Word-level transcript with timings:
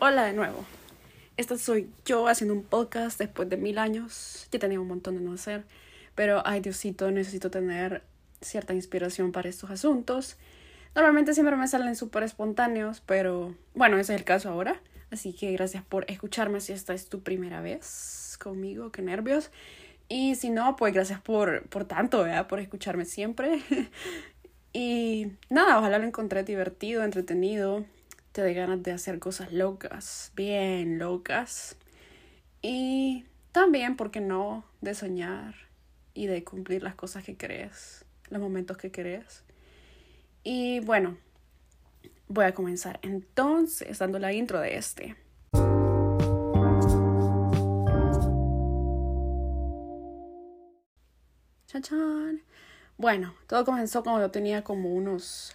Hola 0.00 0.24
de 0.24 0.32
nuevo. 0.32 0.64
Esta 1.36 1.56
soy 1.56 1.88
yo 2.04 2.26
haciendo 2.26 2.52
un 2.52 2.64
podcast 2.64 3.16
después 3.16 3.48
de 3.48 3.56
mil 3.56 3.78
años. 3.78 4.48
Ya 4.50 4.58
tenía 4.58 4.80
un 4.80 4.88
montón 4.88 5.14
de 5.14 5.20
no 5.20 5.34
hacer, 5.34 5.64
pero 6.16 6.42
ay 6.44 6.58
Diosito, 6.58 7.08
necesito 7.12 7.48
tener 7.48 8.02
cierta 8.40 8.74
inspiración 8.74 9.30
para 9.30 9.48
estos 9.48 9.70
asuntos. 9.70 10.36
Normalmente 10.96 11.32
siempre 11.32 11.54
me 11.54 11.68
salen 11.68 11.94
súper 11.94 12.24
espontáneos, 12.24 13.02
pero 13.06 13.54
bueno, 13.72 13.98
ese 14.00 14.14
es 14.14 14.18
el 14.18 14.24
caso 14.24 14.48
ahora. 14.48 14.80
Así 15.12 15.32
que 15.32 15.52
gracias 15.52 15.84
por 15.84 16.10
escucharme 16.10 16.60
si 16.60 16.72
esta 16.72 16.92
es 16.92 17.08
tu 17.08 17.22
primera 17.22 17.60
vez 17.60 18.36
conmigo, 18.42 18.90
qué 18.90 19.02
nervios. 19.02 19.52
Y 20.08 20.34
si 20.34 20.50
no, 20.50 20.74
pues 20.74 20.92
gracias 20.92 21.20
por, 21.20 21.68
por 21.68 21.84
tanto, 21.84 22.24
¿verdad? 22.24 22.48
por 22.48 22.58
escucharme 22.58 23.04
siempre. 23.04 23.62
y 24.72 25.28
nada, 25.50 25.78
ojalá 25.78 26.00
lo 26.00 26.04
encontré 26.04 26.42
divertido, 26.42 27.04
entretenido 27.04 27.84
te 28.32 28.42
dé 28.42 28.54
ganas 28.54 28.82
de 28.82 28.92
hacer 28.92 29.18
cosas 29.18 29.52
locas, 29.52 30.32
bien 30.34 30.98
locas. 30.98 31.76
Y 32.62 33.26
también, 33.52 33.96
¿por 33.96 34.10
qué 34.10 34.20
no?, 34.20 34.64
de 34.80 34.94
soñar 34.94 35.54
y 36.14 36.26
de 36.26 36.42
cumplir 36.42 36.82
las 36.82 36.94
cosas 36.94 37.24
que 37.24 37.36
crees, 37.36 38.04
los 38.30 38.40
momentos 38.40 38.78
que 38.78 38.90
crees. 38.90 39.44
Y 40.42 40.80
bueno, 40.80 41.18
voy 42.28 42.46
a 42.46 42.54
comenzar 42.54 42.98
entonces 43.02 43.98
dando 43.98 44.18
la 44.18 44.32
intro 44.32 44.60
de 44.60 44.76
este. 44.76 45.16
Chan, 51.66 52.42
Bueno, 52.98 53.34
todo 53.46 53.64
comenzó 53.64 54.02
cuando 54.02 54.20
yo 54.20 54.30
tenía 54.30 54.62
como 54.62 54.94
unos 54.94 55.54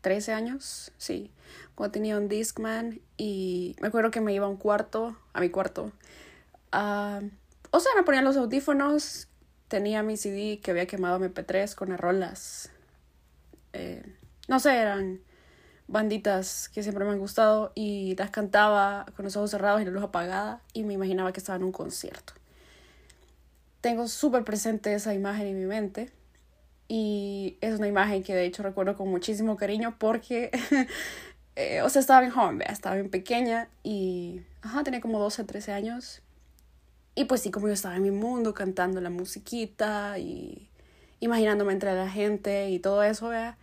13 0.00 0.32
años, 0.32 0.92
sí, 0.98 1.30
cuando 1.76 1.92
tenía 1.92 2.16
un 2.16 2.28
Discman 2.28 3.00
y 3.16 3.76
me 3.80 3.88
acuerdo 3.88 4.10
que 4.10 4.20
me 4.20 4.32
iba 4.32 4.46
a 4.46 4.48
un 4.48 4.56
cuarto, 4.56 5.16
a 5.32 5.40
mi 5.40 5.50
cuarto. 5.50 5.92
o 6.72 7.80
sea, 7.80 7.92
me 7.94 8.02
ponía 8.02 8.22
los 8.22 8.36
audífonos, 8.36 9.28
tenía 9.68 10.02
mi 10.02 10.16
CD 10.16 10.58
que 10.60 10.72
había 10.72 10.86
quemado 10.86 11.20
MP3 11.20 11.74
con 11.74 11.92
arrolas. 11.92 12.70
Eh, 13.74 14.02
no 14.48 14.58
sé, 14.58 14.76
eran 14.76 15.20
banditas 15.86 16.68
que 16.70 16.82
siempre 16.82 17.04
me 17.04 17.12
han 17.12 17.18
gustado 17.18 17.72
y 17.74 18.16
las 18.16 18.30
cantaba 18.30 19.06
con 19.14 19.24
los 19.24 19.36
ojos 19.36 19.50
cerrados 19.50 19.82
y 19.82 19.84
la 19.84 19.90
luz 19.90 20.02
apagada 20.02 20.62
y 20.72 20.82
me 20.82 20.94
imaginaba 20.94 21.32
que 21.32 21.40
estaba 21.40 21.56
en 21.56 21.64
un 21.64 21.72
concierto. 21.72 22.32
Tengo 23.82 24.08
súper 24.08 24.44
presente 24.44 24.94
esa 24.94 25.14
imagen 25.14 25.46
en 25.46 25.58
mi 25.58 25.66
mente 25.66 26.10
y 26.88 27.58
es 27.60 27.78
una 27.78 27.88
imagen 27.88 28.22
que 28.22 28.34
de 28.34 28.44
hecho 28.44 28.62
recuerdo 28.62 28.96
con 28.96 29.08
muchísimo 29.08 29.56
cariño 29.56 29.96
porque, 29.98 30.50
eh, 31.56 31.82
o 31.82 31.88
sea, 31.88 32.00
estaba 32.00 32.20
bien 32.20 32.32
joven, 32.32 32.62
estaba 32.62 32.94
bien 32.96 33.10
pequeña 33.10 33.68
y, 33.82 34.42
ajá, 34.62 34.84
tenía 34.84 35.00
como 35.00 35.18
12, 35.18 35.44
13 35.44 35.72
años. 35.72 36.22
Y 37.14 37.24
pues 37.24 37.40
sí, 37.40 37.50
como 37.50 37.66
yo 37.68 37.72
estaba 37.74 37.96
en 37.96 38.02
mi 38.02 38.10
mundo 38.10 38.54
cantando 38.54 39.00
la 39.00 39.10
musiquita 39.10 40.18
y 40.18 40.68
imaginándome 41.20 41.72
entre 41.72 41.94
la 41.94 42.08
gente 42.10 42.68
y 42.70 42.78
todo 42.78 43.02
eso, 43.02 43.28
vea. 43.30 43.56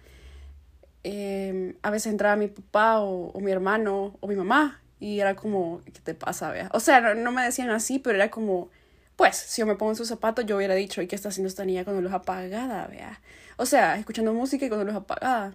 Em, 1.04 1.76
a 1.84 1.92
veces 1.92 2.12
entraba 2.12 2.36
mi 2.36 2.48
papá 2.48 3.00
o, 3.00 3.28
o, 3.28 3.40
mi 3.42 3.52
hermano 3.52 4.16
o 4.22 4.28
mi 4.28 4.36
mamá 4.36 4.82
y 5.00 5.20
era 5.20 5.36
como, 5.36 5.82
¿qué 5.86 6.00
te 6.02 6.14
pasa, 6.16 6.50
vea? 6.52 6.70
O 6.74 6.80
sea, 6.80 7.02
no, 7.02 7.14
no 7.14 7.32
me 7.32 7.44
decían 7.44 7.70
así, 7.70 8.00
pero 8.00 8.16
era 8.16 8.32
como 8.32 8.70
pues, 9.16 9.36
si 9.38 9.62
yo 9.62 9.68
me 9.68 9.76
pongo 9.76 9.92
en 9.92 9.96
sus 9.96 10.08
zapatos, 10.08 10.46
yo 10.46 10.58
hubiera 10.58 10.74
dicho, 10.74 11.02
¿y 11.02 11.08
qué 11.08 11.16
está 11.16 11.30
haciendo 11.30 11.48
esta 11.48 11.66
niña 11.66 11.86
con 11.86 12.02
luz 12.02 12.12
apagada, 12.12 12.88
vea? 12.88 13.22
O 13.58 13.66
sea, 13.66 13.98
escuchando 13.98 14.34
música 14.34 14.66
y 14.66 14.70
con 14.70 14.84
luz 14.86 14.96
apagada. 14.96 15.54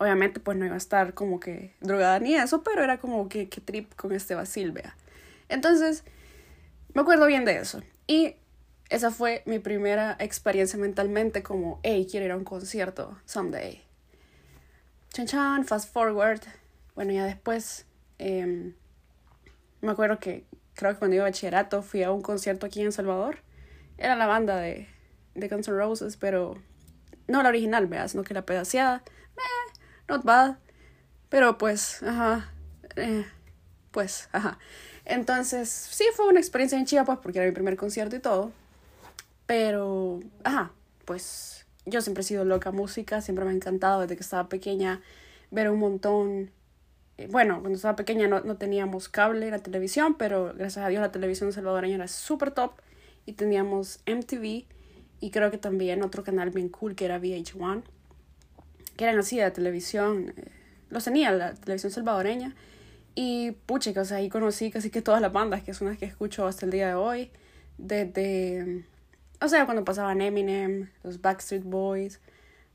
Obviamente, 0.00 0.40
pues 0.40 0.56
no 0.56 0.64
iba 0.64 0.74
a 0.74 0.78
estar 0.78 1.12
como 1.12 1.40
que 1.40 1.74
drogada 1.82 2.18
ni 2.20 2.34
eso, 2.34 2.62
pero 2.62 2.82
era 2.82 2.98
como 2.98 3.28
que, 3.28 3.50
que 3.50 3.60
trip 3.60 3.94
con 3.96 4.12
este 4.12 4.34
Basil, 4.34 4.72
vea. 4.72 4.96
Entonces, 5.50 6.04
me 6.94 7.02
acuerdo 7.02 7.26
bien 7.26 7.44
de 7.44 7.58
eso. 7.58 7.82
Y 8.06 8.36
esa 8.88 9.10
fue 9.10 9.42
mi 9.44 9.58
primera 9.58 10.16
experiencia 10.18 10.78
mentalmente 10.78 11.42
como, 11.42 11.80
hey, 11.82 12.08
quiero 12.10 12.24
ir 12.24 12.32
a 12.32 12.36
un 12.38 12.44
concierto 12.44 13.20
someday. 13.26 13.82
Chan 15.12 15.26
chan, 15.26 15.64
fast 15.66 15.92
forward. 15.92 16.40
Bueno, 16.94 17.12
ya 17.12 17.26
después, 17.26 17.84
em, 18.16 18.72
me 19.82 19.90
acuerdo 19.90 20.18
que 20.18 20.46
creo 20.76 20.94
que 20.94 20.98
cuando 20.98 21.16
iba 21.16 21.26
a 21.26 21.28
bachillerato 21.28 21.82
fui 21.82 22.04
a 22.04 22.10
un 22.10 22.22
concierto 22.22 22.64
aquí 22.64 22.80
en 22.80 22.92
Salvador. 22.92 23.40
Era 23.98 24.16
la 24.16 24.26
banda 24.26 24.56
de, 24.56 24.88
de 25.34 25.48
Guns 25.48 25.68
N' 25.68 25.76
Roses, 25.76 26.16
pero 26.16 26.56
no 27.28 27.42
la 27.42 27.50
original, 27.50 27.86
veas, 27.86 28.12
sino 28.12 28.24
que 28.24 28.32
la 28.32 28.46
pedaceada. 28.46 29.02
Not 30.10 30.24
bad. 30.24 30.56
Pero 31.28 31.58
pues, 31.58 32.02
ajá. 32.02 32.52
Eh, 32.96 33.24
pues, 33.90 34.28
ajá. 34.32 34.58
Entonces, 35.04 35.68
sí, 35.68 36.04
fue 36.14 36.28
una 36.28 36.40
experiencia 36.40 36.78
en 36.78 36.86
chida, 36.86 37.04
pues, 37.04 37.18
porque 37.22 37.38
era 37.38 37.48
mi 37.48 37.54
primer 37.54 37.76
concierto 37.76 38.16
y 38.16 38.20
todo. 38.20 38.52
Pero, 39.46 40.20
ajá, 40.44 40.72
pues 41.04 41.66
yo 41.86 42.00
siempre 42.02 42.22
he 42.22 42.24
sido 42.24 42.44
loca 42.44 42.70
música, 42.70 43.20
siempre 43.20 43.44
me 43.44 43.52
ha 43.52 43.54
encantado 43.54 44.02
desde 44.02 44.16
que 44.16 44.22
estaba 44.22 44.48
pequeña 44.48 45.00
ver 45.50 45.70
un 45.70 45.80
montón 45.80 46.50
eh, 47.20 47.28
bueno, 47.30 47.60
cuando 47.60 47.76
estaba 47.76 47.96
pequeña 47.96 48.28
no, 48.28 48.40
no 48.40 48.56
teníamos 48.56 49.10
cable 49.10 49.44
en 49.44 49.52
la 49.52 49.58
televisión, 49.58 50.14
pero 50.14 50.54
gracias 50.56 50.86
a 50.86 50.88
Dios 50.88 51.02
la 51.02 51.12
televisión 51.12 51.52
salvadoreña 51.52 51.96
era 51.96 52.08
súper 52.08 52.50
top 52.50 52.72
y 53.26 53.34
teníamos 53.34 54.00
MTV 54.06 54.64
y 55.20 55.30
creo 55.30 55.50
que 55.50 55.58
también 55.58 56.02
otro 56.02 56.24
canal 56.24 56.48
bien 56.48 56.70
cool 56.70 56.94
que 56.94 57.04
era 57.04 57.20
VH1, 57.20 57.82
que 59.00 59.04
eran 59.04 59.18
así 59.18 59.38
de 59.38 59.50
televisión, 59.50 60.34
eh, 60.36 60.44
los 60.90 61.04
tenía 61.04 61.32
la 61.32 61.54
televisión 61.54 61.90
salvadoreña. 61.90 62.54
Y 63.14 63.52
pucha, 63.52 63.98
o 63.98 64.04
sea, 64.04 64.18
ahí 64.18 64.28
conocí 64.28 64.70
casi 64.70 64.90
que 64.90 65.00
todas 65.00 65.22
las 65.22 65.32
bandas 65.32 65.62
que 65.62 65.72
son 65.72 65.88
las 65.88 65.96
que 65.96 66.04
escucho 66.04 66.46
hasta 66.46 66.66
el 66.66 66.70
día 66.70 66.88
de 66.88 66.94
hoy, 66.94 67.30
desde, 67.78 68.84
o 69.40 69.48
sea, 69.48 69.64
cuando 69.64 69.86
pasaban 69.86 70.20
Eminem, 70.20 70.90
los 71.02 71.22
Backstreet 71.22 71.62
Boys, 71.64 72.20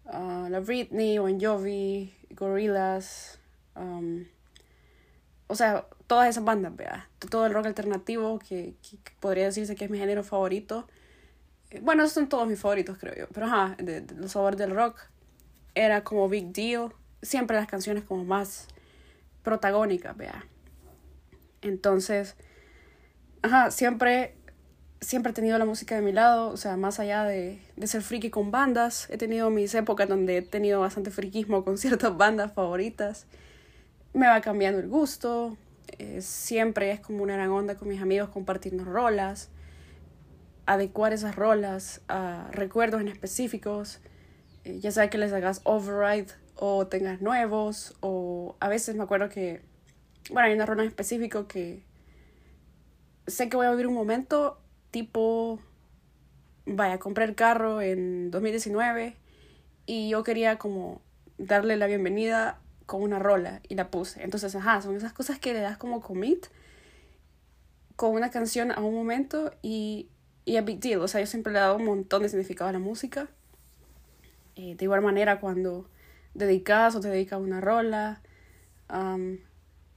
uh, 0.06 0.50
la 0.50 0.62
Britney, 0.62 1.20
Bon 1.20 1.40
Jovi, 1.40 2.12
Gorillaz, 2.32 3.38
um, 3.76 4.26
o 5.46 5.54
sea, 5.54 5.86
todas 6.08 6.28
esas 6.28 6.44
bandas, 6.44 6.76
vea, 6.76 7.08
todo 7.30 7.46
el 7.46 7.54
rock 7.54 7.68
alternativo 7.68 8.40
que, 8.40 8.74
podría 9.20 9.46
decirse 9.46 9.76
que 9.76 9.86
es 9.86 9.92
mi 9.92 10.00
género 10.00 10.24
favorito. 10.24 10.88
Eh, 11.70 11.82
bueno, 11.84 12.10
son 12.10 12.30
todos 12.30 12.48
mis 12.48 12.60
favoritos, 12.60 12.98
creo 12.98 13.16
yo, 13.16 13.28
pero 13.32 13.46
ajá, 13.46 13.76
de 13.78 14.04
los 14.18 14.32
sabores 14.32 14.58
del 14.58 14.72
rock 14.72 15.00
era 15.76 16.04
como 16.04 16.28
Big 16.30 16.52
Deal, 16.52 16.94
siempre 17.22 17.58
las 17.58 17.68
canciones 17.68 18.04
como 18.04 18.26
más 18.26 18.68
protagónicas, 19.44 20.18
vea. 20.18 20.46
Entonces, 21.62 22.36
ajá, 23.42 23.72
siempre 23.72 24.36
siempre 25.02 25.32
he 25.32 25.34
tenido 25.36 25.60
la 25.60 25.66
música 25.66 25.94
de 25.94 26.02
mi 26.02 26.12
lado, 26.12 26.50
o 26.50 26.58
sea, 26.58 26.78
más 26.78 27.00
allá 27.00 27.26
de, 27.26 27.62
de 27.76 27.88
ser 27.88 28.02
friki 28.02 28.32
con 28.32 28.50
bandas, 28.50 29.08
he 29.12 29.18
tenido 29.18 29.52
mis 29.52 29.76
épocas 29.76 30.10
donde 30.10 30.38
he 30.38 30.42
tenido 30.42 30.80
bastante 30.80 31.12
friquismo 31.12 31.64
con 31.64 31.78
ciertas 31.78 32.18
bandas 32.18 32.54
favoritas 32.54 33.28
me 34.16 34.28
va 34.28 34.42
cambiando 34.42 34.80
el 34.80 34.88
gusto. 34.88 35.58
Eh, 36.00 36.22
siempre 36.22 36.92
es 36.92 37.00
como 37.00 37.22
una 37.22 37.36
gran 37.36 37.52
onda 37.52 37.76
con 37.76 37.88
mis 37.88 38.02
amigos 38.02 38.30
compartiendo 38.30 38.84
rolas. 38.86 39.50
Adecuar 40.66 41.14
esas 41.14 41.36
rolas 41.36 42.02
a 42.08 42.48
recuerdos 42.52 43.02
en 43.02 43.10
específicos. 43.10 44.00
Eh, 44.66 44.80
ya 44.80 44.92
sea 44.92 45.10
que 45.10 45.18
les 45.18 45.32
hagas 45.32 45.62
override 45.64 46.34
o 46.56 46.88
tengas 46.88 47.22
nuevos. 47.22 47.96
O 48.02 48.58
a 48.60 48.68
veces 48.68 48.96
me 48.96 49.04
acuerdo 49.04 49.30
que. 49.30 49.62
Bueno, 50.32 50.48
hay 50.48 50.56
una 50.56 50.66
rola 50.66 50.82
en 50.84 50.90
específico 50.90 51.48
que. 51.48 51.84
Sé 53.28 53.50
que 53.50 53.56
voy 53.56 53.68
a 53.68 53.72
vivir 53.72 53.88
un 53.88 53.94
momento 53.94 54.60
tipo. 54.92 55.60
Vaya, 56.66 56.98
compré 56.98 57.26
el 57.26 57.36
carro 57.36 57.82
en 57.82 58.32
2019 58.32 59.16
y 59.86 60.10
yo 60.10 60.24
quería 60.24 60.58
como 60.58 61.02
darle 61.38 61.78
la 61.78 61.86
bienvenida 61.86 62.60
con 62.88 63.04
una 63.04 63.20
rola 63.20 63.62
y 63.68 63.76
la 63.76 63.92
puse. 63.92 64.24
Entonces, 64.24 64.56
ajá, 64.56 64.82
son 64.82 64.96
esas 64.96 65.14
cosas 65.14 65.40
que 65.40 65.54
le 65.54 65.60
das 65.60 65.78
como 65.78 66.02
commit 66.02 66.48
con 67.96 68.14
una 68.14 68.30
canción 68.32 68.72
a 68.72 68.82
un 68.82 68.94
momento 68.94 69.52
y, 69.62 70.10
y 70.44 70.58
a 70.58 70.62
big 70.62 70.80
deal. 70.80 71.02
O 71.02 71.08
sea, 71.08 71.22
yo 71.22 71.28
siempre 71.28 71.54
le 71.54 71.60
he 71.60 71.62
dado 71.62 71.78
un 71.78 71.86
montón 71.86 72.24
de 72.24 72.30
significado 72.30 72.70
a 72.70 72.74
la 72.74 72.80
música. 72.80 73.30
Eh, 74.56 74.76
de 74.76 74.86
igual 74.86 75.02
manera, 75.02 75.40
cuando 75.40 75.90
dedicas 76.34 76.96
o 76.96 77.00
te 77.00 77.10
dedicas 77.10 77.38
a 77.38 77.42
una 77.42 77.62
rola, 77.62 78.22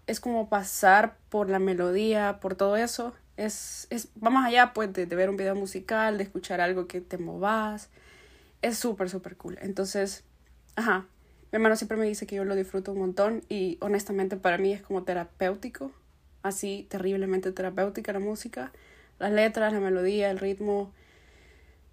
es 0.07 0.21
como 0.21 0.49
pasar 0.49 1.17
por 1.29 1.51
la 1.51 1.59
melodía, 1.59 2.39
por 2.41 2.55
todo 2.55 2.77
eso. 2.77 3.15
Es, 3.37 3.87
es, 3.91 4.09
vamos 4.17 4.45
allá, 4.45 4.73
pues, 4.75 4.93
de, 4.93 5.07
de 5.07 5.17
ver 5.17 5.31
un 5.31 5.37
video 5.37 5.55
musical, 5.55 6.19
de 6.19 6.25
escuchar 6.25 6.61
algo 6.61 6.87
que 6.87 7.01
te 7.01 7.19
movas. 7.19 7.91
Es 8.63 8.79
súper, 8.79 9.09
súper 9.09 9.37
cool. 9.37 9.59
Entonces, 9.61 10.25
ajá, 10.75 11.07
mi 11.51 11.57
hermano 11.57 11.77
siempre 11.77 11.97
me 11.97 12.05
dice 12.05 12.27
que 12.27 12.37
yo 12.37 12.45
lo 12.45 12.55
disfruto 12.55 12.93
un 12.93 12.99
montón 12.99 13.43
y 13.49 13.79
honestamente 13.81 14.37
para 14.37 14.59
mí 14.59 14.73
es 14.73 14.83
como 14.83 15.05
terapéutico, 15.05 15.93
así 16.43 16.87
terriblemente 16.91 17.53
terapéutica 17.53 18.13
la 18.13 18.19
música, 18.19 18.71
las 19.19 19.33
letras, 19.33 19.73
la 19.73 19.81
melodía, 19.81 20.31
el 20.31 20.39
ritmo, 20.39 20.93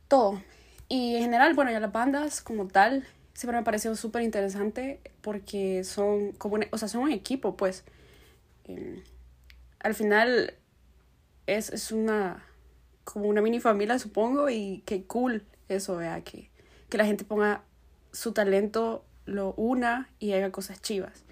todo. 0.10 0.42
Y 0.88 1.16
en 1.16 1.24
general, 1.24 1.54
bueno, 1.54 1.72
ya 1.72 1.80
las 1.80 1.92
bandas 1.92 2.42
como 2.42 2.68
tal, 2.68 3.06
siempre 3.34 3.58
me 3.58 3.62
ha 3.62 3.64
parecido 3.64 3.96
súper 3.96 4.22
interesante 4.22 5.02
porque 5.22 5.84
son 5.84 6.32
como 6.34 6.56
un, 6.56 6.66
o 6.72 6.78
sea, 6.78 6.88
son 6.88 7.02
un 7.02 7.12
equipo, 7.12 7.58
pues. 7.58 7.84
Em, 8.66 9.04
al 9.80 9.94
final 9.94 10.54
es, 11.48 11.70
es 11.70 11.92
una 11.92 12.44
como 13.04 13.28
una 13.28 13.42
mini 13.42 13.60
familia, 13.60 14.00
supongo, 14.00 14.50
y 14.50 14.84
qué 14.86 15.06
cool 15.06 15.44
eso, 15.70 15.96
vea, 15.96 16.22
que, 16.22 16.50
que 16.90 16.98
la 16.98 17.06
gente 17.06 17.24
ponga 17.24 17.62
su 18.12 18.34
talento, 18.34 19.06
lo 19.26 19.54
una 19.54 20.10
y 20.20 20.34
haga 20.34 20.52
cosas 20.52 20.82
chivas. 20.82 21.24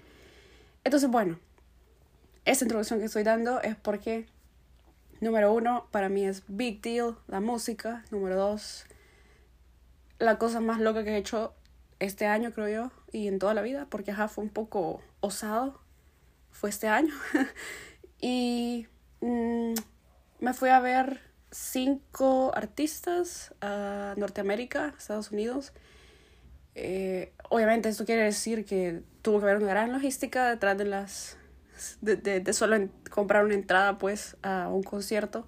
Entonces, 0.84 1.10
bueno, 1.10 1.38
esta 2.44 2.64
introducción 2.64 3.00
que 3.00 3.06
estoy 3.06 3.22
dando 3.24 3.60
es 3.60 3.74
porque, 3.74 4.26
número 5.20 5.52
uno, 5.52 5.86
para 5.90 6.08
mí 6.08 6.24
es 6.24 6.42
big 6.46 6.80
deal 6.80 7.16
la 7.26 7.40
música. 7.40 8.04
Número 8.10 8.36
dos, 8.36 8.84
la 10.24 10.38
cosa 10.38 10.60
más 10.60 10.80
loca 10.80 11.04
que 11.04 11.10
he 11.10 11.16
hecho 11.16 11.54
este 12.00 12.26
año, 12.26 12.52
creo 12.52 12.68
yo, 12.68 12.92
y 13.12 13.28
en 13.28 13.38
toda 13.38 13.54
la 13.54 13.62
vida, 13.62 13.86
porque 13.88 14.10
ajá, 14.10 14.28
fue 14.28 14.44
un 14.44 14.50
poco 14.50 15.00
osado, 15.20 15.80
fue 16.50 16.70
este 16.70 16.88
año. 16.88 17.14
y 18.20 18.86
mm, 19.20 19.74
me 20.40 20.54
fui 20.54 20.70
a 20.70 20.80
ver 20.80 21.20
cinco 21.50 22.52
artistas 22.54 23.54
a 23.60 24.14
Norteamérica, 24.16 24.94
Estados 24.98 25.30
Unidos. 25.30 25.72
Eh, 26.74 27.32
obviamente 27.50 27.88
esto 27.88 28.04
quiere 28.04 28.22
decir 28.22 28.64
que 28.64 29.02
tuvo 29.22 29.38
que 29.38 29.44
haber 29.44 29.58
una 29.58 29.68
gran 29.68 29.92
logística 29.92 30.50
detrás 30.50 30.76
de 30.76 30.84
las 30.84 31.36
de, 32.00 32.16
de, 32.16 32.52
solo 32.52 32.88
comprar 33.10 33.44
una 33.44 33.54
entrada 33.54 33.98
pues 33.98 34.36
a 34.42 34.68
un 34.68 34.82
concierto. 34.82 35.46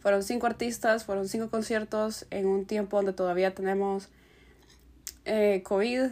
Fueron 0.00 0.22
cinco 0.22 0.46
artistas, 0.46 1.04
fueron 1.04 1.28
cinco 1.28 1.50
conciertos 1.50 2.26
en 2.30 2.46
un 2.46 2.64
tiempo 2.64 2.96
donde 2.96 3.12
todavía 3.12 3.54
tenemos 3.54 4.08
eh, 5.24 5.62
COVID 5.62 6.06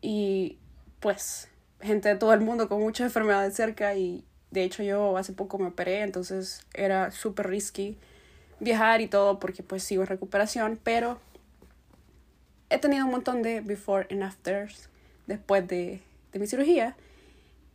y 0.00 0.58
pues 1.00 1.48
gente 1.80 2.08
de 2.08 2.16
todo 2.16 2.32
el 2.32 2.40
mundo 2.40 2.68
con 2.68 2.80
muchas 2.80 3.06
enfermedades 3.06 3.54
cerca 3.54 3.94
y 3.94 4.24
de 4.52 4.62
hecho 4.62 4.82
yo 4.84 5.16
hace 5.16 5.32
poco 5.32 5.58
me 5.58 5.66
operé, 5.66 6.02
entonces 6.02 6.64
era 6.72 7.10
súper 7.10 7.48
risky 7.48 7.98
viajar 8.60 9.00
y 9.00 9.08
todo 9.08 9.40
porque 9.40 9.64
pues 9.64 9.82
sigo 9.82 10.02
en 10.02 10.08
recuperación, 10.08 10.78
pero 10.82 11.18
he 12.70 12.78
tenido 12.78 13.04
un 13.04 13.10
montón 13.10 13.42
de 13.42 13.60
before 13.60 14.06
and 14.10 14.22
afters 14.22 14.88
después 15.26 15.66
de, 15.66 16.00
de 16.32 16.38
mi 16.38 16.46
cirugía 16.46 16.96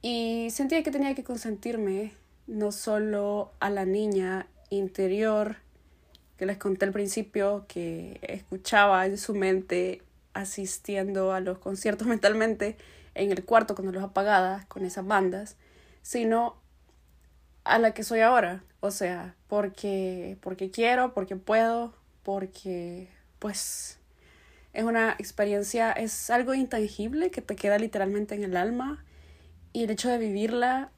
y 0.02 0.48
sentía 0.52 0.82
que 0.84 0.92
tenía 0.92 1.14
que 1.14 1.26
consentirme 1.26 2.14
no 2.48 2.72
solo 2.72 3.52
a 3.60 3.70
la 3.70 3.84
niña 3.84 4.48
interior 4.70 5.58
que 6.38 6.46
les 6.46 6.58
conté 6.58 6.86
al 6.86 6.92
principio 6.92 7.66
que 7.68 8.20
escuchaba 8.22 9.06
en 9.06 9.18
su 9.18 9.34
mente 9.34 10.02
asistiendo 10.34 11.34
a 11.34 11.40
los 11.40 11.58
conciertos 11.58 12.08
mentalmente 12.08 12.78
en 13.16 13.32
el 13.32 13.44
cuarto 13.44 13.76
con 13.76 13.92
los 13.92 14.04
apagada 14.04 14.66
con 14.68 14.86
esas 14.86 15.06
bandas, 15.06 15.58
sino 16.02 16.56
a 17.64 17.80
la 17.80 17.94
que 17.94 18.04
soy 18.04 18.22
ahora, 18.22 18.64
o 18.80 18.92
sea, 18.92 19.36
porque 19.48 20.38
porque 20.42 20.72
quiero, 20.72 21.14
porque 21.14 21.36
puedo, 21.36 21.94
porque 22.24 23.10
pues 23.40 24.00
es 24.74 24.84
una 24.84 25.14
experiencia, 25.18 25.92
es 25.92 26.30
algo 26.30 26.54
intangible 26.54 27.32
que 27.32 27.42
te 27.42 27.56
queda 27.56 27.80
literalmente 27.80 28.36
en 28.36 28.44
el 28.44 28.56
alma 28.56 29.04
y 29.74 29.84
el 29.84 29.90
hecho 29.90 30.10
de 30.10 30.18
vivirla, 30.18 30.92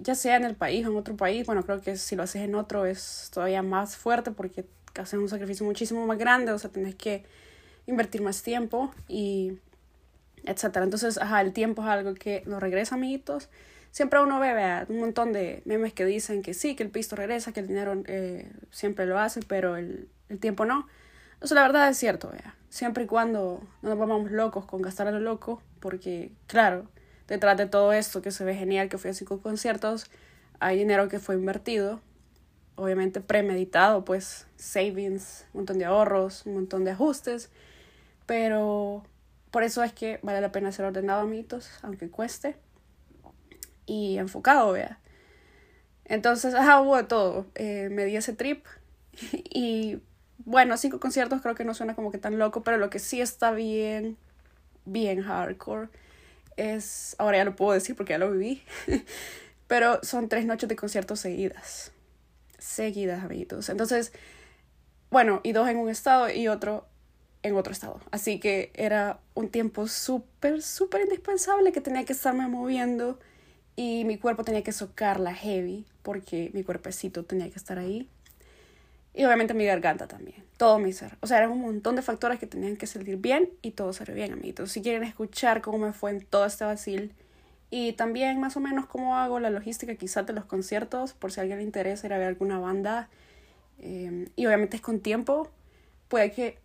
ya 0.00 0.14
sea 0.14 0.36
en 0.36 0.44
el 0.44 0.54
país 0.54 0.86
o 0.86 0.90
en 0.90 0.96
otro 0.96 1.16
país, 1.16 1.44
bueno, 1.46 1.64
creo 1.64 1.80
que 1.80 1.96
si 1.96 2.16
lo 2.16 2.22
haces 2.22 2.42
en 2.42 2.54
otro 2.54 2.86
es 2.86 3.30
todavía 3.32 3.62
más 3.62 3.96
fuerte 3.96 4.30
porque 4.30 4.64
haces 4.94 5.18
un 5.18 5.28
sacrificio 5.28 5.64
muchísimo 5.66 6.06
más 6.06 6.18
grande, 6.18 6.52
o 6.52 6.58
sea, 6.58 6.70
tienes 6.70 6.94
que 6.94 7.24
invertir 7.86 8.22
más 8.22 8.42
tiempo 8.42 8.92
y 9.08 9.58
etcétera. 10.44 10.84
Entonces, 10.84 11.18
ajá, 11.18 11.40
el 11.40 11.52
tiempo 11.52 11.82
es 11.82 11.88
algo 11.88 12.14
que 12.14 12.42
nos 12.46 12.60
regresa, 12.60 12.94
amiguitos. 12.94 13.48
Siempre 13.90 14.20
uno 14.20 14.40
ve 14.40 14.86
un 14.88 15.00
montón 15.00 15.32
de 15.32 15.62
memes 15.64 15.92
que 15.92 16.04
dicen 16.04 16.42
que 16.42 16.54
sí, 16.54 16.74
que 16.74 16.82
el 16.82 16.90
pisto 16.90 17.14
regresa, 17.14 17.52
que 17.52 17.60
el 17.60 17.68
dinero 17.68 18.02
eh, 18.06 18.50
siempre 18.70 19.06
lo 19.06 19.18
hace, 19.18 19.40
pero 19.46 19.76
el, 19.76 20.08
el 20.28 20.38
tiempo 20.38 20.64
no. 20.64 20.88
Eso 21.42 21.54
la 21.54 21.62
verdad 21.62 21.88
es 21.88 21.98
cierto, 21.98 22.30
vea. 22.30 22.54
Siempre 22.70 23.04
y 23.04 23.06
cuando 23.06 23.62
no 23.82 23.90
nos 23.90 23.98
vamos 23.98 24.30
locos 24.30 24.64
con 24.64 24.80
gastar 24.80 25.08
a 25.08 25.10
lo 25.10 25.20
loco, 25.20 25.60
porque, 25.80 26.32
claro, 26.46 26.86
detrás 27.32 27.56
de 27.56 27.66
todo 27.66 27.94
esto 27.94 28.20
que 28.20 28.30
se 28.30 28.44
ve 28.44 28.54
genial, 28.54 28.90
que 28.90 28.98
fui 28.98 29.10
a 29.10 29.14
cinco 29.14 29.40
conciertos, 29.40 30.10
hay 30.60 30.76
dinero 30.76 31.08
que 31.08 31.18
fue 31.18 31.34
invertido, 31.34 32.02
obviamente 32.74 33.22
premeditado, 33.22 34.04
pues 34.04 34.46
savings, 34.56 35.46
un 35.54 35.60
montón 35.60 35.78
de 35.78 35.86
ahorros, 35.86 36.44
un 36.44 36.52
montón 36.52 36.84
de 36.84 36.90
ajustes, 36.90 37.48
pero 38.26 39.02
por 39.50 39.62
eso 39.62 39.82
es 39.82 39.94
que 39.94 40.20
vale 40.22 40.42
la 40.42 40.52
pena 40.52 40.72
ser 40.72 40.84
ordenado, 40.84 41.22
amiguitos, 41.22 41.70
aunque 41.80 42.10
cueste, 42.10 42.54
y 43.86 44.18
enfocado, 44.18 44.72
vea. 44.72 44.98
Entonces, 46.04 46.54
ajá, 46.54 46.82
hubo 46.82 46.98
de 46.98 47.04
todo. 47.04 47.46
Eh, 47.54 47.88
me 47.90 48.04
di 48.04 48.14
ese 48.16 48.34
trip 48.34 48.66
y 49.32 50.02
bueno, 50.44 50.76
cinco 50.76 51.00
conciertos 51.00 51.40
creo 51.40 51.54
que 51.54 51.64
no 51.64 51.72
suena 51.72 51.94
como 51.94 52.12
que 52.12 52.18
tan 52.18 52.38
loco, 52.38 52.62
pero 52.62 52.76
lo 52.76 52.90
que 52.90 52.98
sí 52.98 53.22
está 53.22 53.52
bien, 53.52 54.18
bien 54.84 55.22
hardcore 55.22 55.88
es, 56.56 57.16
ahora 57.18 57.38
ya 57.38 57.44
lo 57.44 57.56
puedo 57.56 57.72
decir 57.72 57.96
porque 57.96 58.12
ya 58.12 58.18
lo 58.18 58.30
viví, 58.30 58.62
pero 59.66 60.00
son 60.02 60.28
tres 60.28 60.46
noches 60.46 60.68
de 60.68 60.76
conciertos 60.76 61.20
seguidas. 61.20 61.92
Seguidas, 62.58 63.24
amiguitos. 63.24 63.68
Entonces, 63.68 64.12
bueno, 65.10 65.40
y 65.42 65.52
dos 65.52 65.68
en 65.68 65.76
un 65.76 65.88
estado 65.88 66.30
y 66.30 66.48
otro 66.48 66.86
en 67.42 67.56
otro 67.56 67.72
estado. 67.72 68.00
Así 68.10 68.38
que 68.38 68.70
era 68.74 69.20
un 69.34 69.48
tiempo 69.48 69.88
súper, 69.88 70.62
súper 70.62 71.02
indispensable 71.02 71.72
que 71.72 71.80
tenía 71.80 72.04
que 72.04 72.12
estarme 72.12 72.46
moviendo 72.48 73.18
y 73.74 74.04
mi 74.04 74.18
cuerpo 74.18 74.44
tenía 74.44 74.62
que 74.62 74.72
socarla 74.72 75.34
heavy 75.34 75.86
porque 76.02 76.50
mi 76.54 76.62
cuerpecito 76.62 77.24
tenía 77.24 77.50
que 77.50 77.58
estar 77.58 77.78
ahí. 77.78 78.08
Y 79.14 79.24
obviamente 79.24 79.52
mi 79.52 79.66
garganta 79.66 80.06
también, 80.06 80.42
todo 80.56 80.78
mi 80.78 80.92
ser. 80.92 81.16
O 81.20 81.26
sea, 81.26 81.38
eran 81.38 81.50
un 81.50 81.60
montón 81.60 81.96
de 81.96 82.02
factores 82.02 82.38
que 82.38 82.46
tenían 82.46 82.76
que 82.76 82.86
salir 82.86 83.16
bien 83.16 83.50
y 83.60 83.72
todo 83.72 83.92
salió 83.92 84.14
bien, 84.14 84.32
amiguitos. 84.32 84.72
Si 84.72 84.80
quieren 84.80 85.04
escuchar 85.04 85.60
cómo 85.60 85.78
me 85.78 85.92
fue 85.92 86.12
en 86.12 86.24
todo 86.24 86.46
este 86.46 86.64
vacil 86.64 87.12
y 87.68 87.92
también 87.92 88.40
más 88.40 88.56
o 88.56 88.60
menos 88.60 88.86
cómo 88.86 89.16
hago 89.16 89.38
la 89.38 89.50
logística 89.50 89.94
quizás 89.96 90.26
de 90.26 90.32
los 90.32 90.46
conciertos, 90.46 91.12
por 91.12 91.30
si 91.30 91.40
a 91.40 91.42
alguien 91.42 91.58
le 91.58 91.64
interesa 91.64 92.06
ir 92.06 92.14
a 92.14 92.18
ver 92.18 92.28
alguna 92.28 92.58
banda. 92.58 93.08
Eh, 93.80 94.28
y 94.34 94.46
obviamente 94.46 94.76
es 94.76 94.82
con 94.82 95.00
tiempo. 95.00 95.50
Puede 96.08 96.30
que 96.32 96.58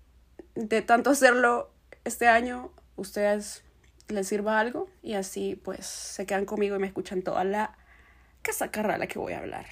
de 0.55 0.81
tanto 0.81 1.09
hacerlo 1.09 1.69
este 2.05 2.27
año, 2.27 2.71
ustedes 2.95 3.63
les 4.07 4.27
sirva 4.27 4.59
algo 4.59 4.89
y 5.03 5.13
así 5.13 5.59
pues 5.63 5.85
se 5.85 6.25
quedan 6.25 6.45
conmigo 6.45 6.75
y 6.77 6.79
me 6.79 6.87
escuchan 6.87 7.21
toda 7.21 7.43
la 7.43 7.77
casa 8.41 8.69
la 8.73 9.07
que 9.07 9.19
voy 9.19 9.33
a 9.33 9.39
hablar. 9.39 9.65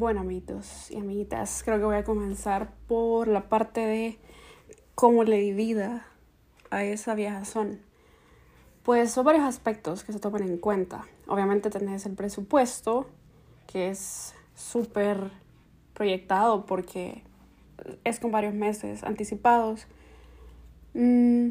Bueno, 0.00 0.20
amiguitos 0.20 0.90
y 0.90 0.96
amiguitas, 0.96 1.60
creo 1.62 1.76
que 1.76 1.84
voy 1.84 1.96
a 1.96 2.04
comenzar 2.04 2.72
por 2.88 3.28
la 3.28 3.50
parte 3.50 3.82
de 3.82 4.18
cómo 4.94 5.24
le 5.24 5.36
di 5.36 5.52
vida 5.52 6.06
a 6.70 6.82
esa 6.84 7.14
viajazón. 7.14 7.82
Pues 8.82 9.10
son 9.10 9.26
varios 9.26 9.44
aspectos 9.44 10.02
que 10.02 10.14
se 10.14 10.18
toman 10.18 10.44
en 10.44 10.56
cuenta. 10.56 11.04
Obviamente 11.26 11.68
tenés 11.68 12.06
el 12.06 12.14
presupuesto, 12.14 13.10
que 13.66 13.90
es 13.90 14.32
súper 14.54 15.32
proyectado 15.92 16.64
porque 16.64 17.22
es 18.02 18.20
con 18.20 18.32
varios 18.32 18.54
meses 18.54 19.04
anticipados. 19.04 19.86
Mm, 20.94 21.50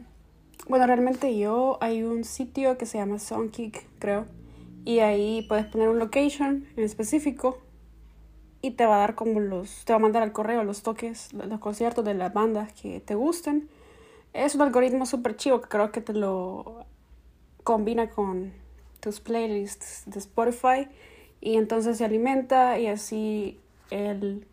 bueno, 0.67 0.87
realmente 0.87 1.37
yo 1.37 1.77
hay 1.81 2.01
un 2.01 2.23
sitio 2.23 2.79
que 2.79 2.87
se 2.87 2.97
llama 2.97 3.19
Songkick, 3.19 3.85
creo, 3.99 4.25
y 4.85 5.01
ahí 5.01 5.45
puedes 5.47 5.67
poner 5.67 5.87
un 5.89 5.99
location 5.99 6.65
en 6.75 6.83
específico 6.83 7.68
y 8.61 8.71
te 8.71 8.85
va 8.85 8.97
a 8.97 8.99
dar 8.99 9.15
como 9.15 9.39
los, 9.39 9.85
te 9.85 9.93
va 9.93 9.97
a 9.97 9.99
mandar 9.99 10.23
al 10.23 10.31
correo 10.31 10.63
los 10.63 10.83
toques, 10.83 11.33
los 11.33 11.59
conciertos 11.59 12.03
de 12.03 12.13
las 12.13 12.33
bandas 12.33 12.73
que 12.73 12.99
te 12.99 13.15
gusten. 13.15 13.69
Es 14.33 14.55
un 14.55 14.61
algoritmo 14.61 15.05
súper 15.05 15.35
chivo 15.37 15.61
que 15.61 15.69
creo 15.69 15.91
que 15.91 16.01
te 16.01 16.13
lo 16.13 16.85
combina 17.63 18.09
con 18.09 18.53
tus 18.99 19.19
playlists 19.21 20.03
de 20.05 20.19
Spotify 20.19 20.87
y 21.41 21.55
entonces 21.55 21.97
se 21.97 22.05
alimenta 22.05 22.79
y 22.79 22.87
así 22.87 23.59
él 23.91 24.45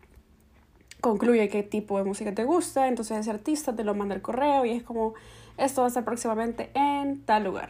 concluye 1.01 1.49
qué 1.49 1.63
tipo 1.63 1.97
de 1.97 2.05
música 2.05 2.33
te 2.33 2.43
gusta, 2.43 2.87
entonces 2.87 3.17
ese 3.17 3.29
artista 3.29 3.75
te 3.75 3.83
lo 3.83 3.93
manda 3.93 4.15
el 4.15 4.21
correo 4.21 4.65
y 4.65 4.71
es 4.71 4.83
como 4.83 5.13
esto 5.57 5.81
va 5.81 5.87
a 5.87 5.89
estar 5.89 6.05
próximamente 6.05 6.71
en 6.73 7.21
tal 7.25 7.43
lugar. 7.43 7.69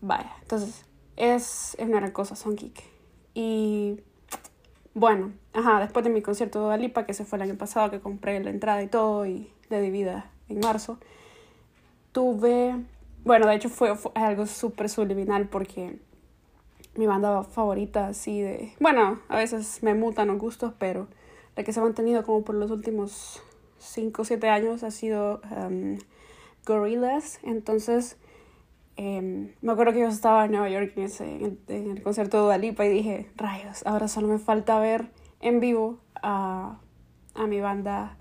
Vaya, 0.00 0.32
entonces 0.42 0.84
es, 1.16 1.74
es 1.78 1.86
una 1.86 1.98
gran 1.98 2.12
cosa, 2.12 2.34
son 2.36 2.56
geek. 2.56 2.82
Y 3.34 4.00
bueno, 4.94 5.32
ajá, 5.52 5.80
después 5.80 6.04
de 6.04 6.10
mi 6.10 6.22
concierto 6.22 6.68
de 6.68 6.74
Alipa, 6.74 7.06
que 7.06 7.14
se 7.14 7.24
fue 7.24 7.36
el 7.38 7.42
año 7.42 7.56
pasado, 7.56 7.90
que 7.90 8.00
compré 8.00 8.40
la 8.40 8.50
entrada 8.50 8.82
y 8.82 8.88
todo 8.88 9.26
y 9.26 9.50
le 9.70 9.80
di 9.80 9.90
vida 9.90 10.30
en 10.48 10.60
marzo, 10.60 10.98
tuve 12.12 12.74
bueno, 13.24 13.46
de 13.46 13.56
hecho 13.56 13.68
fue, 13.68 13.92
algo 14.14 14.46
súper 14.46 14.88
subliminal 14.88 15.48
porque 15.48 15.98
mi 16.94 17.06
banda 17.06 17.42
favorita 17.42 18.08
así 18.08 18.40
de... 18.40 18.72
Bueno, 18.80 19.20
a 19.28 19.36
veces 19.36 19.82
me 19.82 19.94
mutan 19.94 20.28
los 20.28 20.38
gustos, 20.38 20.72
pero 20.78 21.08
la 21.56 21.62
que 21.62 21.72
se 21.72 21.80
ha 21.80 21.82
mantenido 21.82 22.24
como 22.24 22.42
por 22.42 22.54
los 22.54 22.70
últimos 22.70 23.42
5 23.78 24.22
o 24.22 24.24
7 24.24 24.48
años 24.48 24.82
ha 24.82 24.90
sido 24.90 25.40
um, 25.50 25.98
Gorillaz. 26.64 27.38
Entonces, 27.42 28.16
em, 28.98 29.52
me 29.62 29.72
acuerdo 29.72 29.92
que 29.92 30.00
yo 30.00 30.08
estaba 30.08 30.44
en 30.44 30.52
Nueva 30.52 30.68
York 30.68 30.92
en, 30.96 31.04
ese, 31.04 31.24
en, 31.68 31.90
el 31.90 32.02
concierto 32.02 32.36
de 32.36 32.42
Dualipa 32.42 32.84
y 32.84 32.90
dije, 32.90 33.30
rayos, 33.36 33.86
ahora 33.86 34.08
solo 34.08 34.28
me 34.28 34.38
falta 34.38 34.78
ver 34.78 35.10
en 35.40 35.60
vivo 35.60 35.98
a, 36.22 36.80
a 37.34 37.46
mi 37.46 37.60
banda 37.60 38.18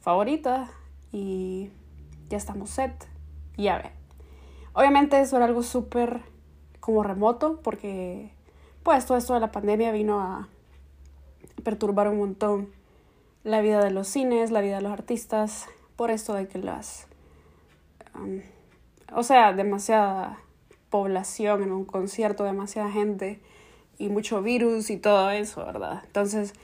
favorita 0.00 0.70
y 1.12 1.70
ya 2.28 2.36
estamos 2.36 2.70
set. 2.70 3.08
Y 3.56 3.64
ya 3.64 3.78
ve. 3.78 3.90
Obviamente 4.72 5.20
eso 5.20 5.36
era 5.36 5.46
algo 5.46 5.62
súper 5.62 6.20
como 6.80 7.02
remoto 7.02 7.60
porque 7.62 8.32
pues 8.82 9.06
todo 9.06 9.16
esto 9.16 9.32
de 9.32 9.40
la 9.40 9.52
pandemia 9.52 9.92
vino 9.92 10.20
a 10.20 10.48
perturbar 11.62 12.08
un 12.08 12.18
montón 12.18 12.72
la 13.44 13.60
vida 13.60 13.84
de 13.84 13.90
los 13.90 14.08
cines, 14.08 14.50
la 14.50 14.60
vida 14.60 14.76
de 14.76 14.82
los 14.82 14.92
artistas, 14.92 15.66
por 15.96 16.10
esto 16.10 16.34
de 16.34 16.48
que 16.48 16.58
las... 16.58 17.06
o 19.14 19.22
sea, 19.22 19.52
demasiada 19.52 20.38
población 20.90 21.62
en 21.62 21.72
un 21.72 21.84
concierto, 21.84 22.44
demasiada 22.44 22.90
gente 22.90 23.40
y 23.98 24.08
mucho 24.08 24.42
virus 24.42 24.90
y 24.90 24.96
todo 24.96 25.30
eso, 25.30 25.64
¿verdad? 25.64 26.02
Entonces, 26.06 26.54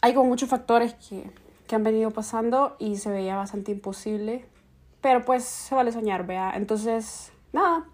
hay 0.00 0.14
como 0.14 0.28
muchos 0.28 0.48
factores 0.48 0.94
que, 0.94 1.30
que 1.66 1.74
han 1.74 1.82
venido 1.82 2.10
pasando 2.10 2.76
y 2.78 2.96
se 2.96 3.10
veía 3.10 3.36
bastante 3.36 3.72
imposible, 3.72 4.44
pero 5.00 5.24
pues 5.24 5.44
se 5.44 5.74
vale 5.74 5.92
soñar, 5.92 6.26
vea. 6.26 6.52
Entonces, 6.54 7.32
nada, 7.52 7.86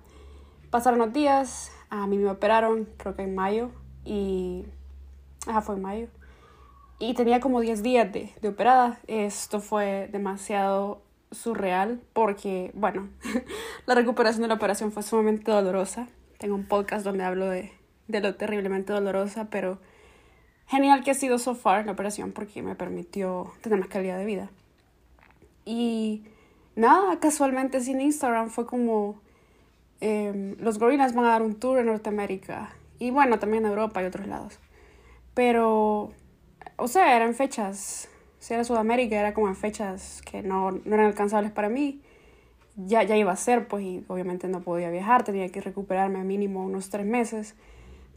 pasaron 0.70 0.98
los 0.98 1.12
días, 1.12 1.72
a 1.90 2.06
mí 2.06 2.18
me 2.18 2.30
operaron, 2.30 2.88
creo 2.96 3.14
que 3.14 3.22
en 3.22 3.34
mayo, 3.34 3.70
y... 4.04 4.64
Ajá, 5.46 5.60
fue 5.60 5.74
en 5.74 5.82
mayo 5.82 6.08
y 6.98 7.14
tenía 7.14 7.40
como 7.40 7.60
10 7.60 7.82
días 7.82 8.12
de, 8.12 8.32
de 8.40 8.48
operada. 8.48 8.98
Esto 9.06 9.60
fue 9.60 10.08
demasiado 10.12 11.02
surreal 11.30 12.00
porque, 12.12 12.70
bueno, 12.74 13.08
la 13.86 13.94
recuperación 13.94 14.42
de 14.42 14.48
la 14.48 14.54
operación 14.54 14.92
fue 14.92 15.02
sumamente 15.02 15.50
dolorosa. 15.50 16.08
Tengo 16.38 16.54
un 16.54 16.66
podcast 16.66 17.04
donde 17.04 17.24
hablo 17.24 17.48
de, 17.48 17.72
de 18.08 18.20
lo 18.20 18.34
terriblemente 18.36 18.92
dolorosa, 18.92 19.48
pero 19.50 19.80
genial 20.66 21.02
que 21.02 21.10
ha 21.10 21.14
sido 21.14 21.38
so 21.38 21.54
far 21.54 21.86
la 21.86 21.92
operación 21.92 22.32
porque 22.32 22.62
me 22.62 22.74
permitió 22.74 23.52
tener 23.60 23.78
más 23.78 23.88
calidad 23.88 24.18
de 24.18 24.24
vida. 24.24 24.50
Y 25.64 26.24
nada, 26.76 27.18
casualmente 27.20 27.80
sin 27.80 28.00
Instagram 28.00 28.50
fue 28.50 28.66
como 28.66 29.20
eh, 30.00 30.56
los 30.58 30.78
gorilas 30.78 31.14
van 31.14 31.24
a 31.26 31.30
dar 31.30 31.42
un 31.42 31.54
tour 31.54 31.78
en 31.78 31.86
Norteamérica 31.86 32.74
y 32.98 33.10
bueno, 33.10 33.38
también 33.38 33.64
en 33.64 33.70
Europa 33.70 34.02
y 34.02 34.06
otros 34.06 34.26
lados. 34.26 34.58
Pero 35.34 36.12
o 36.76 36.88
sea, 36.88 37.16
eran 37.16 37.34
fechas, 37.34 38.08
si 38.44 38.52
era 38.52 38.62
Sudamérica, 38.62 39.18
era 39.18 39.32
como 39.32 39.48
en 39.48 39.56
fechas 39.56 40.20
que 40.20 40.42
no, 40.42 40.70
no 40.70 40.94
eran 40.94 41.06
alcanzables 41.06 41.50
para 41.50 41.70
mí. 41.70 42.02
Ya, 42.76 43.02
ya 43.02 43.16
iba 43.16 43.32
a 43.32 43.36
ser, 43.36 43.68
pues, 43.68 43.82
y 43.84 44.04
obviamente 44.06 44.48
no 44.48 44.60
podía 44.60 44.90
viajar, 44.90 45.24
tenía 45.24 45.48
que 45.48 45.62
recuperarme 45.62 46.22
mínimo 46.24 46.62
unos 46.62 46.90
tres 46.90 47.06
meses 47.06 47.54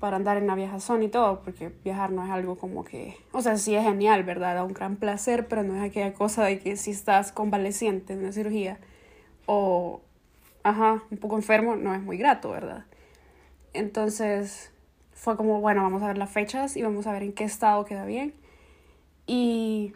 para 0.01 0.17
andar 0.17 0.36
en 0.36 0.48
la 0.48 0.55
viajazón 0.55 1.01
y 1.01 1.07
todo, 1.07 1.39
porque 1.43 1.72
viajar 1.86 2.12
no 2.12 2.25
es 2.25 2.29
algo 2.29 2.57
como 2.57 2.84
que, 2.84 3.15
o 3.31 3.41
sea, 3.41 3.55
sí 3.55 3.74
es 3.74 3.86
genial, 3.86 4.25
¿verdad? 4.25 4.55
Da 4.55 4.65
un 4.65 4.74
gran 4.74 4.98
placer, 4.98 5.48
pero 5.48 5.63
no 5.63 5.77
es 5.77 5.89
aquella 5.89 6.13
cosa 6.13 6.43
de 6.43 6.60
que 6.60 6.75
si 6.75 6.91
estás 6.91 7.31
convaleciente 7.31 8.13
de 8.13 8.22
una 8.22 8.34
cirugía 8.34 8.79
o, 9.46 10.01
ajá, 10.63 11.03
un 11.10 11.19
poco 11.19 11.38
enfermo, 11.38 11.77
no 11.77 11.96
es 11.96 12.01
muy 12.01 12.17
grato, 12.17 12.51
¿verdad? 12.51 12.84
Entonces 13.72 14.74
fue 15.13 15.38
como, 15.38 15.62
bueno, 15.62 15.84
vamos 15.84 16.03
a 16.03 16.07
ver 16.07 16.17
las 16.17 16.31
fechas 16.31 16.75
y 16.75 16.81
vamos 16.81 17.07
a 17.07 17.13
ver 17.13 17.24
en 17.24 17.31
qué 17.31 17.46
estado 17.46 17.86
queda 17.86 18.03
bien. 18.03 18.34
Y, 19.25 19.93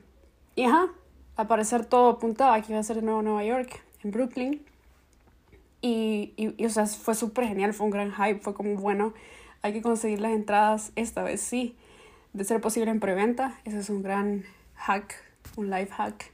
y 0.56 0.66
ajá, 0.66 0.90
al 1.36 1.48
parecer 1.48 1.86
todo 1.86 2.10
apuntaba 2.10 2.62
que 2.62 2.72
iba 2.72 2.80
a 2.80 2.84
ser 2.84 2.98
de 2.98 3.02
nuevo 3.04 3.22
Nueva 3.22 3.44
York, 3.44 3.82
en 4.04 4.12
Brooklyn. 4.12 4.62
Y, 5.82 6.34
y, 6.38 6.66
o 6.66 6.70
sea, 6.70 6.86
fue 6.86 7.16
súper 7.16 7.48
genial, 7.48 7.74
fue 7.74 7.86
un 7.86 7.92
gran 7.92 8.12
hype, 8.12 8.40
fue 8.40 8.54
como, 8.54 8.76
bueno, 8.76 9.14
hay 9.64 9.74
que 9.74 9.82
conseguir 9.82 10.22
las 10.22 10.32
entradas 10.32 10.92
esta 10.96 11.24
vez 11.24 11.42
sí, 11.42 11.76
de 12.34 12.44
ser 12.44 12.62
posible 12.62 12.92
en 12.92 13.00
preventa. 13.00 13.60
Ese 13.66 13.80
es 13.80 13.90
un 13.90 14.04
gran 14.04 14.44
hack, 14.76 15.16
un 15.56 15.70
life 15.70 15.92
hack 15.92 16.32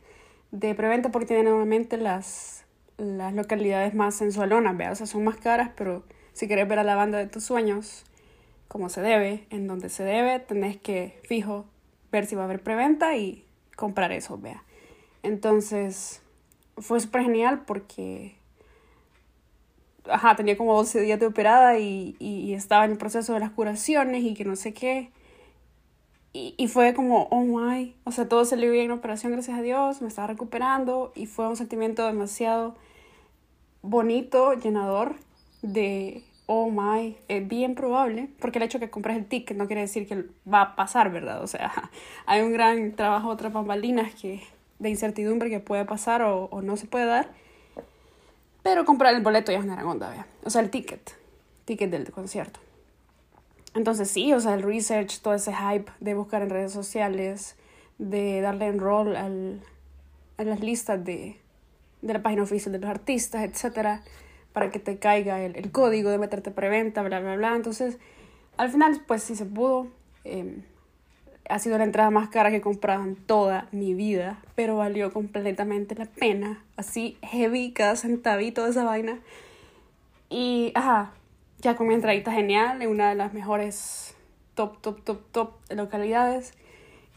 de 0.52 0.76
preventa 0.76 1.12
porque 1.12 1.28
tiene 1.28 1.44
nuevamente 1.44 1.98
las, 1.98 2.66
las 2.98 3.34
localidades 3.34 3.94
más 3.94 4.16
sensualonas, 4.16 4.78
¿vea? 4.78 4.92
o 4.92 4.96
sea, 4.96 5.08
son 5.08 5.24
más 5.24 5.38
caras, 5.38 5.72
pero 5.76 6.04
si 6.34 6.48
quieres 6.48 6.68
ver 6.68 6.80
a 6.80 6.84
la 6.84 6.96
banda 6.96 7.18
de 7.18 7.28
tus 7.28 7.44
sueños 7.44 8.06
como 8.68 8.90
se 8.90 9.02
debe, 9.02 9.46
en 9.50 9.68
donde 9.68 9.90
se 9.90 10.04
debe, 10.04 10.40
tenés 10.40 10.78
que, 10.78 11.20
fijo, 11.24 11.66
ver 12.12 12.26
si 12.26 12.36
va 12.36 12.44
a 12.44 12.46
haber 12.46 12.62
preventa 12.62 13.16
y 13.16 13.47
comprar 13.78 14.12
eso, 14.12 14.38
vea. 14.38 14.62
Entonces, 15.24 16.22
fue 16.78 17.00
súper 17.00 17.24
genial 17.24 17.64
porque, 17.66 18.36
ajá, 20.10 20.36
tenía 20.36 20.58
como 20.58 20.76
12 20.76 21.00
días 21.00 21.20
de 21.20 21.28
operada 21.28 21.80
y, 21.80 22.18
y, 22.20 22.54
estaba 22.54 22.84
en 22.84 22.92
el 22.92 22.98
proceso 22.98 23.34
de 23.34 23.40
las 23.40 23.52
curaciones 23.52 24.24
y 24.24 24.34
que 24.34 24.44
no 24.44 24.58
sé 24.58 24.74
qué. 24.74 25.12
Y, 26.34 26.54
y 26.58 26.68
fue 26.68 26.94
como, 26.94 27.28
oh 27.32 27.44
my, 27.44 27.96
o 28.04 28.12
sea, 28.12 28.28
todo 28.28 28.44
salió 28.44 28.72
bien 28.72 28.86
en 28.86 28.92
operación, 28.92 29.32
gracias 29.32 29.58
a 29.58 29.62
Dios, 29.62 30.02
me 30.02 30.10
estaba 30.10 30.28
recuperando 30.28 31.14
y 31.16 31.26
fue 31.26 31.48
un 31.48 31.56
sentimiento 31.56 32.06
demasiado 32.06 32.76
bonito, 33.82 34.54
llenador 34.54 35.16
de 35.62 36.24
oh 36.48 36.72
my, 36.72 37.18
es 37.28 37.48
bien 37.48 37.76
probable, 37.76 38.30
porque 38.40 38.58
el 38.58 38.64
hecho 38.64 38.80
de 38.80 38.88
que 38.88 38.92
compres 38.92 39.18
el 39.18 39.26
ticket 39.26 39.56
no 39.56 39.68
quiere 39.68 39.82
decir 39.82 40.08
que 40.08 40.26
va 40.52 40.62
a 40.62 40.76
pasar, 40.76 41.12
¿verdad? 41.12 41.44
O 41.44 41.48
sea, 41.48 41.92
hay 42.26 42.42
un 42.42 42.52
gran 42.54 42.94
trabajo 42.94 43.30
otras 43.30 43.54
bambalinas 43.54 44.16
que, 44.16 44.42
de 44.80 44.90
incertidumbre 44.90 45.50
que 45.50 45.60
puede 45.60 45.86
pasar 45.86 46.24
o, 46.24 46.50
no 46.64 46.78
se 46.78 46.88
puede 46.88 47.06
dar. 47.06 47.30
Pero 48.64 48.86
comprar 48.86 49.14
el 49.14 49.22
boleto 49.22 49.52
ya 49.52 49.60
es 49.60 49.66
una 49.66 49.86
onda, 49.86 50.10
¿vea? 50.10 50.26
O 50.44 50.50
sea, 50.50 50.62
el 50.62 50.70
ticket, 50.70 51.16
ticket 51.66 51.92
del 51.92 52.12
concierto. 52.12 52.60
Entonces 53.76 54.10
sí, 54.10 54.34
o 54.34 54.40
sea, 54.40 54.54
el 54.54 54.64
research, 54.64 55.20
todo 55.20 55.34
ese 55.34 55.54
hype 55.54 55.92
de 56.00 56.14
buscar 56.14 56.42
en 56.42 56.50
redes 56.50 56.72
sociales, 56.72 57.56
de 57.98 58.42
darle 58.42 58.68
enroll 58.68 59.16
al, 59.16 59.62
a 60.38 60.44
las 60.44 60.62
listas 60.62 61.04
de, 61.04 61.40
de 62.02 62.14
la 62.14 62.24
página 62.24 62.44
oficial 62.44 62.72
de 62.72 62.80
los 62.80 62.90
artistas, 62.90 63.44
etcétera 63.44 64.02
para 64.58 64.72
que 64.72 64.80
te 64.80 64.98
caiga 64.98 65.40
el, 65.46 65.56
el, 65.56 65.72
código 65.72 66.10
de 66.10 66.18
meterte 66.18 66.50
preventa, 66.50 67.04
bla, 67.04 67.20
bla, 67.20 67.36
bla. 67.36 67.56
Entonces, 67.56 68.00
al 68.58 68.72
final, 68.72 69.00
pues 69.06 69.22
sí 69.22 69.36
se 69.36 69.46
pudo. 69.46 69.86
Eh, 70.24 70.64
ha 71.48 71.60
sido 71.60 71.78
la 71.78 71.84
entrada 71.84 72.10
más 72.10 72.30
cara 72.30 72.50
que 72.50 72.56
he 72.56 72.62
comprado 72.62 73.04
en 73.04 73.16
toda 73.16 73.68
mi 73.72 73.94
vida, 73.94 74.42
pero 74.56 74.76
valió 74.76 75.14
completamente 75.14 75.94
la 75.94 76.06
pena. 76.06 76.64
Así, 76.76 77.20
heavy, 77.22 77.72
cada 77.72 77.96
centavito 77.96 78.64
de 78.64 78.72
esa 78.72 78.84
vaina. 78.84 79.20
Y, 80.28 80.72
ajá, 80.74 81.12
ya 81.60 81.76
con 81.76 81.88
mi 81.88 81.94
entradita 81.94 82.32
genial 82.32 82.82
en 82.82 82.90
una 82.90 83.10
de 83.10 83.16
las 83.16 83.36
mejores 83.36 84.16
top, 84.56 84.82
top, 84.82 85.04
top, 85.04 85.22
top 85.32 85.52
localidades. 85.70 86.56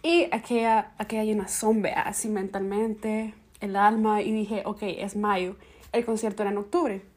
Y 0.02 0.28
aquella, 0.30 0.92
aquella 0.98 1.32
una 1.32 1.48
sombra 1.48 2.02
así 2.02 2.28
mentalmente, 2.28 3.32
el 3.60 3.76
alma, 3.76 4.20
y 4.20 4.30
dije, 4.30 4.60
ok, 4.66 4.82
es 4.82 5.16
mayo. 5.16 5.56
El 5.92 6.04
concierto 6.04 6.42
era 6.42 6.50
en 6.50 6.58
octubre 6.58 7.09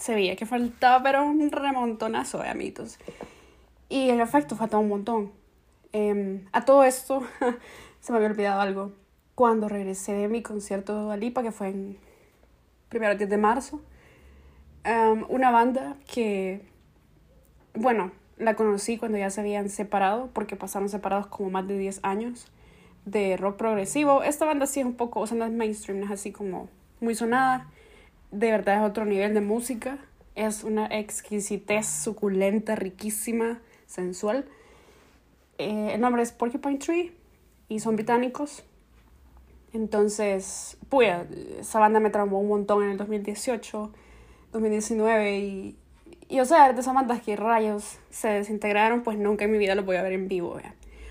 se 0.00 0.14
veía 0.14 0.34
que 0.34 0.46
faltaba, 0.46 1.02
pero 1.02 1.24
un 1.24 1.50
remontonazo 1.50 2.38
de 2.38 2.48
amitos. 2.48 2.98
Y 3.88 4.08
en 4.08 4.20
efecto, 4.20 4.56
faltaba 4.56 4.82
un 4.82 4.88
montón. 4.88 5.32
Em, 5.92 6.46
a 6.52 6.64
todo 6.64 6.84
esto, 6.84 7.22
se 8.00 8.12
me 8.12 8.16
había 8.16 8.30
olvidado 8.30 8.60
algo. 8.62 8.92
Cuando 9.34 9.68
regresé 9.68 10.14
de 10.14 10.28
mi 10.28 10.42
concierto 10.42 11.08
de 11.08 11.12
Alipa, 11.12 11.42
que 11.42 11.52
fue 11.52 11.68
en 11.68 11.98
primero 12.88 13.14
10 13.14 13.28
de 13.28 13.36
marzo, 13.36 13.82
em, 14.84 15.24
una 15.28 15.50
banda 15.50 15.96
que, 16.10 16.62
bueno, 17.74 18.10
la 18.38 18.54
conocí 18.56 18.96
cuando 18.96 19.18
ya 19.18 19.28
se 19.28 19.42
habían 19.42 19.68
separado, 19.68 20.30
porque 20.32 20.56
pasaron 20.56 20.88
separados 20.88 21.26
como 21.26 21.50
más 21.50 21.68
de 21.68 21.76
10 21.76 22.00
años, 22.02 22.50
de 23.04 23.36
rock 23.36 23.56
progresivo. 23.56 24.22
Esta 24.22 24.46
banda 24.46 24.66
sí 24.66 24.80
es 24.80 24.86
un 24.86 24.94
poco, 24.94 25.20
o 25.20 25.26
sea, 25.26 25.36
no 25.36 25.44
es 25.44 25.52
mainstream, 25.52 26.02
es 26.04 26.10
así 26.10 26.32
como 26.32 26.70
muy 27.00 27.14
sonada 27.14 27.68
de 28.30 28.50
verdad 28.50 28.76
es 28.76 28.90
otro 28.90 29.04
nivel 29.04 29.34
de 29.34 29.40
música. 29.40 29.98
Es 30.34 30.64
una 30.64 30.86
exquisitez 30.86 31.86
suculenta, 31.86 32.76
riquísima, 32.76 33.60
sensual. 33.86 34.46
Eh, 35.58 35.90
el 35.94 36.00
nombre 36.00 36.22
es 36.22 36.32
Porcupine 36.32 36.78
Tree 36.78 37.12
y 37.68 37.80
son 37.80 37.96
británicos. 37.96 38.64
Entonces, 39.72 40.78
pues, 40.88 41.14
esa 41.60 41.78
banda 41.78 42.00
me 42.00 42.10
traumó 42.10 42.40
un 42.40 42.48
montón 42.48 42.82
en 42.84 42.90
el 42.90 42.96
2018, 42.96 43.92
2019 44.52 45.38
y, 45.38 45.76
y 46.28 46.40
o 46.40 46.44
sea, 46.44 46.72
de 46.72 46.80
esas 46.80 46.94
bandas 46.94 47.22
que 47.22 47.36
rayos 47.36 47.98
se 48.10 48.28
desintegraron, 48.28 49.02
pues 49.02 49.16
nunca 49.18 49.44
en 49.44 49.52
mi 49.52 49.58
vida 49.58 49.74
los 49.74 49.84
voy 49.84 49.96
a 49.96 50.02
ver 50.02 50.12
en 50.12 50.28
vivo. 50.28 50.58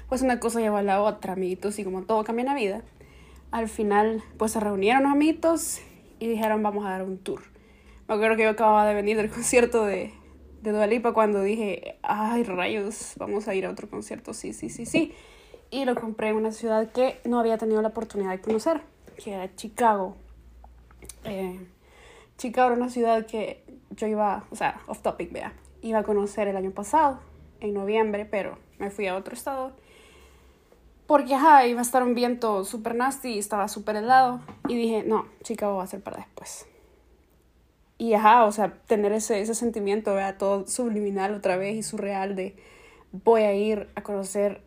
Pues 0.09 0.21
una 0.23 0.39
cosa 0.39 0.59
lleva 0.59 0.79
a 0.79 0.83
la 0.83 1.01
otra, 1.01 1.33
amiguitos, 1.33 1.79
y 1.79 1.83
como 1.83 2.01
todo 2.01 2.23
cambia 2.23 2.41
en 2.41 2.47
la 2.47 2.55
vida, 2.55 2.81
al 3.51 3.69
final, 3.69 4.23
pues 4.37 4.51
se 4.51 4.59
reunieron 4.59 5.03
los 5.03 5.11
amiguitos 5.11 5.81
y 6.19 6.27
dijeron 6.27 6.61
vamos 6.61 6.85
a 6.85 6.89
dar 6.89 7.03
un 7.03 7.17
tour. 7.17 7.41
Me 8.07 8.15
acuerdo 8.15 8.37
que 8.37 8.43
yo 8.43 8.49
acababa 8.49 8.85
de 8.85 8.93
venir 8.93 9.17
del 9.17 9.29
concierto 9.31 9.85
de, 9.85 10.13
de 10.61 10.71
Dua 10.71 11.13
cuando 11.13 11.41
dije, 11.41 11.97
ay 12.01 12.43
rayos, 12.43 13.13
vamos 13.17 13.47
a 13.47 13.55
ir 13.55 13.65
a 13.65 13.71
otro 13.71 13.89
concierto, 13.89 14.33
sí, 14.33 14.53
sí, 14.53 14.69
sí, 14.69 14.85
sí. 14.85 15.13
Y 15.71 15.85
lo 15.85 15.95
compré 15.95 16.29
en 16.29 16.35
una 16.35 16.51
ciudad 16.51 16.91
que 16.91 17.19
no 17.25 17.39
había 17.39 17.57
tenido 17.57 17.81
la 17.81 17.89
oportunidad 17.89 18.31
de 18.31 18.41
conocer, 18.41 18.81
que 19.23 19.33
era 19.33 19.55
Chicago. 19.55 20.15
Eh, 21.25 21.59
Chicago 22.37 22.73
era 22.73 22.81
una 22.81 22.89
ciudad 22.89 23.25
que 23.25 23.63
yo 23.91 24.07
iba, 24.07 24.45
o 24.49 24.55
sea, 24.55 24.81
off 24.87 25.01
topic, 25.01 25.31
vea, 25.31 25.53
iba 25.81 25.99
a 25.99 26.03
conocer 26.03 26.47
el 26.47 26.57
año 26.57 26.71
pasado, 26.71 27.19
en 27.59 27.73
noviembre, 27.73 28.25
pero 28.25 28.57
me 28.79 28.89
fui 28.89 29.07
a 29.07 29.15
otro 29.15 29.33
estado. 29.33 29.73
Porque, 31.09 31.33
ajá, 31.33 31.65
iba 31.65 31.79
a 31.79 31.81
estar 31.81 32.03
un 32.03 32.13
viento 32.13 32.63
súper 32.63 32.93
nasty 32.93 33.29
y 33.29 33.39
estaba 33.39 33.67
súper 33.67 33.95
helado. 33.95 34.41
Y 34.67 34.77
dije, 34.77 35.03
no, 35.03 35.25
Chicago 35.41 35.77
va 35.77 35.83
a 35.85 35.87
ser 35.87 36.01
para 36.01 36.17
después. 36.17 36.67
Y, 37.97 38.13
ajá, 38.13 38.45
o 38.45 38.51
sea, 38.51 38.75
tener 38.85 39.11
ese, 39.13 39.41
ese 39.41 39.55
sentimiento, 39.55 40.13
vea, 40.13 40.37
todo 40.37 40.67
subliminal 40.67 41.33
otra 41.33 41.57
vez 41.57 41.75
y 41.75 41.81
surreal 41.81 42.35
de 42.35 42.55
voy 43.11 43.41
a 43.41 43.55
ir 43.55 43.89
a 43.95 44.03
conocer 44.03 44.61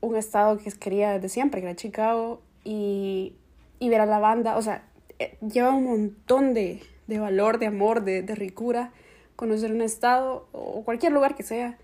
un 0.00 0.16
estado 0.16 0.56
que 0.56 0.72
quería 0.72 1.10
desde 1.10 1.28
siempre, 1.28 1.60
que 1.60 1.66
era 1.66 1.76
Chicago, 1.76 2.40
y, 2.64 3.36
y 3.78 3.90
ver 3.90 4.00
a 4.00 4.06
la 4.06 4.18
banda, 4.18 4.56
o 4.56 4.62
sea, 4.62 4.88
eh, 5.18 5.36
lleva 5.46 5.74
un 5.74 5.84
montón 5.84 6.54
de, 6.54 6.82
de 7.08 7.18
valor, 7.18 7.58
de 7.58 7.66
amor, 7.66 8.04
de, 8.04 8.22
de, 8.22 8.34
ricura, 8.34 8.90
conocer 9.36 9.70
un 9.70 9.82
estado 9.82 10.48
o 10.52 10.82
cualquier 10.82 11.12
lugar 11.12 11.34
que 11.34 11.42
sea, 11.42 11.76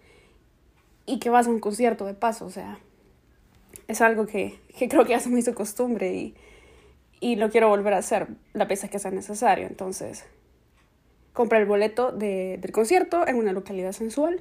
y 1.05 1.19
que 1.19 1.29
vas 1.29 1.49
a 1.49 1.51
un 1.51 1.61
concierto 1.61 2.07
de 2.07 2.15
paso, 2.15 2.47
o 2.47 2.51
sea, 2.51 2.79
es 3.91 4.01
algo 4.01 4.27
que, 4.27 4.59
que 4.79 4.89
creo 4.89 5.05
que 5.05 5.11
ya 5.11 5.21
se 5.21 5.29
me 5.29 5.41
hizo 5.41 5.55
costumbre 5.55 6.13
y, 6.15 6.35
y 7.21 7.37
lo 7.37 7.51
quiero 7.51 7.69
volver 7.69 7.95
a 7.95 7.99
hacer 7.99 8.29
la 8.53 8.65
vez 8.65 8.89
que 8.89 8.99
sea 8.99 9.11
necesario, 9.11 9.67
entonces 9.67 10.25
compré 11.33 11.59
el 11.59 11.67
boleto 11.67 12.13
de, 12.13 12.59
del 12.61 12.73
concierto 12.73 13.27
en 13.27 13.37
una 13.37 13.53
localidad 13.53 13.93
sensual 13.93 14.41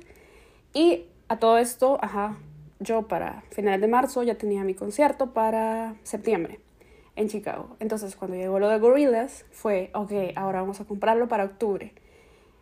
y 0.74 1.06
a 1.28 1.38
todo 1.40 1.58
esto, 1.58 1.98
ajá, 2.02 2.38
yo 2.80 3.08
para 3.08 3.44
finales 3.52 3.82
de 3.82 3.88
marzo 3.88 4.24
ya 4.24 4.36
tenía 4.36 4.64
mi 4.64 4.74
concierto 4.74 5.34
para 5.34 5.96
septiembre 6.04 6.60
en 7.16 7.28
Chicago. 7.28 7.76
Entonces 7.80 8.16
cuando 8.16 8.38
llegó 8.38 8.60
lo 8.60 8.70
de 8.70 8.80
Gorillaz 8.80 9.46
fue, 9.52 9.90
ok, 9.94 10.12
ahora 10.36 10.62
vamos 10.62 10.80
a 10.80 10.86
comprarlo 10.86 11.28
para 11.28 11.44
octubre. 11.44 11.94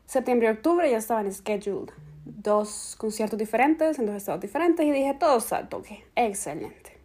Septiembre 0.06 0.48
y 0.48 0.52
octubre 0.52 0.90
ya 0.90 0.98
estaban 0.98 1.32
scheduled. 1.32 1.92
Dos 2.30 2.96
conciertos 2.98 3.40
diferentes 3.40 4.00
en 4.00 4.06
dos 4.06 4.16
estados 4.16 4.42
diferentes 4.42 4.86
y 4.86 4.92
dije, 4.92 5.14
todo 5.14 5.40
salto, 5.40 5.78
ok, 5.78 5.88
excelente. 6.16 6.98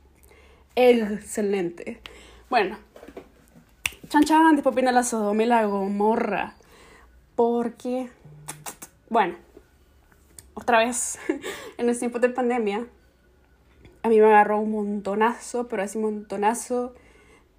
Excelente. 0.75 2.01
Bueno, 2.51 2.77
chan 4.09 4.25
chan, 4.25 4.57
después 4.57 4.75
viene 4.75 4.91
la 4.91 5.05
Sodoma 5.05 5.43
y 5.43 5.47
la 5.47 5.65
Gomorra. 5.65 6.55
Porque, 7.37 8.09
bueno, 9.09 9.37
otra 10.55 10.79
vez, 10.79 11.19
en 11.79 11.87
los 11.87 11.99
tiempos 11.99 12.21
de 12.21 12.29
pandemia, 12.29 12.87
a 14.03 14.09
mí 14.09 14.19
me 14.19 14.27
agarró 14.27 14.61
un 14.61 14.73
montonazo, 14.73 15.69
pero 15.69 15.83
así 15.83 15.99
montonazo 15.99 16.95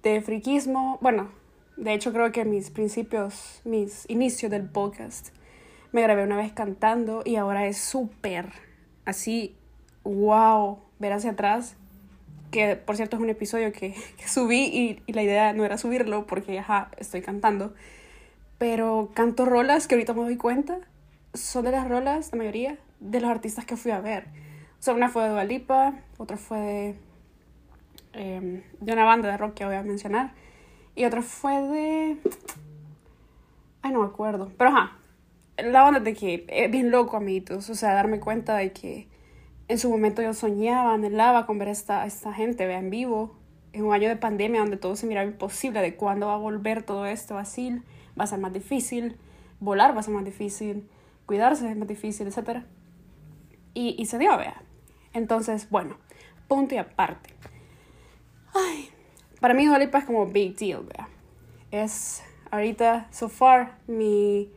de 0.02 0.20
friquismo. 0.20 0.98
Bueno, 1.00 1.30
de 1.76 1.94
hecho 1.94 2.12
creo 2.12 2.30
que 2.32 2.44
mis 2.44 2.70
principios, 2.70 3.60
mis 3.64 4.08
inicios 4.08 4.50
del 4.50 4.68
podcast, 4.68 5.28
me 5.94 6.02
grabé 6.02 6.24
una 6.24 6.36
vez 6.36 6.52
cantando 6.52 7.22
y 7.24 7.36
ahora 7.36 7.66
es 7.66 7.78
súper 7.78 8.50
así, 9.06 9.56
wow, 10.02 10.80
ver 10.98 11.14
hacia 11.14 11.30
atrás. 11.30 11.76
Que 12.50 12.76
por 12.76 12.96
cierto 12.96 13.16
es 13.16 13.22
un 13.22 13.30
episodio 13.30 13.72
que, 13.72 13.94
subí 14.26 15.00
y, 15.06 15.12
la 15.12 15.22
idea 15.22 15.54
no 15.54 15.64
era 15.64 15.78
subirlo 15.78 16.26
porque, 16.26 16.58
ajá, 16.58 16.90
estoy 16.98 17.22
cantando. 17.22 17.72
Pero 18.58 19.10
canto 19.14 19.46
rolas 19.46 19.86
que 19.86 19.94
ahorita 19.94 20.12
me 20.12 20.20
doy 20.20 20.36
cuenta 20.36 20.78
son 21.32 21.64
de 21.64 21.72
las 21.72 21.88
rolas, 21.88 22.30
la 22.32 22.38
mayoría, 22.38 22.78
de 23.00 23.20
los 23.20 23.30
artistas 23.30 23.64
que 23.64 23.76
fui 23.76 23.90
a 23.90 24.00
ver 24.00 24.26
sea, 24.84 24.92
una 24.92 25.08
fue 25.08 25.22
de 25.22 25.30
Dualipa, 25.30 25.94
otra 26.18 26.36
fue 26.36 26.58
de, 26.58 26.94
em, 28.12 28.62
de 28.80 28.92
una 28.92 29.04
banda 29.04 29.30
de 29.30 29.38
rock 29.38 29.54
que 29.54 29.64
voy 29.64 29.76
a 29.76 29.82
mencionar. 29.82 30.32
Y 30.94 31.06
otra 31.06 31.22
fue 31.22 31.54
de... 31.62 32.18
Ay, 33.80 33.92
no 33.92 34.00
me 34.00 34.06
acuerdo. 34.06 34.52
Pero 34.58 34.70
ajá, 34.70 34.98
la 35.56 35.82
banda 35.82 36.00
de 36.00 36.14
que 36.14 36.44
es 36.48 36.70
bien 36.70 36.90
loco, 36.90 37.16
amiguitos. 37.16 37.68
O 37.70 37.74
sea, 37.74 37.94
darme 37.94 38.20
cuenta 38.20 38.56
de 38.56 38.72
que 38.72 39.08
en 39.68 39.78
su 39.78 39.90
momento 39.90 40.22
yo 40.22 40.34
soñaba, 40.34 40.94
anhelaba 40.94 41.46
con 41.46 41.58
ver 41.58 41.68
a 41.68 41.72
esta, 41.72 42.06
esta 42.06 42.32
gente 42.32 42.70
en 42.70 42.90
vivo. 42.90 43.36
En 43.72 43.84
un 43.84 43.92
año 43.92 44.08
de 44.08 44.16
pandemia 44.16 44.60
donde 44.60 44.76
todo 44.76 44.94
se 44.94 45.06
miraba 45.06 45.26
imposible, 45.26 45.80
de 45.80 45.96
cuándo 45.96 46.28
va 46.28 46.34
a 46.34 46.38
volver 46.38 46.84
todo 46.84 47.06
esto 47.06 47.38
así, 47.38 47.70
va 48.18 48.22
a 48.22 48.26
ser 48.28 48.38
más 48.38 48.52
difícil, 48.52 49.16
volar 49.58 49.96
va 49.96 50.00
a 50.00 50.02
ser 50.04 50.14
más 50.14 50.24
difícil, 50.24 50.88
cuidarse 51.26 51.68
es 51.68 51.76
más 51.76 51.88
difícil, 51.88 52.28
etc. 52.28 52.60
Y, 53.72 53.96
y 53.98 54.06
se 54.06 54.18
dio, 54.18 54.36
vea. 54.36 54.62
Entonces, 55.12 55.68
bueno, 55.70 55.96
punto 56.46 56.76
y 56.76 56.78
aparte. 56.78 57.34
Ay, 58.54 58.90
para 59.40 59.54
mí 59.54 59.66
Dua 59.66 59.78
es 59.78 60.04
como 60.04 60.26
big 60.26 60.56
deal, 60.56 60.84
vea. 60.84 61.08
Es 61.72 62.22
ahorita, 62.52 63.08
so 63.10 63.28
far, 63.28 63.78
mi, 63.88 64.52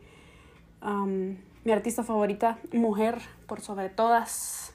mi 0.82 1.72
artista 1.72 2.02
favorita, 2.02 2.58
mujer, 2.72 3.18
por 3.46 3.60
sobre 3.60 3.88
todas, 3.88 4.72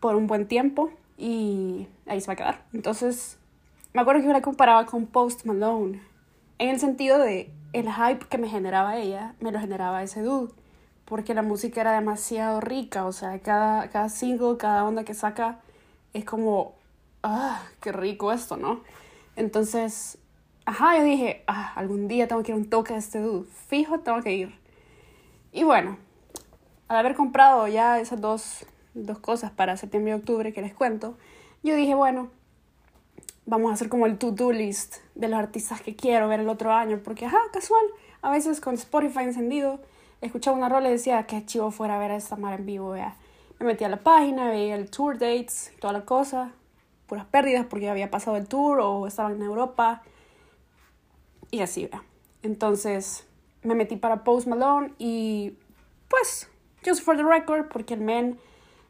por 0.00 0.16
un 0.16 0.26
buen 0.26 0.46
tiempo. 0.46 0.90
Y 1.16 1.86
ahí 2.06 2.20
se 2.20 2.28
va 2.28 2.32
a 2.32 2.36
quedar. 2.36 2.64
Entonces, 2.72 3.38
me 3.92 4.00
acuerdo 4.00 4.22
que 4.22 4.28
yo 4.28 4.32
la 4.32 4.40
comparaba 4.42 4.86
con 4.86 5.06
Post 5.06 5.44
Malone. 5.44 6.00
En 6.58 6.68
el 6.70 6.80
sentido 6.80 7.18
de 7.18 7.50
el 7.72 7.90
hype 7.92 8.26
que 8.26 8.38
me 8.38 8.48
generaba 8.48 8.96
ella, 8.96 9.34
me 9.40 9.52
lo 9.52 9.60
generaba 9.60 10.02
ese 10.02 10.22
dude 10.22 10.52
porque 11.10 11.34
la 11.34 11.42
música 11.42 11.80
era 11.80 11.92
demasiado 11.92 12.60
rica, 12.60 13.04
o 13.04 13.10
sea, 13.10 13.40
cada, 13.40 13.90
cada 13.90 14.08
single, 14.08 14.56
cada 14.56 14.84
onda 14.84 15.02
que 15.02 15.12
saca 15.12 15.58
es 16.12 16.24
como, 16.24 16.74
ah, 17.24 17.64
qué 17.80 17.90
rico 17.90 18.30
esto, 18.30 18.56
¿no? 18.56 18.82
Entonces, 19.34 20.18
ajá, 20.66 20.96
yo 20.96 21.02
dije, 21.02 21.42
ah, 21.48 21.72
algún 21.74 22.06
día 22.06 22.28
tengo 22.28 22.44
que 22.44 22.52
ir 22.52 22.54
a 22.54 22.58
un 22.58 22.70
toque 22.70 22.92
de 22.92 23.00
este 23.00 23.18
dude, 23.18 23.48
fijo, 23.68 23.98
tengo 23.98 24.22
que 24.22 24.34
ir. 24.34 24.59
Y 25.52 25.64
bueno, 25.64 25.98
al 26.88 26.96
haber 26.96 27.14
comprado 27.14 27.66
ya 27.68 27.98
esas 28.00 28.20
dos, 28.20 28.66
dos 28.94 29.18
cosas 29.18 29.50
para 29.50 29.76
septiembre 29.76 30.12
y 30.12 30.14
octubre 30.14 30.52
que 30.52 30.62
les 30.62 30.74
cuento, 30.74 31.16
yo 31.62 31.74
dije, 31.74 31.94
bueno, 31.94 32.28
vamos 33.46 33.70
a 33.70 33.74
hacer 33.74 33.88
como 33.88 34.06
el 34.06 34.16
to-do 34.16 34.52
list 34.52 34.98
de 35.14 35.28
los 35.28 35.38
artistas 35.38 35.80
que 35.80 35.96
quiero 35.96 36.28
ver 36.28 36.40
el 36.40 36.48
otro 36.48 36.72
año, 36.72 37.00
porque, 37.02 37.26
ajá, 37.26 37.38
casual, 37.52 37.84
a 38.22 38.30
veces 38.30 38.60
con 38.60 38.74
Spotify 38.74 39.24
encendido, 39.24 39.80
escuchaba 40.20 40.56
una 40.56 40.68
rola 40.68 40.88
y 40.88 40.92
decía 40.92 41.26
que 41.26 41.44
chivo 41.44 41.70
fuera 41.70 41.98
ver 41.98 42.12
a 42.12 42.16
esta 42.16 42.36
mar 42.36 42.60
en 42.60 42.66
vivo, 42.66 42.90
vea. 42.90 43.16
Me 43.58 43.66
metí 43.66 43.84
a 43.84 43.88
la 43.88 44.02
página, 44.02 44.48
veía 44.48 44.76
el 44.76 44.88
tour 44.88 45.18
dates, 45.18 45.72
toda 45.80 45.92
la 45.92 46.04
cosa, 46.04 46.52
puras 47.06 47.26
pérdidas 47.26 47.66
porque 47.66 47.90
había 47.90 48.10
pasado 48.10 48.36
el 48.36 48.46
tour 48.46 48.80
o 48.80 49.06
estaba 49.06 49.30
en 49.32 49.42
Europa 49.42 50.02
y 51.50 51.60
así, 51.60 51.86
vea. 51.86 52.02
Entonces 52.42 53.26
me 53.62 53.74
metí 53.74 53.96
para 53.96 54.24
Post 54.24 54.46
Malone 54.46 54.92
y 54.98 55.54
pues, 56.08 56.48
just 56.84 57.02
for 57.02 57.16
the 57.16 57.22
record, 57.22 57.68
porque 57.68 57.94
el 57.94 58.00
men 58.00 58.38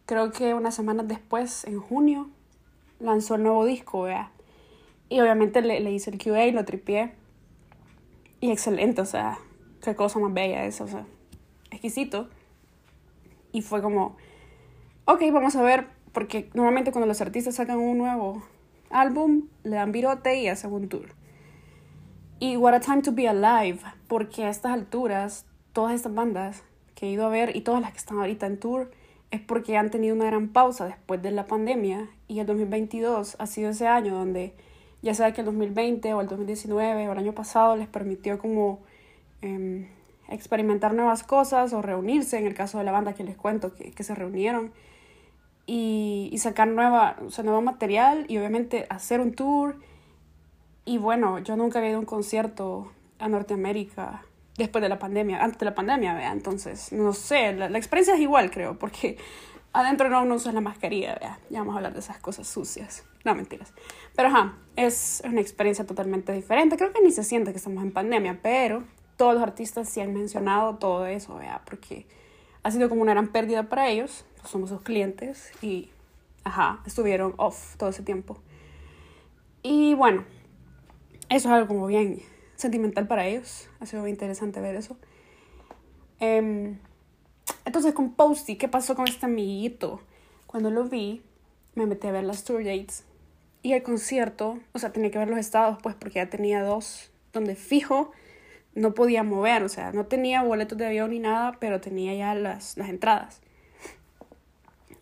creo 0.06 0.32
que 0.32 0.54
unas 0.54 0.74
semanas 0.74 1.08
después, 1.08 1.64
en 1.64 1.80
junio, 1.80 2.28
lanzó 2.98 3.34
el 3.34 3.42
nuevo 3.42 3.64
disco, 3.64 4.02
vea. 4.02 4.30
Y 5.08 5.20
obviamente 5.20 5.60
le, 5.60 5.80
le 5.80 5.92
hice 5.92 6.10
el 6.10 6.18
QA, 6.18 6.46
lo 6.52 6.64
tripié. 6.64 7.12
Y 8.40 8.50
excelente, 8.50 9.02
o 9.02 9.06
sea, 9.06 9.38
qué 9.82 9.94
cosa 9.94 10.18
más 10.18 10.32
bella 10.32 10.64
es, 10.64 10.80
o 10.80 10.88
sea, 10.88 11.04
exquisito. 11.70 12.28
Y 13.52 13.62
fue 13.62 13.82
como, 13.82 14.16
ok, 15.04 15.22
vamos 15.32 15.56
a 15.56 15.62
ver, 15.62 15.88
porque 16.12 16.48
normalmente 16.54 16.92
cuando 16.92 17.06
los 17.06 17.20
artistas 17.20 17.56
sacan 17.56 17.78
un 17.78 17.98
nuevo 17.98 18.42
álbum, 18.90 19.48
le 19.62 19.76
dan 19.76 19.92
virote 19.92 20.36
y 20.36 20.48
hacen 20.48 20.72
un 20.72 20.88
tour. 20.88 21.19
Y 22.42 22.56
What 22.56 22.72
a 22.72 22.80
Time 22.80 23.02
to 23.02 23.12
Be 23.12 23.28
Alive, 23.28 23.80
porque 24.08 24.44
a 24.44 24.48
estas 24.48 24.72
alturas, 24.72 25.44
todas 25.74 25.94
estas 25.94 26.14
bandas 26.14 26.62
que 26.94 27.06
he 27.06 27.10
ido 27.10 27.26
a 27.26 27.28
ver 27.28 27.54
y 27.54 27.60
todas 27.60 27.82
las 27.82 27.92
que 27.92 27.98
están 27.98 28.18
ahorita 28.18 28.46
en 28.46 28.58
tour, 28.58 28.90
es 29.30 29.42
porque 29.42 29.76
han 29.76 29.90
tenido 29.90 30.16
una 30.16 30.24
gran 30.24 30.48
pausa 30.48 30.86
después 30.86 31.20
de 31.20 31.32
la 31.32 31.46
pandemia 31.46 32.08
y 32.28 32.38
el 32.40 32.46
2022 32.46 33.36
ha 33.38 33.46
sido 33.46 33.68
ese 33.68 33.86
año 33.86 34.14
donde 34.14 34.54
ya 35.02 35.12
sea 35.12 35.34
que 35.34 35.42
el 35.42 35.44
2020 35.44 36.14
o 36.14 36.22
el 36.22 36.28
2019 36.28 37.08
o 37.08 37.12
el 37.12 37.18
año 37.18 37.34
pasado 37.34 37.76
les 37.76 37.88
permitió 37.88 38.38
como 38.38 38.80
eh, 39.42 39.86
experimentar 40.30 40.94
nuevas 40.94 41.22
cosas 41.22 41.74
o 41.74 41.82
reunirse, 41.82 42.38
en 42.38 42.46
el 42.46 42.54
caso 42.54 42.78
de 42.78 42.84
la 42.84 42.92
banda 42.92 43.12
que 43.12 43.22
les 43.22 43.36
cuento, 43.36 43.74
que, 43.74 43.92
que 43.92 44.02
se 44.02 44.14
reunieron, 44.14 44.72
y, 45.66 46.30
y, 46.32 46.38
sacar 46.38 46.68
nueva, 46.68 47.18
o 47.24 47.30
sea, 47.30 47.44
nuevo 47.44 47.60
material 47.60 48.24
y 48.28 48.38
obviamente 48.38 48.86
hacer 48.88 49.20
un 49.20 49.34
tour. 49.34 49.76
Y 50.84 50.98
bueno, 50.98 51.38
yo 51.38 51.56
nunca 51.56 51.78
había 51.78 51.90
ido 51.90 51.98
a 51.98 52.00
un 52.00 52.06
concierto 52.06 52.90
a 53.18 53.28
Norteamérica 53.28 54.22
después 54.56 54.82
de 54.82 54.88
la 54.88 54.98
pandemia, 54.98 55.42
antes 55.42 55.58
de 55.58 55.66
la 55.66 55.74
pandemia, 55.74 56.14
vea, 56.14 56.32
entonces, 56.32 56.92
no 56.92 57.12
sé, 57.12 57.52
la, 57.52 57.68
la 57.68 57.78
experiencia 57.78 58.14
es 58.14 58.20
igual, 58.20 58.50
creo, 58.50 58.78
porque 58.78 59.16
adentro 59.72 60.08
no 60.08 60.22
uno 60.22 60.34
usa 60.34 60.52
la 60.52 60.60
mascarilla, 60.60 61.16
vea, 61.20 61.38
ya 61.48 61.60
vamos 61.60 61.74
a 61.74 61.78
hablar 61.78 61.94
de 61.94 62.00
esas 62.00 62.18
cosas 62.18 62.46
sucias, 62.46 63.04
no 63.24 63.34
mentiras. 63.34 63.72
Pero 64.14 64.28
ajá, 64.28 64.54
es 64.76 65.22
una 65.24 65.40
experiencia 65.40 65.86
totalmente 65.86 66.32
diferente, 66.32 66.76
creo 66.76 66.92
que 66.92 67.00
ni 67.00 67.10
se 67.10 67.24
siente 67.24 67.52
que 67.52 67.58
estamos 67.58 67.82
en 67.82 67.92
pandemia, 67.92 68.38
pero 68.42 68.84
todos 69.16 69.34
los 69.34 69.42
artistas 69.42 69.88
sí 69.88 70.00
han 70.00 70.12
mencionado 70.12 70.76
todo 70.76 71.06
eso, 71.06 71.36
¿vea? 71.36 71.62
porque 71.64 72.06
ha 72.62 72.70
sido 72.70 72.88
como 72.88 73.02
una 73.02 73.12
gran 73.12 73.28
pérdida 73.28 73.68
para 73.68 73.88
ellos, 73.88 74.24
somos 74.44 74.70
sus 74.70 74.82
clientes 74.82 75.52
y, 75.62 75.90
ajá, 76.44 76.80
estuvieron 76.86 77.34
off 77.36 77.76
todo 77.76 77.90
ese 77.90 78.02
tiempo. 78.02 78.38
Y 79.62 79.94
bueno, 79.94 80.24
eso 81.30 81.48
es 81.48 81.54
algo 81.54 81.68
como 81.68 81.86
bien 81.86 82.20
sentimental 82.56 83.06
para 83.06 83.26
ellos. 83.26 83.68
Ha 83.80 83.86
sido 83.86 84.02
muy 84.02 84.10
interesante 84.10 84.60
ver 84.60 84.76
eso. 84.76 84.98
Em, 86.18 86.78
entonces 87.64 87.94
con 87.94 88.12
Posty, 88.12 88.56
¿qué 88.56 88.68
pasó 88.68 88.94
con 88.94 89.08
este 89.08 89.24
amiguito? 89.24 90.02
Cuando 90.46 90.70
lo 90.70 90.84
vi, 90.84 91.22
me 91.74 91.86
metí 91.86 92.06
a 92.06 92.12
ver 92.12 92.24
las 92.24 92.44
tour 92.44 92.62
dates 92.62 93.04
y 93.62 93.72
el 93.72 93.82
concierto, 93.82 94.58
o 94.72 94.78
sea, 94.78 94.92
tenía 94.92 95.10
que 95.10 95.18
ver 95.18 95.28
los 95.28 95.38
estados, 95.38 95.78
pues, 95.82 95.94
porque 95.94 96.16
ya 96.16 96.28
tenía 96.28 96.62
dos 96.62 97.10
donde 97.32 97.54
fijo 97.54 98.12
no 98.74 98.94
podía 98.94 99.22
mover, 99.22 99.62
o 99.62 99.68
sea, 99.68 99.92
no 99.92 100.06
tenía 100.06 100.42
boletos 100.42 100.78
de 100.78 100.86
avión 100.86 101.10
ni 101.10 101.18
nada, 101.18 101.56
pero 101.60 101.80
tenía 101.80 102.14
ya 102.14 102.34
las, 102.34 102.76
las 102.76 102.88
entradas. 102.88 103.40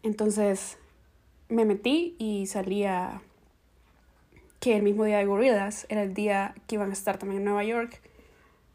Entonces 0.02 0.78
me 1.48 1.64
metí 1.64 2.16
y 2.18 2.46
salía 2.46 3.22
que 4.60 4.76
el 4.76 4.82
mismo 4.82 5.04
día 5.04 5.18
de 5.18 5.26
Gorillaz 5.26 5.86
era 5.88 6.02
el 6.02 6.14
día 6.14 6.54
que 6.66 6.74
iban 6.74 6.90
a 6.90 6.92
estar 6.92 7.18
también 7.18 7.40
en 7.40 7.44
Nueva 7.44 7.64
York, 7.64 8.00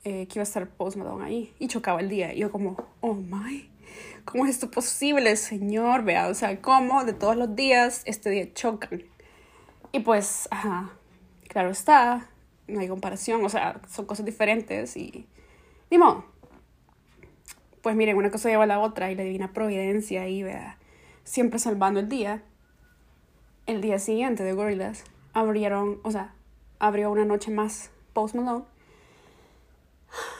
eh, 0.04 0.28
que 0.28 0.34
iba 0.36 0.42
a 0.42 0.44
estar 0.44 0.68
Post 0.68 0.98
Malone 0.98 1.26
ahí, 1.26 1.54
y 1.60 1.68
chocaba 1.68 2.00
el 2.00 2.10
día. 2.10 2.34
Y 2.34 2.40
yo 2.40 2.52
como, 2.52 2.78
oh 3.02 3.14
my, 3.14 3.70
¿cómo 4.26 4.46
es 4.46 4.52
esto 4.52 4.72
posible, 4.72 5.36
señor? 5.36 6.04
Vea, 6.04 6.28
o 6.28 6.34
sea, 6.34 6.62
¿cómo 6.62 7.04
de 7.04 7.14
todos 7.14 7.36
los 7.36 7.56
días 7.56 8.02
este 8.06 8.30
día 8.30 8.54
chocan? 8.54 9.04
Y 9.92 10.00
pues, 10.00 10.48
ajá, 10.52 10.92
claro 11.48 11.70
está, 11.70 12.30
no 12.68 12.80
hay 12.80 12.88
comparación, 12.88 13.44
o 13.44 13.50
sea, 13.50 13.82
son 13.90 14.06
cosas 14.06 14.26
diferentes 14.26 14.96
y 14.98 15.28
ni 15.92 15.98
modo. 15.98 16.26
Pues 17.82 17.98
miren, 17.98 18.16
una 18.16 18.32
cosa 18.32 18.48
lleva 18.48 18.64
a 18.64 18.68
la 18.68 18.80
otra 18.80 19.12
y 19.12 19.16
la 19.16 19.24
divina 19.24 19.52
providencia 19.52 20.22
ahí, 20.22 20.42
vea, 20.42 20.78
siempre 21.26 21.60
salvando 21.60 22.00
el 22.00 22.08
día. 22.08 22.42
El 23.66 23.82
día 23.82 24.00
siguiente 24.00 24.44
de 24.44 24.54
Gorillaz 24.54 25.04
abrieron, 25.34 26.00
o 26.04 26.12
sea, 26.12 26.34
abrió 26.80 27.12
una 27.12 27.26
noche 27.26 27.52
más 27.52 27.92
Post 28.14 28.36
Malone 28.36 28.66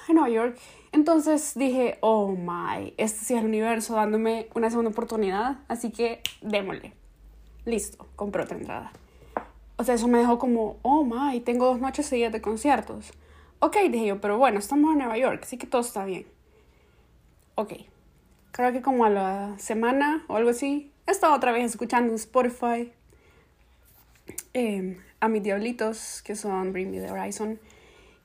en 0.08 0.16
Nueva 0.16 0.30
York. 0.30 0.58
Entonces 0.92 1.54
dije, 1.56 1.98
oh 2.02 2.32
my, 2.32 2.94
este 2.98 3.26
sí 3.26 3.34
es 3.34 3.40
el 3.40 3.48
universo 3.48 3.96
dándome 3.96 4.48
una 4.54 4.70
segunda 4.70 4.92
oportunidad, 4.92 5.58
así 5.68 5.92
que 5.92 6.22
démosle. 6.42 6.94
Listo, 7.66 8.06
compré 8.16 8.44
otra 8.44 8.58
entrada. 8.58 8.92
O 9.78 9.84
sea, 9.84 9.96
eso 9.96 10.08
me 10.08 10.20
dejó 10.20 10.38
como, 10.38 10.78
oh 10.84 11.04
my, 11.04 11.40
tengo 11.40 11.66
dos 11.66 11.80
noches 11.80 12.06
seguidas 12.06 12.32
de 12.32 12.42
conciertos. 12.42 13.12
Ok, 13.60 13.78
dije 13.90 14.06
yo, 14.06 14.22
pero 14.22 14.38
bueno, 14.38 14.60
estamos 14.60 14.92
en 14.92 15.00
Nueva 15.00 15.18
York, 15.18 15.42
así 15.44 15.58
que 15.58 15.66
todo 15.66 15.82
está 15.82 16.06
bien. 16.06 16.28
Ok, 17.56 17.74
creo 18.52 18.72
que 18.72 18.82
como 18.82 19.06
a 19.06 19.10
la 19.10 19.58
semana 19.58 20.26
o 20.28 20.36
algo 20.36 20.52
así, 20.52 20.92
he 21.08 21.26
otra 21.26 21.52
vez 21.52 21.66
escuchando 21.66 22.14
Spotify 22.14 22.92
em, 24.54 24.98
a 25.20 25.28
mis 25.28 25.44
diablitos, 25.44 26.22
que 26.24 26.36
son 26.36 26.74
Bring 26.74 26.92
Me 26.92 27.00
the 27.00 27.12
Horizon, 27.12 27.60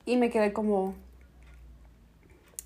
y 0.05 0.17
me 0.17 0.29
quedé 0.29 0.53
como, 0.53 0.95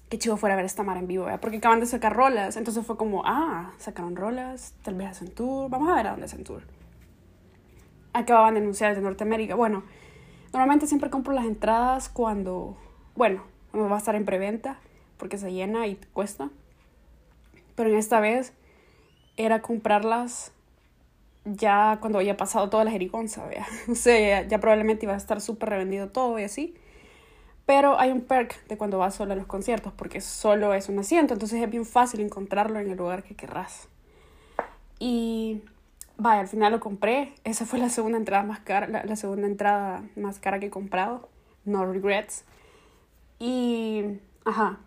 qué 0.09 0.17
chido 0.17 0.37
fuera 0.37 0.53
a 0.53 0.57
ver 0.57 0.65
esta 0.65 0.83
mar 0.83 0.97
en 0.97 1.07
vivo, 1.07 1.27
porque 1.41 1.57
acaban 1.57 1.79
de 1.79 1.85
sacar 1.85 2.15
rolas, 2.15 2.57
entonces 2.57 2.85
fue 2.85 2.97
como, 2.97 3.23
ah, 3.25 3.73
sacaron 3.77 4.15
rolas, 4.15 4.73
tal 4.83 4.95
vez 4.95 5.07
hacen 5.07 5.29
tour, 5.29 5.69
vamos 5.69 5.89
a 5.89 5.95
ver 5.95 6.07
a 6.07 6.11
dónde 6.11 6.25
hacen 6.25 6.43
tour 6.43 6.63
acababan 8.13 8.53
de 8.53 8.61
anunciar 8.61 8.95
de 8.95 9.01
Norteamérica. 9.01 9.55
Bueno, 9.55 9.83
normalmente 10.53 10.87
siempre 10.87 11.09
compro 11.09 11.33
las 11.33 11.45
entradas 11.45 12.09
cuando, 12.09 12.77
bueno, 13.15 13.43
cuando 13.71 13.89
va 13.89 13.95
a 13.95 13.99
estar 13.99 14.15
en 14.15 14.25
preventa, 14.25 14.79
porque 15.17 15.37
se 15.37 15.51
llena 15.51 15.87
y 15.87 15.95
cuesta. 16.13 16.49
Pero 17.75 17.89
en 17.89 17.97
esta 17.97 18.19
vez 18.19 18.53
era 19.35 19.61
comprarlas 19.61 20.53
ya 21.45 21.97
cuando 22.01 22.19
había 22.19 22.37
pasado 22.37 22.69
toda 22.69 22.83
la 22.83 22.91
jerigonza, 22.91 23.45
vea. 23.45 23.65
O 23.89 23.95
sea, 23.95 24.47
ya, 24.47 24.59
probablemente 24.59 25.05
iba 25.05 25.13
a 25.13 25.17
estar 25.17 25.41
súper 25.41 25.69
revendido 25.69 26.09
todo 26.09 26.39
y 26.39 26.43
así. 26.43 26.75
Pero 27.65 27.99
hay 27.99 28.11
un 28.11 28.21
perk 28.21 28.65
de 28.67 28.77
cuando 28.77 28.97
vas 28.97 29.15
solo 29.15 29.33
a 29.33 29.35
los 29.35 29.45
conciertos, 29.45 29.93
porque 29.93 30.19
solo 30.21 30.73
es 30.73 30.89
un 30.89 30.99
asiento, 30.99 31.33
entonces 31.33 31.61
es 31.61 31.69
bien 31.69 31.85
fácil 31.85 32.19
encontrarlo 32.19 32.79
en 32.79 32.91
el 32.91 32.97
lugar 32.97 33.23
que 33.23 33.35
querrás. 33.35 33.87
Y 34.99 35.61
Vaya, 36.17 36.41
al 36.41 36.47
final 36.47 36.71
lo 36.71 36.79
compré. 36.79 37.33
Esa 37.43 37.65
fue 37.65 37.79
la 37.79 37.89
segunda 37.89 38.17
entrada 38.17 38.43
más 38.43 38.59
cara, 38.59 38.87
la, 38.87 39.15
segunda 39.15 39.47
entrada 39.47 40.03
más 40.15 40.39
cara 40.39 40.59
que 40.59 40.67
he 40.67 40.69
comprado. 40.69 41.29
No 41.65 41.85
regrets. 41.85 42.45
Y, 43.39 44.19
ajá, 44.45 44.79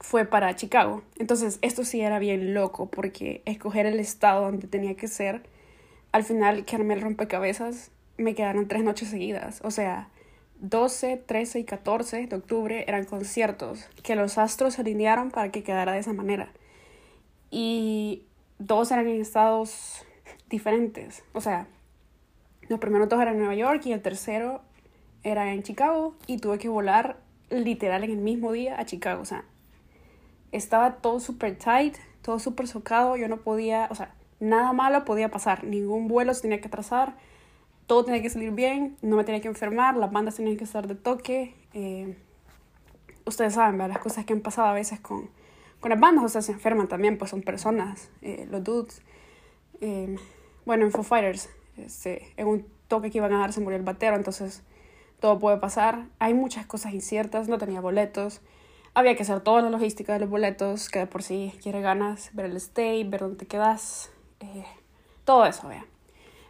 fue 0.00 0.24
para 0.24 0.54
Chicago. 0.56 1.02
Entonces, 1.18 1.58
esto 1.62 1.84
sí 1.84 2.00
era 2.00 2.18
bien 2.18 2.54
loco 2.54 2.90
porque 2.90 3.42
escoger 3.44 3.86
el 3.86 4.00
estado 4.00 4.42
donde 4.42 4.66
tenía 4.66 4.94
que 4.94 5.08
ser, 5.08 5.42
al 6.12 6.24
final 6.24 6.64
que 6.64 6.76
armé 6.76 6.94
el 6.94 7.02
rompecabezas, 7.02 7.90
me 8.16 8.34
quedaron 8.34 8.68
tres 8.68 8.82
noches 8.82 9.08
seguidas. 9.08 9.60
O 9.64 9.70
sea, 9.70 10.08
12, 10.60 11.18
13 11.18 11.60
y 11.60 11.64
14 11.64 12.26
de 12.26 12.36
octubre 12.36 12.84
eran 12.88 13.04
conciertos 13.04 13.88
que 14.02 14.16
los 14.16 14.38
astros 14.38 14.74
se 14.74 14.80
alinearon 14.80 15.30
para 15.30 15.50
que 15.50 15.62
quedara 15.62 15.92
de 15.92 15.98
esa 15.98 16.12
manera. 16.12 16.50
Y 17.50 18.24
dos 18.58 18.90
eran 18.90 19.06
en 19.08 19.20
estados 19.20 20.04
diferentes. 20.48 21.22
O 21.32 21.40
sea, 21.40 21.66
los 22.68 22.78
primeros 22.78 23.08
dos 23.08 23.20
eran 23.20 23.34
en 23.34 23.40
Nueva 23.40 23.54
York 23.54 23.82
y 23.84 23.92
el 23.92 24.02
tercero 24.02 24.62
era 25.22 25.52
en 25.52 25.62
Chicago 25.62 26.14
y 26.26 26.38
tuve 26.38 26.58
que 26.58 26.68
volar 26.68 27.18
literal 27.50 28.04
en 28.04 28.10
el 28.10 28.18
mismo 28.18 28.52
día 28.52 28.78
a 28.78 28.86
Chicago. 28.86 29.22
O 29.22 29.24
sea, 29.24 29.44
estaba 30.52 30.96
todo 30.96 31.20
súper 31.20 31.56
tight, 31.56 31.96
todo 32.22 32.38
súper 32.38 32.68
socado. 32.68 33.16
Yo 33.16 33.28
no 33.28 33.38
podía, 33.38 33.88
o 33.90 33.94
sea, 33.94 34.14
nada 34.40 34.72
malo 34.72 35.04
podía 35.04 35.30
pasar. 35.30 35.64
Ningún 35.64 36.08
vuelo 36.08 36.34
se 36.34 36.42
tenía 36.42 36.60
que 36.60 36.68
atrasar. 36.68 37.16
Todo 37.86 38.04
tenía 38.04 38.22
que 38.22 38.30
salir 38.30 38.50
bien. 38.50 38.96
No 39.02 39.16
me 39.16 39.24
tenía 39.24 39.40
que 39.40 39.48
enfermar. 39.48 39.96
Las 39.96 40.10
bandas 40.12 40.36
tenían 40.36 40.56
que 40.56 40.64
estar 40.64 40.86
de 40.86 40.94
toque. 40.94 41.54
Eh, 41.74 42.16
ustedes 43.26 43.54
saben, 43.54 43.76
¿verdad? 43.76 43.94
las 43.94 44.02
cosas 44.02 44.24
que 44.24 44.32
han 44.32 44.40
pasado 44.40 44.68
a 44.68 44.72
veces 44.72 45.00
con, 45.00 45.28
con 45.80 45.90
las 45.90 46.00
bandas, 46.00 46.24
o 46.24 46.28
sea, 46.28 46.42
se 46.42 46.52
enferman 46.52 46.88
también, 46.88 47.18
pues 47.18 47.30
son 47.30 47.42
personas, 47.42 48.08
eh, 48.22 48.46
los 48.50 48.64
dudes. 48.64 49.02
Eh, 49.80 50.16
bueno, 50.64 50.84
en 50.84 50.92
Foo 50.92 51.02
Fighters, 51.02 51.50
este, 51.76 52.32
en 52.36 52.46
un 52.46 52.66
toque 52.88 53.10
que 53.10 53.18
iban 53.18 53.32
a 53.32 53.38
dar 53.38 53.52
se 53.52 53.60
murió 53.60 53.76
el 53.76 53.84
batero, 53.84 54.16
entonces 54.16 54.62
todo 55.20 55.38
puede 55.38 55.58
pasar. 55.58 56.06
Hay 56.18 56.34
muchas 56.34 56.66
cosas 56.66 56.94
inciertas, 56.94 57.48
no 57.48 57.58
tenía 57.58 57.80
boletos. 57.80 58.40
Había 58.96 59.14
que 59.14 59.24
hacer 59.24 59.40
toda 59.40 59.60
la 59.60 59.68
logística 59.68 60.14
de 60.14 60.20
los 60.20 60.30
boletos, 60.30 60.88
que 60.88 61.00
de 61.00 61.06
por 61.06 61.22
sí 61.22 61.52
quiere 61.62 61.82
ganas, 61.82 62.30
ver 62.32 62.46
el 62.46 62.56
stay, 62.56 63.04
ver 63.04 63.20
dónde 63.20 63.36
te 63.36 63.44
quedas, 63.44 64.10
eh, 64.40 64.64
todo 65.26 65.44
eso, 65.44 65.68
vea. 65.68 65.84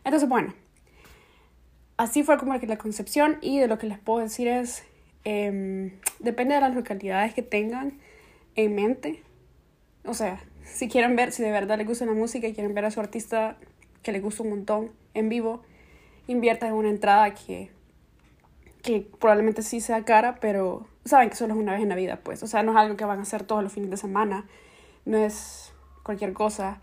Entonces, 0.04 0.28
bueno, 0.28 0.54
así 1.96 2.22
fue 2.22 2.38
como 2.38 2.54
la 2.54 2.78
concepción 2.78 3.38
y 3.40 3.58
de 3.58 3.66
lo 3.66 3.78
que 3.78 3.88
les 3.88 3.98
puedo 3.98 4.20
decir 4.20 4.46
es, 4.46 4.84
eh, 5.24 5.98
depende 6.20 6.54
de 6.54 6.60
las 6.60 6.72
localidades 6.72 7.34
que 7.34 7.42
tengan, 7.42 7.98
en 8.54 8.76
mente. 8.76 9.24
O 10.04 10.14
sea, 10.14 10.40
si 10.62 10.86
quieren 10.86 11.16
ver, 11.16 11.32
si 11.32 11.42
de 11.42 11.50
verdad 11.50 11.78
les 11.78 11.88
gusta 11.88 12.06
la 12.06 12.12
música 12.12 12.46
y 12.46 12.54
quieren 12.54 12.74
ver 12.74 12.84
a 12.84 12.92
su 12.92 13.00
artista 13.00 13.56
que 14.04 14.12
les 14.12 14.22
gusta 14.22 14.44
un 14.44 14.50
montón 14.50 14.92
en 15.14 15.28
vivo, 15.28 15.64
inviertan 16.28 16.68
en 16.68 16.74
una 16.76 16.90
entrada 16.90 17.34
que, 17.34 17.72
que 18.86 19.06
probablemente 19.18 19.62
sí 19.62 19.80
sea 19.80 20.04
cara, 20.04 20.36
pero 20.40 20.86
saben 21.04 21.28
que 21.28 21.36
solo 21.36 21.54
es 21.54 21.60
una 21.60 21.72
vez 21.72 21.82
en 21.82 21.88
la 21.88 21.96
vida, 21.96 22.20
pues. 22.22 22.42
O 22.42 22.46
sea, 22.46 22.62
no 22.62 22.70
es 22.70 22.78
algo 22.78 22.96
que 22.96 23.04
van 23.04 23.18
a 23.18 23.22
hacer 23.22 23.42
todos 23.42 23.62
los 23.62 23.72
fines 23.72 23.90
de 23.90 23.96
semana, 23.96 24.46
no 25.04 25.18
es 25.18 25.72
cualquier 26.04 26.32
cosa. 26.32 26.80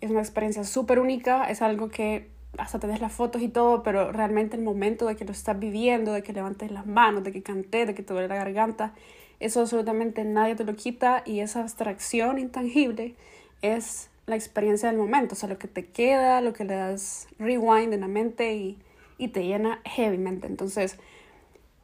Es 0.00 0.10
una 0.10 0.20
experiencia 0.20 0.64
súper 0.64 0.98
única, 0.98 1.48
es 1.48 1.62
algo 1.62 1.88
que 1.88 2.28
hasta 2.58 2.78
te 2.80 2.88
des 2.88 3.00
las 3.00 3.12
fotos 3.12 3.40
y 3.40 3.48
todo, 3.48 3.84
pero 3.84 4.10
realmente 4.12 4.56
el 4.56 4.62
momento 4.62 5.06
de 5.06 5.14
que 5.14 5.24
lo 5.24 5.30
estás 5.30 5.58
viviendo, 5.58 6.12
de 6.12 6.22
que 6.22 6.32
levantes 6.32 6.72
las 6.72 6.86
manos, 6.86 7.22
de 7.22 7.30
que 7.30 7.42
cantes, 7.42 7.86
de 7.86 7.94
que 7.94 8.02
te 8.02 8.12
duele 8.12 8.28
la 8.28 8.36
garganta, 8.36 8.92
eso 9.38 9.60
absolutamente 9.60 10.24
nadie 10.24 10.56
te 10.56 10.64
lo 10.64 10.74
quita 10.74 11.22
y 11.24 11.40
esa 11.40 11.60
abstracción 11.60 12.38
intangible 12.38 13.14
es 13.62 14.10
la 14.26 14.34
experiencia 14.34 14.88
del 14.88 14.98
momento, 14.98 15.34
o 15.34 15.36
sea, 15.36 15.48
lo 15.48 15.58
que 15.58 15.68
te 15.68 15.86
queda, 15.86 16.40
lo 16.40 16.52
que 16.52 16.64
le 16.64 16.74
das 16.74 17.28
rewind 17.38 17.92
en 17.92 18.00
la 18.00 18.08
mente 18.08 18.54
y, 18.54 18.78
y 19.18 19.28
te 19.28 19.44
llena 19.44 19.80
heavymente. 19.84 20.46
Entonces, 20.46 20.98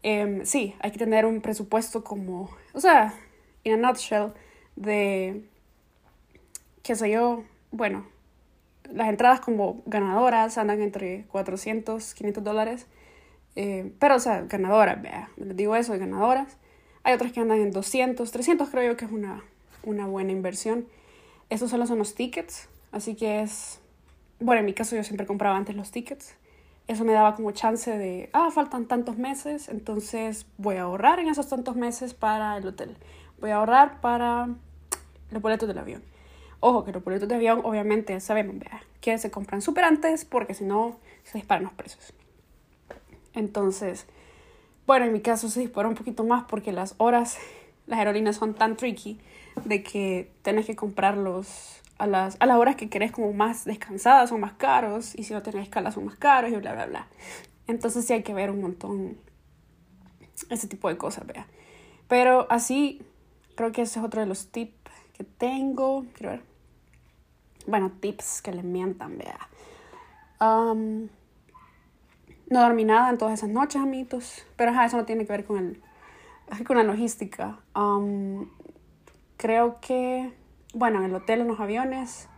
eh, 0.03 0.41
sí, 0.45 0.75
hay 0.81 0.91
que 0.93 0.99
tener 0.99 1.27
un 1.27 1.41
presupuesto 1.41 2.03
como, 2.05 2.51
o 2.73 2.81
sea, 2.81 3.15
in 3.65 3.73
a 3.73 3.77
nutshell, 3.77 4.33
de, 4.77 5.45
qué 6.83 6.97
sé 6.97 7.11
yo, 7.11 7.45
bueno, 7.71 8.07
las 8.91 9.09
entradas 9.09 9.41
como 9.41 9.83
ganadoras 9.87 10.59
andan 10.59 10.81
entre 10.81 11.25
400, 11.29 12.15
500 12.15 12.43
dólares, 12.43 12.87
eh, 13.57 13.93
pero, 13.99 14.17
o 14.17 14.21
sea, 14.21 14.43
ganadoras, 14.43 15.01
vea, 15.03 15.31
les 15.37 15.57
digo 15.57 15.77
eso, 15.77 15.99
ganadoras. 15.99 16.57
Hay 17.03 17.15
otras 17.15 17.33
que 17.33 17.41
andan 17.41 17.61
en 17.61 17.71
200, 17.71 18.31
300 18.31 18.69
creo 18.69 18.93
yo 18.93 18.97
que 18.97 19.05
es 19.05 19.13
una, 19.13 19.43
una 19.83 20.07
buena 20.07 20.33
inversión. 20.33 20.87
Estos 21.49 21.71
solo 21.71 21.87
son 21.87 21.99
los 21.99 22.15
tickets, 22.15 22.69
así 22.93 23.15
que 23.15 23.43
es... 23.43 23.81
Bueno, 24.39 24.61
en 24.61 24.67
mi 24.67 24.73
caso 24.73 24.97
yo 24.97 25.05
siempre 25.05 25.27
compraba 25.27 25.57
antes 25.57 25.77
los 25.77 25.91
tickets. 25.91 26.37
Eso 26.91 27.05
me 27.05 27.13
daba 27.13 27.37
como 27.37 27.53
chance 27.53 27.97
de, 27.97 28.31
ah, 28.33 28.51
faltan 28.51 28.87
tantos 28.87 29.17
meses, 29.17 29.69
entonces 29.69 30.45
voy 30.59 30.75
a 30.75 30.83
ahorrar 30.83 31.21
en 31.21 31.29
esos 31.29 31.49
tantos 31.49 31.77
meses 31.77 32.15
para 32.15 32.57
el 32.57 32.67
hotel. 32.67 32.97
Voy 33.41 33.51
a 33.51 33.59
ahorrar 33.59 34.01
para 34.01 34.49
los 35.31 35.41
boletos 35.41 35.69
del 35.69 35.79
avión. 35.79 36.03
Ojo, 36.59 36.85
que 36.85 36.91
los 36.91 37.05
boletos 37.05 37.29
de 37.29 37.37
avión 37.37 37.61
obviamente 37.63 38.19
sabemos 38.19 38.59
vea, 38.59 38.83
que 39.01 39.17
se 39.19 39.31
compran 39.31 39.63
súper 39.63 39.85
antes 39.85 40.25
porque 40.25 40.53
si 40.53 40.65
no 40.65 40.97
se 41.23 41.39
disparan 41.39 41.63
los 41.63 41.73
precios. 41.75 42.13
Entonces, 43.35 44.07
bueno, 44.85 45.07
en 45.07 45.13
mi 45.13 45.21
caso 45.21 45.49
se 45.49 45.61
dispara 45.61 45.89
un 45.89 45.95
poquito 45.95 46.25
más 46.25 46.43
porque 46.49 46.73
las 46.73 46.97
horas, 46.99 47.39
las 47.87 48.01
aerolíneas 48.01 48.35
son 48.35 48.53
tan 48.55 48.77
tricky 48.77 49.21
de 49.65 49.85
que 49.85 50.33
tenés 50.43 50.67
que 50.67 50.75
comprarlos 50.75 51.83
a 52.01 52.07
las, 52.07 52.37
a 52.41 52.47
las 52.47 52.57
horas 52.57 52.77
que 52.77 52.89
querés 52.89 53.13
como 53.13 53.33
más 53.33 53.65
descansadas, 53.65 54.31
son 54.31 54.41
más 54.41 54.55
caros, 54.55 55.15
y 55.15 55.25
si 55.25 55.35
no 55.35 55.43
tenés 55.43 55.65
escala 55.65 55.93
son 55.93 56.07
más 56.07 56.17
caros 56.17 56.51
y 56.51 56.57
bla, 56.57 56.73
bla, 56.73 56.87
bla. 56.87 57.07
Entonces 57.67 58.07
sí 58.07 58.13
hay 58.13 58.23
que 58.23 58.35
ver 58.35 58.51
un 58.51 58.61
montón 58.61 59.19
ese 60.49 60.67
tipo 60.67 60.89
de 60.89 60.97
cosas, 60.97 61.27
vea. 61.27 61.47
Pero 62.09 62.47
así, 62.51 63.03
creo 63.55 63.73
que 63.73 63.83
ese 63.83 64.01
es 64.01 64.05
otro 64.05 64.21
de 64.21 64.27
los 64.27 64.51
tips 64.51 64.91
que 65.13 65.25
tengo. 65.25 66.07
Quiero 66.15 66.33
ver. 66.33 66.43
Bueno, 67.67 67.93
tips 68.01 68.43
que 68.43 68.53
le 68.53 68.63
mientan, 68.63 69.19
vea. 69.19 69.39
Um, 70.41 71.09
no 72.49 72.63
dormí 72.63 72.85
nada 72.85 73.11
en 73.11 73.19
todas 73.19 73.35
esas 73.35 73.51
noches, 73.51 73.81
amigos. 73.81 74.45
Pero 74.57 74.73
ajá, 74.73 74.87
eso 74.87 74.97
no 74.97 75.05
tiene 75.05 75.27
que 75.27 75.33
ver 75.33 75.45
con, 75.45 75.59
el, 75.59 76.65
con 76.65 76.79
la 76.79 76.83
logística. 76.83 77.61
Um, 77.77 78.49
creo 79.37 79.79
que, 79.81 80.33
bueno, 80.75 80.99
en 80.99 81.07
el 81.07 81.15
hotel, 81.15 81.41
en 81.41 81.49
los 81.49 81.61
aviones. 81.61 82.29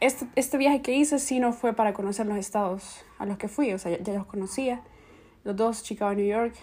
Este, 0.00 0.26
este 0.36 0.58
viaje 0.58 0.82
que 0.82 0.92
hice 0.92 1.18
sí 1.18 1.40
no 1.40 1.52
fue 1.52 1.72
para 1.72 1.94
conocer 1.94 2.26
los 2.26 2.36
estados 2.36 3.04
a 3.18 3.26
los 3.26 3.38
que 3.38 3.48
fui, 3.48 3.72
o 3.72 3.78
sea, 3.78 3.98
ya, 3.98 4.12
los 4.12 4.26
conocía. 4.26 4.82
Los 5.44 5.56
dos, 5.56 5.82
Chicago 5.82 6.12
y 6.12 6.16
New 6.16 6.26
York. 6.26 6.54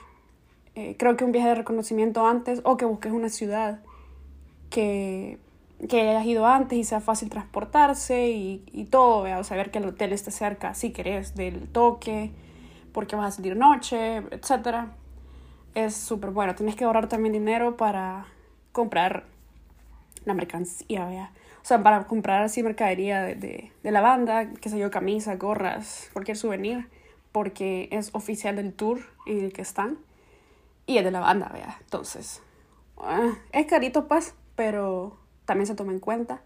Eh, 0.76 0.96
creo 0.98 1.18
que 1.18 1.26
un 1.26 1.32
viaje 1.32 1.50
de 1.50 1.56
reconocimiento 1.56 2.26
antes 2.26 2.62
o 2.64 2.78
que 2.78 2.86
busques 2.86 3.12
una 3.12 3.30
ciudad 3.30 3.82
que 4.70 5.38
que 5.88 6.02
hayas 6.02 6.26
ido 6.26 6.46
antes 6.46 6.78
y 6.78 6.84
sea 6.84 7.02
fácil 7.02 7.30
transportarse 7.30 8.30
y, 8.30 8.64
y 8.72 8.86
todo, 8.86 9.26
o 9.40 9.44
saber 9.44 9.72
que 9.72 9.80
el 9.80 9.86
hotel 9.86 10.14
esté 10.14 10.32
cerca 10.32 10.74
si 10.74 10.92
querés 10.92 11.36
del 11.36 11.68
toque, 11.70 12.32
porque 12.94 13.16
vas 13.16 13.34
a 13.34 13.38
salir 13.38 13.56
noche, 13.56 14.18
etc. 14.18 14.90
Es 15.74 15.96
súper 15.96 16.32
bueno. 16.32 16.56
Tienes 16.56 16.76
que 16.76 16.84
ahorrar 16.84 17.08
también 17.08 17.34
dinero 17.34 17.78
para 17.78 18.26
comprar 18.72 19.26
la 20.26 20.34
mercancía, 20.34 21.06
¿vea? 21.06 21.32
O 21.62 21.66
sea, 21.66 21.84
para 21.84 22.08
comprar 22.08 22.44
así 22.44 22.64
mercadería 22.64 23.22
de, 23.22 23.36
de, 23.36 23.72
de 23.84 23.92
la 23.92 24.02
banda, 24.02 24.50
qué 24.62 24.70
sé 24.70 24.80
yo, 24.80 24.90
camisas, 24.90 25.38
gorras, 25.38 26.10
cualquier 26.14 26.38
souvenir, 26.38 26.88
porque 27.32 27.88
es 27.92 28.10
oficial 28.14 28.56
del 28.56 28.74
tour 28.74 29.02
en 29.26 29.40
el 29.46 29.54
que 29.54 29.62
están 29.62 29.98
y 30.86 30.98
es 30.98 31.04
de 31.04 31.12
la 31.12 31.20
banda, 31.20 31.50
vea. 31.54 31.78
Entonces, 31.82 32.42
ah, 32.98 33.34
es 33.52 33.66
carito, 33.68 34.08
pues, 34.08 34.34
pero 34.56 35.18
también 35.46 35.68
se 35.68 35.76
toma 35.76 35.92
en 35.92 36.00
cuenta. 36.00 36.42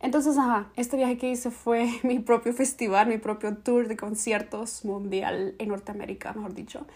Entonces, 0.00 0.36
ajá, 0.36 0.68
este 0.76 0.96
viaje 0.96 1.16
que 1.16 1.30
hice 1.30 1.50
fue 1.50 1.88
mi 2.02 2.18
propio 2.18 2.52
festival, 2.52 3.06
mi 3.06 3.18
propio 3.18 3.56
tour 3.56 3.88
de 3.88 3.96
conciertos 3.96 4.84
mundial 4.84 5.54
en 5.58 5.68
Norteamérica, 5.68 6.32
mejor 6.32 6.54
dicho. 6.54 6.86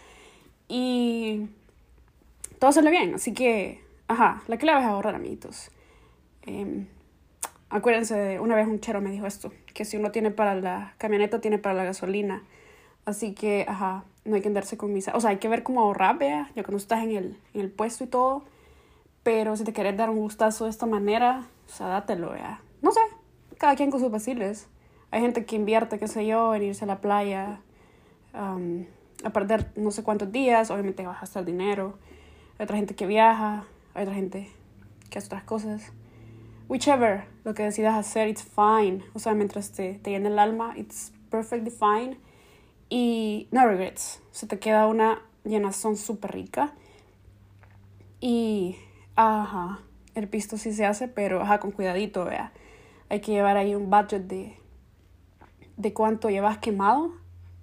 Y 0.68 1.48
todo 2.58 2.72
salió 2.72 2.90
bien, 2.90 3.14
así 3.14 3.32
que, 3.32 3.82
ajá, 4.08 4.42
la 4.48 4.58
clave 4.58 4.80
es 4.80 4.86
ahorrar, 4.86 5.14
amiguitos. 5.14 5.70
Eh, 6.46 6.86
acuérdense, 7.68 8.16
de, 8.16 8.40
una 8.40 8.54
vez 8.54 8.66
un 8.66 8.80
chero 8.80 9.00
me 9.00 9.10
dijo 9.10 9.26
esto, 9.26 9.52
que 9.74 9.84
si 9.84 9.96
uno 9.96 10.10
tiene 10.10 10.30
para 10.30 10.54
la 10.54 10.94
camioneta, 10.98 11.40
tiene 11.40 11.58
para 11.58 11.74
la 11.74 11.84
gasolina. 11.84 12.42
Así 13.04 13.34
que, 13.34 13.66
ajá, 13.68 14.04
no 14.24 14.34
hay 14.34 14.42
que 14.42 14.48
andarse 14.48 14.76
con 14.76 14.92
misa. 14.92 15.12
O 15.14 15.20
sea, 15.20 15.30
hay 15.30 15.38
que 15.38 15.48
ver 15.48 15.62
cómo 15.62 15.80
ahorrar, 15.80 16.18
vea, 16.18 16.50
ya 16.56 16.62
cuando 16.62 16.78
estás 16.78 17.02
en 17.04 17.10
el, 17.10 17.38
en 17.54 17.60
el 17.60 17.70
puesto 17.70 18.04
y 18.04 18.06
todo 18.06 18.44
pero 19.26 19.56
si 19.56 19.64
te 19.64 19.72
querés 19.72 19.96
dar 19.96 20.08
un 20.08 20.18
gustazo 20.18 20.66
de 20.66 20.70
esta 20.70 20.86
manera, 20.86 21.48
o 21.66 21.68
sea, 21.68 21.88
dátelo, 21.88 22.36
ya. 22.36 22.60
No 22.80 22.92
sé, 22.92 23.00
cada 23.58 23.74
quien 23.74 23.90
con 23.90 23.98
sus 23.98 24.08
vaciles. 24.08 24.68
Hay 25.10 25.20
gente 25.20 25.44
que 25.44 25.56
invierte, 25.56 25.98
qué 25.98 26.06
sé 26.06 26.24
yo, 26.24 26.54
en 26.54 26.62
irse 26.62 26.84
a 26.84 26.86
la 26.86 27.00
playa, 27.00 27.58
a 28.32 29.30
perder 29.30 29.72
no 29.74 29.90
sé 29.90 30.04
cuántos 30.04 30.30
días, 30.30 30.70
obviamente 30.70 31.04
vas 31.04 31.16
a 31.16 31.20
gastar 31.22 31.44
dinero. 31.44 31.98
Hay 32.56 32.64
otra 32.66 32.76
gente 32.76 32.94
que 32.94 33.04
viaja, 33.04 33.64
hay 33.94 34.04
otra 34.04 34.14
gente 34.14 34.48
que 35.10 35.18
hace 35.18 35.26
otras 35.26 35.42
cosas. 35.42 35.90
Whichever, 36.68 37.24
lo 37.44 37.54
que 37.54 37.62
decidas 37.62 37.94
hacer, 37.94 38.28
it's 38.28 38.42
fine. 38.42 39.04
O 39.14 39.18
sea, 39.18 39.34
mientras 39.34 39.72
te, 39.72 39.94
te 39.94 40.10
llene 40.10 40.28
el 40.28 40.38
alma, 40.38 40.74
it's 40.76 41.12
perfectly 41.30 41.70
fine. 41.70 42.18
Y 42.88 43.48
no 43.50 43.66
regrets. 43.66 44.20
Se 44.30 44.46
te 44.46 44.58
queda 44.58 44.86
una 44.86 45.22
llenazón 45.44 45.96
súper 45.96 46.32
rica. 46.32 46.74
Y 48.20 48.76
Ajá, 49.18 49.80
el 50.14 50.28
pisto 50.28 50.58
sí 50.58 50.74
se 50.74 50.84
hace, 50.84 51.08
pero 51.08 51.40
ajá, 51.40 51.58
con 51.58 51.70
cuidadito, 51.70 52.26
vea. 52.26 52.52
Hay 53.08 53.20
que 53.20 53.32
llevar 53.32 53.56
ahí 53.56 53.74
un 53.74 53.88
budget 53.88 54.26
de, 54.26 54.58
de 55.78 55.94
cuánto 55.94 56.28
llevas 56.28 56.58
quemado. 56.58 57.12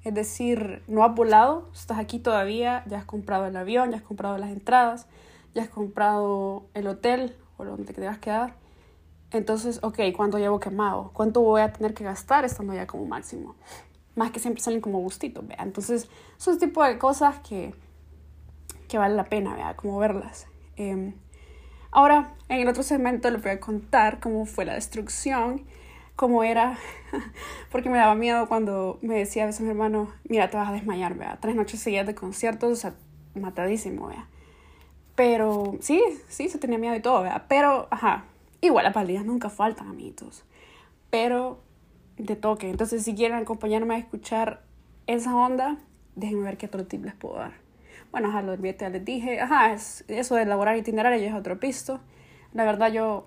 Es 0.04 0.16
decir, 0.16 0.82
no 0.88 1.06
has 1.06 1.14
volado, 1.14 1.70
estás 1.72 2.00
aquí 2.00 2.18
todavía, 2.18 2.84
ya 2.88 2.98
has 2.98 3.06
comprado 3.06 3.46
el 3.46 3.56
avión, 3.56 3.92
ya 3.92 3.98
has 3.98 4.04
comprado 4.04 4.40
las 4.40 4.50
entradas, 4.50 5.06
ya 5.54 5.62
has 5.62 5.70
comprado 5.70 6.66
el 6.74 6.88
hotel 6.88 7.36
o 7.58 7.66
donde 7.66 7.94
te 7.94 8.02
debas 8.02 8.18
quedar. 8.18 8.56
Entonces, 9.34 9.80
ok, 9.82 10.00
¿cuánto 10.16 10.38
llevo 10.38 10.60
quemado? 10.60 11.12
¿Cuánto 11.14 11.42
voy 11.42 11.62
a 11.62 11.74
tener 11.74 11.94
que 11.94 12.04
gastar 12.04 12.46
estando 12.46 12.74
ya 12.74 12.88
como 12.88 13.06
máximo? 13.06 13.56
Más 14.16 14.32
que 14.32 14.40
siempre 14.40 14.64
salen 14.64 14.80
como 14.80 15.00
gustitos, 15.00 15.46
vea. 15.46 15.58
Entonces, 15.62 16.08
son 16.38 16.58
tipo 16.60 16.84
de 16.84 16.98
cosas 16.98 17.40
que, 17.40 17.74
que 18.88 18.98
vale 18.98 19.16
la 19.16 19.26
pena, 19.26 19.56
vea, 19.56 19.76
como 19.76 19.98
verlas. 19.98 20.48
Eh, 20.78 21.14
Ahora, 21.96 22.34
en 22.50 22.60
el 22.60 22.68
otro 22.68 22.82
segmento 22.82 23.30
les 23.30 23.44
voy 23.44 23.52
a 23.52 23.60
contar 23.60 24.20
cómo 24.20 24.48
fue 24.48 24.66
la 24.66 24.74
destrucción, 24.74 25.62
cómo 26.16 26.44
era, 26.44 26.80
porque 27.72 27.88
me 27.92 28.00
daba 28.00 28.16
miedo 28.16 28.48
cuando 28.48 28.98
me 29.04 29.16
decía 29.16 29.44
a 29.44 29.46
veces 29.46 29.62
mi 29.62 29.70
hermano, 29.70 30.12
mira, 30.28 30.50
te 30.50 30.58
vas 30.58 30.70
a 30.70 30.72
desmayar, 30.72 31.14
vea, 31.14 31.38
tres 31.40 31.56
noches 31.56 31.82
seguidas 31.82 32.08
de 32.08 32.16
conciertos, 32.16 32.72
o 32.72 32.76
sea, 32.76 32.96
matadísimo, 33.36 34.08
vea. 34.08 34.28
Pero 35.14 35.78
sí, 35.82 36.02
sí, 36.30 36.50
se 36.50 36.58
tenía 36.58 36.80
miedo 36.80 36.96
y 36.96 37.00
todo, 37.00 37.22
vea. 37.22 37.46
Pero, 37.48 37.88
ajá, 37.92 38.26
igual 38.68 38.86
las 38.86 38.94
palidas 38.94 39.26
nunca 39.26 39.50
faltan, 39.50 39.88
amiguitos. 39.88 40.44
Pero 41.10 41.62
de 42.18 42.36
toque. 42.36 42.70
Entonces, 42.70 43.04
si 43.04 43.16
quieren 43.16 43.38
acompañarme 43.38 43.96
a 43.96 43.98
escuchar 43.98 44.64
esa 45.08 45.36
onda, 45.36 45.78
déjenme 46.16 46.44
ver 46.44 46.58
qué 46.58 46.68
otro 46.68 46.86
tip 46.86 47.04
les 47.04 47.14
puedo 47.14 47.36
dar. 47.36 47.54
Bueno, 48.12 48.30
ajá, 48.30 48.42
lo 48.42 48.56
ya 48.56 48.90
les 48.90 49.04
dije. 49.06 49.42
Ajá, 49.42 49.74
es, 49.74 50.06
eso 50.08 50.36
de 50.36 50.44
elaborar 50.44 50.78
itinerario 50.78 51.28
es 51.28 51.34
otro 51.34 51.60
pisto. 51.60 52.00
La 52.54 52.64
verdad 52.64 52.92
yo 52.92 53.26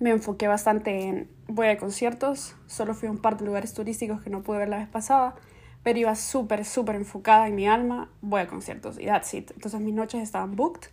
me 0.00 0.10
enfoqué 0.10 0.48
bastante 0.48 1.08
en 1.08 1.28
voy 1.48 1.68
a 1.68 1.76
conciertos. 1.76 2.56
Solo 2.66 2.94
fui 2.94 3.08
a 3.08 3.10
un 3.10 3.18
par 3.18 3.36
de 3.36 3.44
lugares 3.44 3.74
turísticos 3.74 4.22
que 4.22 4.30
no 4.30 4.42
pude 4.42 4.58
ver 4.58 4.68
la 4.68 4.78
vez 4.78 4.88
pasada. 4.88 5.34
Pero 5.82 5.98
iba 5.98 6.14
súper, 6.14 6.64
súper 6.64 6.96
enfocada 6.96 7.46
en 7.46 7.54
mi 7.54 7.68
alma. 7.68 8.10
Voy 8.22 8.40
a 8.40 8.46
conciertos 8.46 8.98
y 8.98 9.04
that's 9.04 9.34
it. 9.34 9.50
Entonces 9.50 9.80
mis 9.80 9.94
noches 9.94 10.22
estaban 10.22 10.56
booked. 10.56 10.88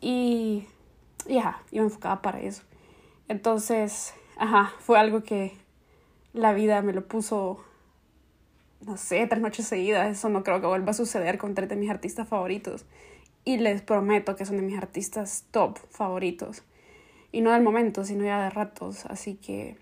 Y, 0.00 0.66
y 1.26 1.38
ajá, 1.38 1.62
iba 1.70 1.84
enfocada 1.84 2.22
para 2.22 2.40
eso. 2.40 2.62
Entonces, 3.28 4.14
ajá, 4.36 4.72
fue 4.80 4.98
algo 4.98 5.22
que 5.22 5.56
la 6.32 6.52
vida 6.52 6.82
me 6.82 6.92
lo 6.92 7.06
puso 7.06 7.64
no 8.80 8.96
sé, 8.96 9.26
tres 9.26 9.40
noches 9.40 9.66
seguidas. 9.66 10.10
Eso 10.10 10.28
no 10.28 10.42
creo 10.42 10.60
que 10.60 10.66
vuelva 10.66 10.90
a 10.90 10.94
suceder 10.94 11.38
con 11.38 11.54
tres 11.54 11.68
de 11.68 11.76
mis 11.76 11.90
artistas 11.90 12.28
favoritos. 12.28 12.84
Y 13.44 13.58
les 13.58 13.82
prometo 13.82 14.36
que 14.36 14.44
son 14.44 14.56
de 14.56 14.62
mis 14.62 14.76
artistas 14.76 15.44
top 15.50 15.78
favoritos. 15.90 16.62
Y 17.32 17.42
no 17.42 17.52
del 17.52 17.62
momento, 17.62 18.04
sino 18.04 18.24
ya 18.24 18.42
de 18.42 18.50
ratos. 18.50 19.06
Así 19.06 19.34
que 19.34 19.76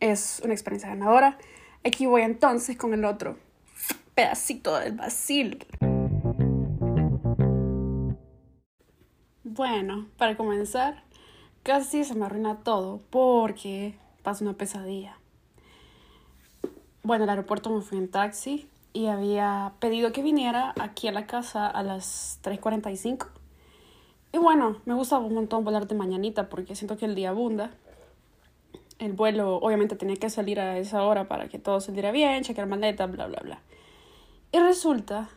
es 0.00 0.40
una 0.44 0.52
experiencia 0.52 0.88
ganadora. 0.88 1.38
Aquí 1.84 2.06
voy 2.06 2.22
entonces 2.22 2.76
con 2.76 2.92
el 2.94 3.04
otro 3.04 3.36
pedacito 4.14 4.78
del 4.78 4.92
basil. 4.92 5.66
Bueno, 9.52 10.06
para 10.16 10.36
comenzar, 10.36 11.02
casi 11.62 12.04
se 12.04 12.14
me 12.14 12.26
arruina 12.26 12.58
todo 12.58 13.00
porque 13.10 13.96
pasa 14.22 14.44
una 14.44 14.54
pesadilla 14.54 15.20
bueno, 17.02 17.24
al 17.24 17.30
aeropuerto 17.30 17.70
me 17.70 17.80
fui 17.80 17.98
en 17.98 18.08
taxi 18.08 18.68
y 18.92 19.06
había 19.06 19.72
pedido 19.80 20.12
que 20.12 20.22
viniera 20.22 20.74
aquí 20.78 21.08
a 21.08 21.12
la 21.12 21.26
casa 21.26 21.66
a 21.66 21.82
las 21.82 22.38
3.45. 22.42 23.26
Y 24.32 24.38
bueno, 24.38 24.76
me 24.84 24.94
gusta 24.94 25.18
un 25.18 25.34
montón 25.34 25.64
volar 25.64 25.88
de 25.88 25.94
mañanita 25.94 26.48
porque 26.48 26.76
siento 26.76 26.96
que 26.96 27.06
el 27.06 27.14
día 27.14 27.30
abunda. 27.30 27.70
El 28.98 29.14
vuelo 29.14 29.56
obviamente 29.56 29.96
tenía 29.96 30.16
que 30.16 30.28
salir 30.28 30.60
a 30.60 30.78
esa 30.78 31.02
hora 31.02 31.26
para 31.26 31.48
que 31.48 31.58
todo 31.58 31.80
saliera 31.80 32.12
bien, 32.12 32.44
chequear 32.44 32.68
maleta, 32.68 33.06
bla, 33.06 33.26
bla, 33.26 33.40
bla. 33.42 33.60
Y 34.52 34.58
resulta 34.58 35.28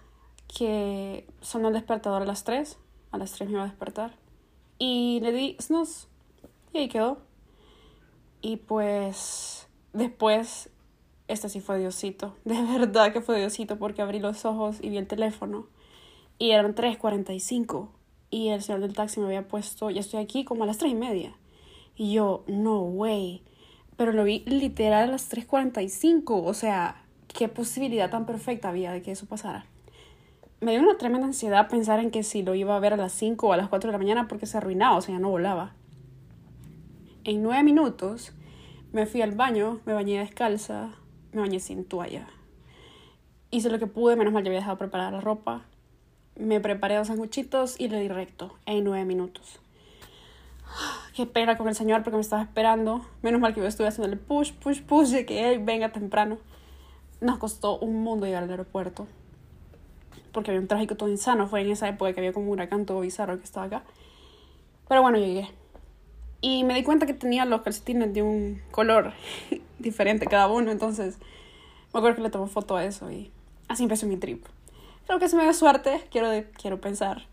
que 0.47 1.26
sonó 1.41 1.69
el 1.69 1.73
despertador 1.73 2.21
a 2.21 2.26
las 2.26 2.43
3. 2.43 2.78
A 3.13 3.17
las 3.17 3.32
3 3.32 3.47
me 3.47 3.54
iba 3.54 3.63
a 3.63 3.67
despertar. 3.67 4.17
Y 4.78 5.21
le 5.21 5.32
di 5.32 5.56
snooze. 5.62 6.08
Y 6.73 6.80
ahí 6.80 6.89
quedó. 6.89 7.19
Y 8.41 8.58
pues 8.58 9.69
después 9.93 10.69
este 11.28 11.49
sí 11.49 11.62
fue 11.62 11.80
Diosito, 11.80 12.36
de 12.45 12.62
verdad 12.62 13.13
que 13.13 13.21
fue 13.21 13.38
Diosito 13.38 13.78
porque 13.78 14.02
abrí 14.02 14.19
los 14.19 14.45
ojos 14.45 14.78
y 14.82 14.89
vi 14.89 14.97
el 14.97 15.08
teléfono 15.08 15.67
y 16.38 16.52
eran 16.52 16.76
3.45 16.76 17.89
y 18.30 18.49
el 18.49 18.62
señor 18.62 18.82
del 18.82 18.93
taxi 18.93 19.19
me 19.19 19.28
había 19.28 19.47
puesto, 19.47 19.89
ya 19.89 19.99
estoy 20.02 20.19
aquí 20.19 20.43
como 20.43 20.63
a 20.63 20.67
las 20.67 20.78
3 20.78 20.91
y 20.91 20.95
media 20.95 21.36
y 21.95 22.13
yo, 22.13 22.43
no 22.47 22.82
way, 22.82 23.43
pero 23.97 24.12
lo 24.12 24.23
vi 24.23 24.43
literal 24.45 25.10
a 25.10 25.12
las 25.12 25.32
3.45, 25.32 26.43
o 26.43 26.54
sea, 26.54 27.04
qué 27.28 27.47
posibilidad 27.47 28.10
tan 28.10 28.26
perfecta 28.26 28.69
había 28.69 28.91
de 28.91 29.04
que 29.04 29.12
eso 29.12 29.28
pasara. 29.28 29.67
Me 30.63 30.71
dio 30.71 30.82
una 30.82 30.97
tremenda 30.97 31.28
ansiedad 31.28 31.67
pensar 31.67 31.99
en 31.99 32.10
que 32.10 32.23
si 32.23 32.41
lo 32.41 32.56
iba 32.56 32.76
a 32.76 32.80
ver 32.80 32.93
a 32.93 32.97
las 32.97 33.12
5 33.13 33.47
o 33.47 33.54
a 33.54 33.58
las 33.58 33.67
4 33.69 33.89
de 33.89 33.91
la 33.91 33.97
mañana 33.97 34.28
porque 34.28 34.45
se 34.45 34.58
arruinaba, 34.58 34.97
o 34.97 35.02
sea, 35.02 35.15
ya 35.15 35.19
no 35.19 35.30
volaba. 35.30 35.73
En 37.26 37.43
nueve 37.43 37.63
minutos 37.63 38.34
me 38.91 39.06
fui 39.06 39.21
al 39.21 39.32
baño, 39.32 39.80
me 39.86 39.93
bañé 39.93 40.19
descalza, 40.19 40.89
me 41.32 41.41
bañé 41.41 41.60
sin 41.60 41.86
toalla. 41.86 42.28
Hice 43.52 43.69
lo 43.69 43.80
que 43.80 43.88
pude, 43.88 44.15
menos 44.15 44.34
mal 44.34 44.43
ya 44.43 44.49
había 44.49 44.60
dejado 44.60 44.78
preparada 44.78 45.12
la 45.12 45.21
ropa. 45.21 45.65
Me 46.36 46.60
preparé 46.60 46.95
dos 46.95 47.08
sanguchitos 47.08 47.80
y 47.80 47.88
le 47.88 47.99
di 47.99 48.08
recto 48.08 48.58
en 48.65 48.84
nueve 48.84 49.06
minutos. 49.06 49.60
Qué 51.15 51.26
pena 51.26 51.58
con 51.58 51.67
el 51.67 51.76
señor 51.76 52.04
porque 52.04 52.17
me 52.17 52.21
estaba 52.21 52.41
esperando. 52.41 53.06
Menos 53.21 53.39
mal 53.39 53.54
que 53.54 53.62
yo 53.62 53.67
estuve 53.67 53.88
haciéndole 53.88 54.17
push, 54.17 54.54
push, 54.54 54.82
push 54.82 55.10
de 55.10 55.26
que 55.26 55.58
venga 55.60 55.91
temprano. 55.91 56.38
Nos 57.21 57.38
costó 57.38 57.78
un 57.78 58.04
mundo 58.04 58.26
llegar 58.26 58.43
al 58.43 58.49
aeropuerto. 58.49 59.08
Porque 60.34 60.52
había 60.52 60.62
un 60.62 60.67
tráfico 60.67 60.96
todo 60.96 61.08
insano. 61.08 61.48
Fue 61.48 61.62
en 61.62 61.72
esa 61.72 61.88
época 61.88 62.12
que 62.13 62.19
había 62.19 62.34
como 62.34 62.48
un 62.48 62.52
huracán 62.52 62.86
todo 62.86 63.00
bizarro 63.00 63.38
que 63.38 63.46
estaba 63.46 63.67
acá. 63.67 63.84
Pero 64.89 65.02
bueno, 65.02 65.17
llegué. 65.17 65.50
Y 66.41 66.65
me 66.65 66.74
di 66.74 66.84
cuenta 66.84 67.06
que 67.06 67.13
tenía 67.13 67.46
los 67.46 67.62
calcetines 67.62 68.13
de 68.13 68.22
un 68.22 68.62
color 68.72 69.13
diferente 69.80 70.26
cada 70.26 70.48
uno, 70.50 70.72
entonces 70.72 71.17
me 71.93 72.00
acuerdo 72.00 72.17
que 72.17 72.22
le 72.24 72.30
tomé 72.30 72.48
foto 72.48 72.76
a 72.76 72.84
eso 72.84 73.10
y 73.10 73.32
así 73.69 73.84
empezó 73.84 74.08
mi 74.08 74.17
trip. 74.17 74.46
Creo 75.06 75.19
que 75.19 75.30
se 75.30 75.38
me 75.38 75.43
dio 75.43 75.54
suerte, 75.54 76.06
quiero, 76.12 76.28
quiero 76.60 76.82
pensar. 76.82 77.28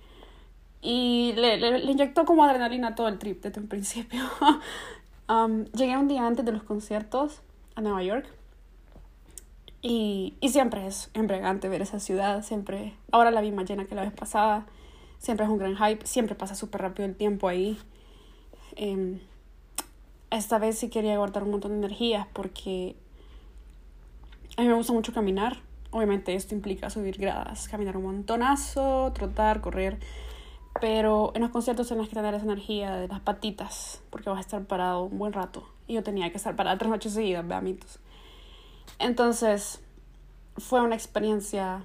Y 0.80 1.32
le, 1.36 1.56
le, 1.56 1.90
inyectó 1.90 2.24
como 2.24 2.44
adrenalina 2.44 2.94
todo 2.94 3.08
el 3.08 3.18
trip 3.18 3.42
desde 3.42 3.60
un 3.60 3.68
principio. 3.68 4.22
um, 5.28 5.64
llegué 5.72 5.96
un 5.96 6.06
día 6.06 6.26
antes 6.26 6.44
de 6.44 6.52
los 6.52 6.62
conciertos 6.62 7.40
a 7.74 7.80
Nueva 7.80 8.02
York. 8.02 8.26
Y, 9.82 10.34
y 10.40 10.50
siempre 10.50 10.86
es 10.86 11.10
embriagante 11.14 11.68
ver 11.68 11.80
esa 11.80 12.00
ciudad, 12.00 12.42
siempre, 12.42 12.94
ahora 13.12 13.30
la 13.30 13.40
vi 13.40 13.50
más 13.50 13.68
llena 13.68 13.86
que 13.86 13.94
la 13.94 14.02
vez 14.02 14.12
pasada, 14.12 14.66
siempre 15.18 15.44
es 15.46 15.50
un 15.50 15.58
gran 15.58 15.76
hype, 15.76 16.06
siempre 16.06 16.34
pasa 16.34 16.54
súper 16.54 16.82
rápido 16.82 17.06
el 17.06 17.14
tiempo 17.14 17.48
ahí. 17.48 17.78
Em, 18.76 19.20
esta 20.30 20.58
vez 20.58 20.78
sí 20.78 20.88
quería 20.88 21.16
guardar 21.16 21.44
un 21.44 21.50
montón 21.50 21.72
de 21.72 21.78
energías 21.78 22.26
porque 22.32 22.96
a 24.56 24.62
mí 24.62 24.68
me 24.68 24.74
gusta 24.74 24.92
mucho 24.92 25.12
caminar. 25.12 25.58
Obviamente 25.90 26.34
esto 26.34 26.54
implica 26.54 26.88
subir 26.88 27.18
gradas, 27.18 27.68
caminar 27.68 27.96
un 27.96 28.04
montonazo, 28.04 29.12
trotar, 29.12 29.60
correr. 29.60 29.98
Pero 30.80 31.32
en 31.34 31.42
los 31.42 31.50
conciertos 31.50 31.88
tienes 31.88 32.08
que 32.08 32.14
tener 32.14 32.32
esa 32.34 32.44
energía 32.44 32.94
de 32.94 33.08
las 33.08 33.20
patitas 33.20 34.02
porque 34.10 34.30
vas 34.30 34.38
a 34.38 34.40
estar 34.42 34.64
parado 34.64 35.02
un 35.02 35.18
buen 35.18 35.32
rato. 35.32 35.68
Y 35.88 35.94
yo 35.94 36.02
tenía 36.02 36.30
que 36.30 36.36
estar 36.36 36.54
parada 36.54 36.78
tres 36.78 36.90
noches 36.90 37.12
seguidas, 37.12 37.46
veamitos. 37.46 37.98
Entonces 39.00 39.80
fue 40.58 40.82
una 40.82 40.94
experiencia 40.94 41.82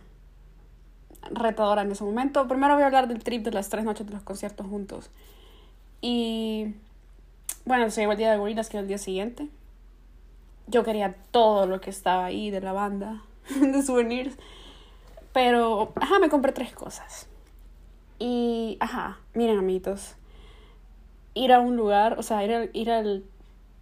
retadora 1.32 1.82
en 1.82 1.92
ese 1.92 2.04
momento. 2.04 2.48
Primero 2.48 2.76
voy 2.76 2.84
a 2.84 2.88
hablar 2.88 3.08
del 3.08 3.24
trip 3.24 3.44
de 3.44 3.52
las 3.52 3.70
tres 3.70 3.86
noches 3.86 4.06
de 4.06 4.14
los 4.14 4.22
conciertos 4.22 4.68
juntos. 4.68 5.10
Y 6.02 6.76
bueno, 7.64 7.90
se 7.90 8.02
llegó 8.02 8.12
el 8.12 8.18
día 8.18 8.32
de 8.32 8.38
Gorillaz, 8.38 8.70
que 8.70 8.78
era 8.78 8.82
el 8.82 8.88
día 8.90 8.98
siguiente. 8.98 9.48
Yo 10.68 10.84
quería 10.84 11.16
todo 11.32 11.66
lo 11.68 11.80
que 11.80 11.90
estaba 11.90 12.26
ahí 12.26 12.52
de 12.52 12.60
la 12.60 12.74
banda, 12.74 13.24
de 13.62 13.82
souvenirs. 13.82 14.36
Pero, 15.32 15.94
ajá, 15.96 16.20
me 16.20 16.30
compré 16.30 16.52
tres 16.52 16.74
cosas. 16.74 17.28
Y, 18.20 18.78
ajá, 18.82 19.20
miren, 19.34 19.58
amiguitos. 19.58 20.16
Ir 21.34 21.54
a 21.54 21.60
un 21.60 21.78
lugar, 21.78 22.20
o 22.20 22.24
sea, 22.24 22.44
ir, 22.44 22.72
ir 22.74 22.92
al, 22.92 23.24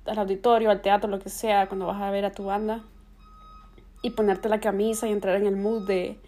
al 0.06 0.20
auditorio, 0.20 0.70
al 0.70 0.82
teatro, 0.82 1.10
lo 1.10 1.20
que 1.20 1.30
sea, 1.30 1.68
cuando 1.68 1.88
vas 1.88 2.02
a 2.02 2.12
ver 2.12 2.26
a 2.26 2.32
tu 2.32 2.46
banda. 2.46 2.84
Y 4.04 4.12
ponerte 4.12 4.50
la 4.50 4.60
camisa 4.60 5.08
y 5.08 5.12
entrar 5.12 5.36
en 5.38 5.48
el 5.48 5.56
mood 5.56 5.88
de, 5.88 6.20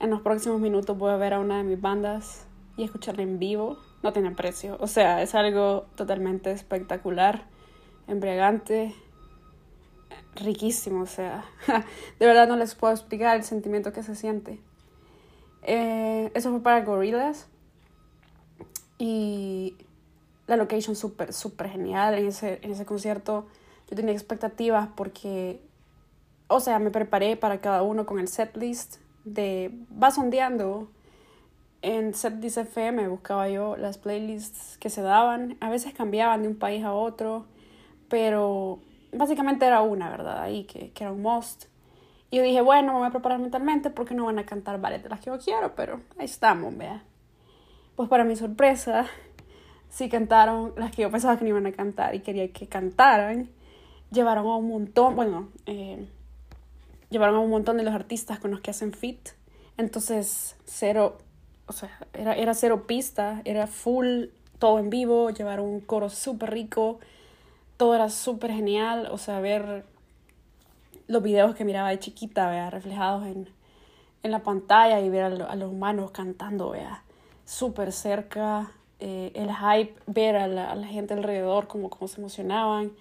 en 0.00 0.10
los 0.10 0.20
próximos 0.20 0.60
minutos 0.60 0.98
voy 0.98 1.12
a 1.12 1.16
ver 1.16 1.32
a 1.32 1.40
una 1.40 1.56
de 1.56 1.64
mis 1.64 1.80
bandas 1.80 2.44
y 2.76 2.84
escucharla 2.84 3.22
en 3.22 3.38
vivo 3.38 3.78
no 4.02 4.12
tiene 4.12 4.32
precio. 4.32 4.76
O 4.80 4.86
sea, 4.86 5.22
es 5.22 5.34
algo 5.34 5.86
totalmente 5.94 6.50
espectacular, 6.50 7.44
embriagante, 8.08 8.94
riquísimo. 10.34 11.02
O 11.02 11.06
sea, 11.06 11.44
de 12.18 12.26
verdad 12.26 12.48
no 12.48 12.56
les 12.56 12.74
puedo 12.74 12.92
explicar 12.92 13.36
el 13.36 13.44
sentimiento 13.44 13.92
que 13.92 14.02
se 14.02 14.14
siente. 14.14 14.60
Eh, 15.62 16.30
eso 16.34 16.50
fue 16.50 16.60
para 16.60 16.84
Gorillaz. 16.84 17.46
Y 18.98 19.76
la 20.46 20.56
location 20.56 20.96
súper, 20.96 21.32
súper 21.32 21.70
genial 21.70 22.14
en 22.14 22.26
ese, 22.26 22.58
en 22.62 22.72
ese 22.72 22.84
concierto. 22.84 23.46
Yo 23.88 23.96
tenía 23.96 24.12
expectativas 24.12 24.88
porque, 24.96 25.60
o 26.52 26.60
sea, 26.60 26.78
me 26.78 26.90
preparé 26.90 27.36
para 27.36 27.60
cada 27.60 27.82
uno 27.82 28.06
con 28.06 28.18
el 28.18 28.28
set 28.28 28.56
list 28.56 28.96
de 29.24 29.72
va 30.00 30.10
sondeando 30.10 30.88
en 31.82 32.14
Set 32.14 32.42
FM 32.42 33.08
buscaba 33.08 33.48
yo 33.48 33.76
las 33.76 33.98
playlists 33.98 34.78
que 34.78 34.88
se 34.88 35.02
daban. 35.02 35.56
A 35.60 35.68
veces 35.68 35.92
cambiaban 35.92 36.42
de 36.42 36.48
un 36.48 36.56
país 36.56 36.84
a 36.84 36.92
otro, 36.92 37.44
pero 38.08 38.78
básicamente 39.12 39.66
era 39.66 39.82
una, 39.82 40.08
¿verdad? 40.08 40.42
Ahí 40.42 40.64
que, 40.64 40.92
que 40.92 41.04
era 41.04 41.12
un 41.12 41.22
must. 41.22 41.64
Y 42.30 42.36
yo 42.36 42.42
dije, 42.44 42.62
bueno, 42.62 42.92
me 42.92 43.00
voy 43.00 43.08
a 43.08 43.10
preparar 43.10 43.40
mentalmente 43.40 43.90
porque 43.90 44.14
no 44.14 44.24
van 44.24 44.38
a 44.38 44.46
cantar 44.46 44.80
varias 44.80 45.02
de 45.02 45.08
las 45.08 45.20
que 45.20 45.26
yo 45.26 45.38
quiero, 45.38 45.74
pero 45.74 46.00
ahí 46.18 46.24
estamos, 46.24 46.74
vea. 46.76 47.02
Pues 47.96 48.08
para 48.08 48.24
mi 48.24 48.36
sorpresa, 48.36 49.06
sí 49.90 50.08
cantaron 50.08 50.72
las 50.76 50.92
que 50.92 51.02
yo 51.02 51.10
pensaba 51.10 51.36
que 51.36 51.44
no 51.44 51.50
iban 51.50 51.66
a 51.66 51.72
cantar 51.72 52.14
y 52.14 52.20
quería 52.20 52.50
que 52.52 52.68
cantaran. 52.68 53.50
Llevaron 54.10 54.46
a 54.46 54.56
un 54.56 54.68
montón, 54.68 55.16
bueno, 55.16 55.48
eh, 55.66 56.06
llevaron 57.12 57.36
a 57.36 57.40
un 57.40 57.50
montón 57.50 57.76
de 57.76 57.84
los 57.84 57.94
artistas 57.94 58.40
con 58.40 58.50
los 58.50 58.60
que 58.60 58.70
hacen 58.70 58.92
fit. 58.92 59.30
Entonces, 59.76 60.56
cero 60.64 61.18
o 61.66 61.72
sea, 61.72 61.90
era, 62.12 62.34
era 62.34 62.54
cero 62.54 62.86
pista, 62.86 63.40
era 63.44 63.66
full, 63.66 64.26
todo 64.58 64.78
en 64.78 64.90
vivo, 64.90 65.30
llevar 65.30 65.60
un 65.60 65.80
coro 65.80 66.08
súper 66.08 66.50
rico, 66.50 66.98
todo 67.76 67.94
era 67.94 68.10
súper 68.10 68.52
genial, 68.52 69.08
o 69.10 69.18
sea, 69.18 69.40
ver 69.40 69.84
los 71.08 71.22
videos 71.22 71.54
que 71.54 71.64
miraba 71.64 71.90
de 71.90 71.98
chiquita, 71.98 72.50
vea, 72.50 72.70
reflejados 72.70 73.26
en, 73.26 73.48
en 74.22 74.30
la 74.30 74.42
pantalla 74.42 75.00
y 75.00 75.08
ver 75.08 75.24
a, 75.24 75.56
los 75.56 75.72
humanos 75.72 76.10
cantando, 76.10 76.70
vea, 76.70 77.02
súper 77.44 77.92
cerca, 77.92 78.72
eh, 79.00 79.32
el 79.34 79.50
hype, 79.50 79.94
ver 80.06 80.36
a 80.36 80.46
la, 80.46 80.70
a 80.70 80.74
la, 80.74 80.86
gente 80.86 81.14
alrededor, 81.14 81.66
como, 81.66 81.90
como 81.90 82.06
se 82.06 82.20
emocionaban, 82.20 82.92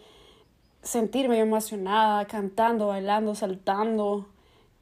sentirme 0.81 1.39
emocionada, 1.39 2.25
cantando, 2.25 2.87
bailando, 2.87 3.35
saltando, 3.35 4.27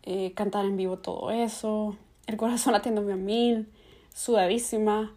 eh, 0.03 0.33
cantar 0.33 0.65
en 0.65 0.77
vivo 0.77 0.97
todo 0.97 1.31
eso, 1.31 1.97
el 2.27 2.37
corazón 2.37 2.73
latiéndome 2.73 3.13
a 3.13 3.17
mil, 3.17 3.71
sudadísima. 4.13 5.13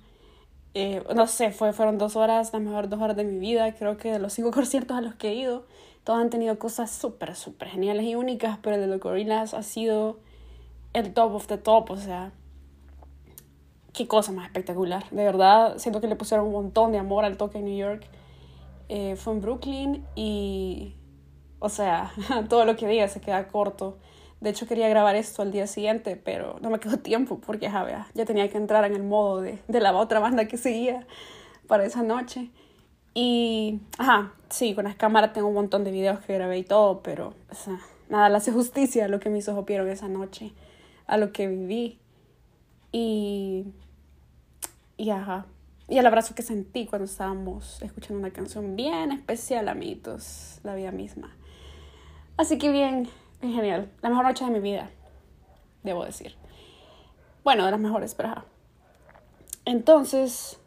Eh, 0.74 1.02
no 1.14 1.26
sé, 1.26 1.50
fue, 1.50 1.72
fueron 1.72 1.98
dos 1.98 2.16
horas, 2.16 2.52
las 2.52 2.62
mejores 2.62 2.88
dos 2.88 3.00
horas 3.00 3.16
de 3.16 3.24
mi 3.24 3.38
vida. 3.38 3.74
Creo 3.74 3.96
que 3.98 4.10
de 4.10 4.18
los 4.18 4.32
cinco 4.32 4.50
conciertos 4.52 4.96
a 4.96 5.00
los 5.00 5.14
que 5.14 5.30
he 5.30 5.34
ido, 5.34 5.64
todos 6.04 6.20
han 6.20 6.30
tenido 6.30 6.58
cosas 6.58 6.90
súper, 6.90 7.34
súper 7.36 7.68
geniales 7.68 8.06
y 8.06 8.14
únicas, 8.14 8.58
pero 8.62 8.76
el 8.76 8.82
de 8.82 8.88
los 8.88 9.00
Gorillaz 9.00 9.54
ha 9.54 9.62
sido 9.62 10.18
el 10.94 11.14
top 11.14 11.34
of 11.34 11.46
the 11.46 11.58
top, 11.58 11.90
o 11.90 11.96
sea, 11.96 12.32
qué 13.92 14.08
cosa 14.08 14.32
más 14.32 14.46
espectacular. 14.46 15.08
De 15.10 15.24
verdad, 15.24 15.78
siento 15.78 16.00
que 16.00 16.06
le 16.06 16.16
pusieron 16.16 16.46
un 16.46 16.52
montón 16.52 16.92
de 16.92 16.98
amor 16.98 17.24
al 17.24 17.36
toque 17.36 17.58
en 17.58 17.66
New 17.66 17.76
York. 17.76 18.04
Eh, 18.94 19.16
fue 19.16 19.32
en 19.32 19.40
Brooklyn 19.40 20.06
y, 20.14 20.96
o 21.60 21.70
sea, 21.70 22.12
todo 22.50 22.66
lo 22.66 22.76
que 22.76 22.86
diga 22.86 23.08
se 23.08 23.22
queda 23.22 23.48
corto. 23.48 23.96
De 24.42 24.50
hecho, 24.50 24.66
quería 24.66 24.86
grabar 24.90 25.16
esto 25.16 25.40
al 25.40 25.50
día 25.50 25.66
siguiente, 25.66 26.20
pero 26.22 26.58
no 26.60 26.68
me 26.68 26.78
quedó 26.78 26.98
tiempo 27.02 27.40
porque 27.40 27.70
ya, 27.70 28.06
ya 28.12 28.24
tenía 28.26 28.50
que 28.50 28.58
entrar 28.58 28.84
en 28.84 28.94
el 28.94 29.02
modo 29.02 29.40
de, 29.40 29.58
de 29.66 29.80
la 29.80 29.94
otra 29.94 30.20
banda 30.20 30.46
que 30.46 30.58
seguía 30.58 31.06
para 31.68 31.86
esa 31.86 32.02
noche. 32.02 32.50
Y, 33.14 33.80
ajá, 33.96 34.34
sí, 34.50 34.74
con 34.74 34.84
las 34.84 34.96
cámaras 34.96 35.32
tengo 35.32 35.48
un 35.48 35.54
montón 35.54 35.84
de 35.84 35.90
videos 35.90 36.20
que 36.20 36.34
grabé 36.34 36.58
y 36.58 36.64
todo, 36.64 37.02
pero 37.02 37.32
o 37.50 37.54
sea, 37.54 37.80
nada 38.10 38.28
le 38.28 38.36
hace 38.36 38.52
justicia 38.52 39.06
a 39.06 39.08
lo 39.08 39.20
que 39.20 39.30
mis 39.30 39.48
ojos 39.48 39.64
vieron 39.64 39.88
esa 39.88 40.08
noche, 40.08 40.52
a 41.06 41.16
lo 41.16 41.32
que 41.32 41.46
viví. 41.46 41.98
Y, 42.92 43.68
y 44.98 45.08
ajá, 45.08 45.46
y 45.88 45.98
el 45.98 46.06
abrazo 46.06 46.34
que 46.34 46.42
sentí 46.42 46.86
cuando 46.86 47.04
estábamos 47.04 47.82
escuchando 47.82 48.18
una 48.18 48.30
canción 48.30 48.76
bien 48.76 49.12
especial, 49.12 49.68
amiguitos, 49.68 50.60
la 50.62 50.74
vida 50.74 50.90
misma. 50.90 51.36
Así 52.36 52.58
que 52.58 52.70
bien, 52.70 53.08
genial. 53.40 53.90
La 54.00 54.08
mejor 54.08 54.24
noche 54.24 54.44
de 54.44 54.50
mi 54.50 54.60
vida, 54.60 54.90
debo 55.82 56.04
decir. 56.04 56.34
Bueno, 57.44 57.64
de 57.64 57.72
las 57.72 57.80
mejores, 57.80 58.14
pero 58.14 58.44
Entonces, 59.64 60.58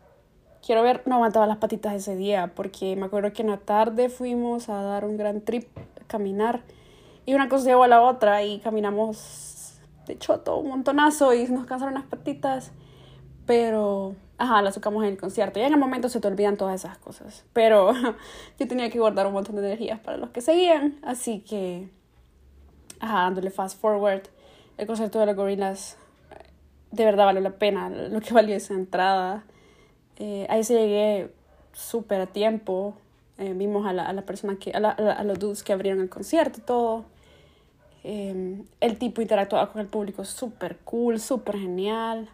quiero 0.65 0.83
ver, 0.83 1.03
no 1.05 1.15
aguantaba 1.15 1.47
las 1.47 1.57
patitas 1.57 1.93
ese 1.93 2.15
día, 2.15 2.51
porque 2.55 2.95
me 2.95 3.05
acuerdo 3.05 3.31
que 3.33 3.43
en 3.43 3.49
la 3.49 3.57
tarde 3.57 4.09
fuimos 4.09 4.67
a 4.69 4.81
dar 4.81 5.05
un 5.05 5.17
gran 5.17 5.41
trip, 5.41 5.67
caminar, 6.07 6.61
y 7.25 7.33
una 7.33 7.49
cosa 7.49 7.65
llevó 7.65 7.83
a 7.83 7.87
la 7.87 8.01
otra, 8.01 8.43
y 8.43 8.59
caminamos 8.59 9.79
de 10.05 10.17
choto 10.17 10.57
un 10.57 10.69
montonazo, 10.69 11.33
y 11.33 11.47
nos 11.47 11.65
cansaron 11.65 11.93
las 11.93 12.03
patitas, 12.03 12.71
pero, 13.45 14.15
ajá, 14.37 14.61
las 14.61 14.75
tocamos 14.75 15.03
en 15.03 15.11
el 15.11 15.17
concierto, 15.17 15.59
y 15.59 15.63
en 15.63 15.73
el 15.73 15.79
momento 15.79 16.09
se 16.09 16.19
te 16.19 16.27
olvidan 16.27 16.57
todas 16.57 16.83
esas 16.83 16.97
cosas, 16.97 17.45
pero 17.53 17.93
yo 18.59 18.67
tenía 18.67 18.89
que 18.89 18.99
guardar 18.99 19.27
un 19.27 19.33
montón 19.33 19.55
de 19.55 19.65
energías 19.65 19.99
para 19.99 20.17
los 20.17 20.29
que 20.29 20.41
seguían, 20.41 20.99
así 21.03 21.39
que 21.39 21.89
ajá, 22.99 23.23
dándole 23.23 23.51
fast 23.51 23.79
forward, 23.79 24.23
el 24.77 24.87
concierto 24.87 25.19
de 25.19 25.25
los 25.27 25.35
Gorillaz 25.35 25.97
de 26.95 27.05
verdad 27.05 27.25
valió 27.25 27.41
la 27.41 27.51
pena 27.51 27.89
lo 27.89 28.21
que 28.21 28.33
valió 28.33 28.55
esa 28.55 28.73
entrada. 28.73 29.43
Eh, 30.17 30.47
ahí 30.49 30.63
se 30.63 30.73
llegué 30.73 31.31
súper 31.73 32.21
a 32.21 32.27
tiempo. 32.27 32.95
Eh, 33.37 33.53
vimos 33.53 33.85
a 33.85 33.91
la, 33.91 34.05
a 34.05 34.13
la 34.13 34.21
persona 34.21 34.57
que, 34.57 34.71
a, 34.71 34.79
la, 34.79 34.91
a, 34.91 35.23
los 35.25 35.37
dudes 35.39 35.61
que 35.63 35.73
abrieron 35.73 36.01
el 36.01 36.09
concierto 36.09 36.59
y 36.59 36.63
todo. 36.63 37.05
Eh, 38.03 38.63
el 38.79 38.97
tipo 38.97 39.21
interactuaba 39.21 39.71
con 39.71 39.81
el 39.81 39.87
público 39.87 40.23
súper 40.23 40.77
cool, 40.79 41.19
súper 41.19 41.57
genial. 41.57 42.29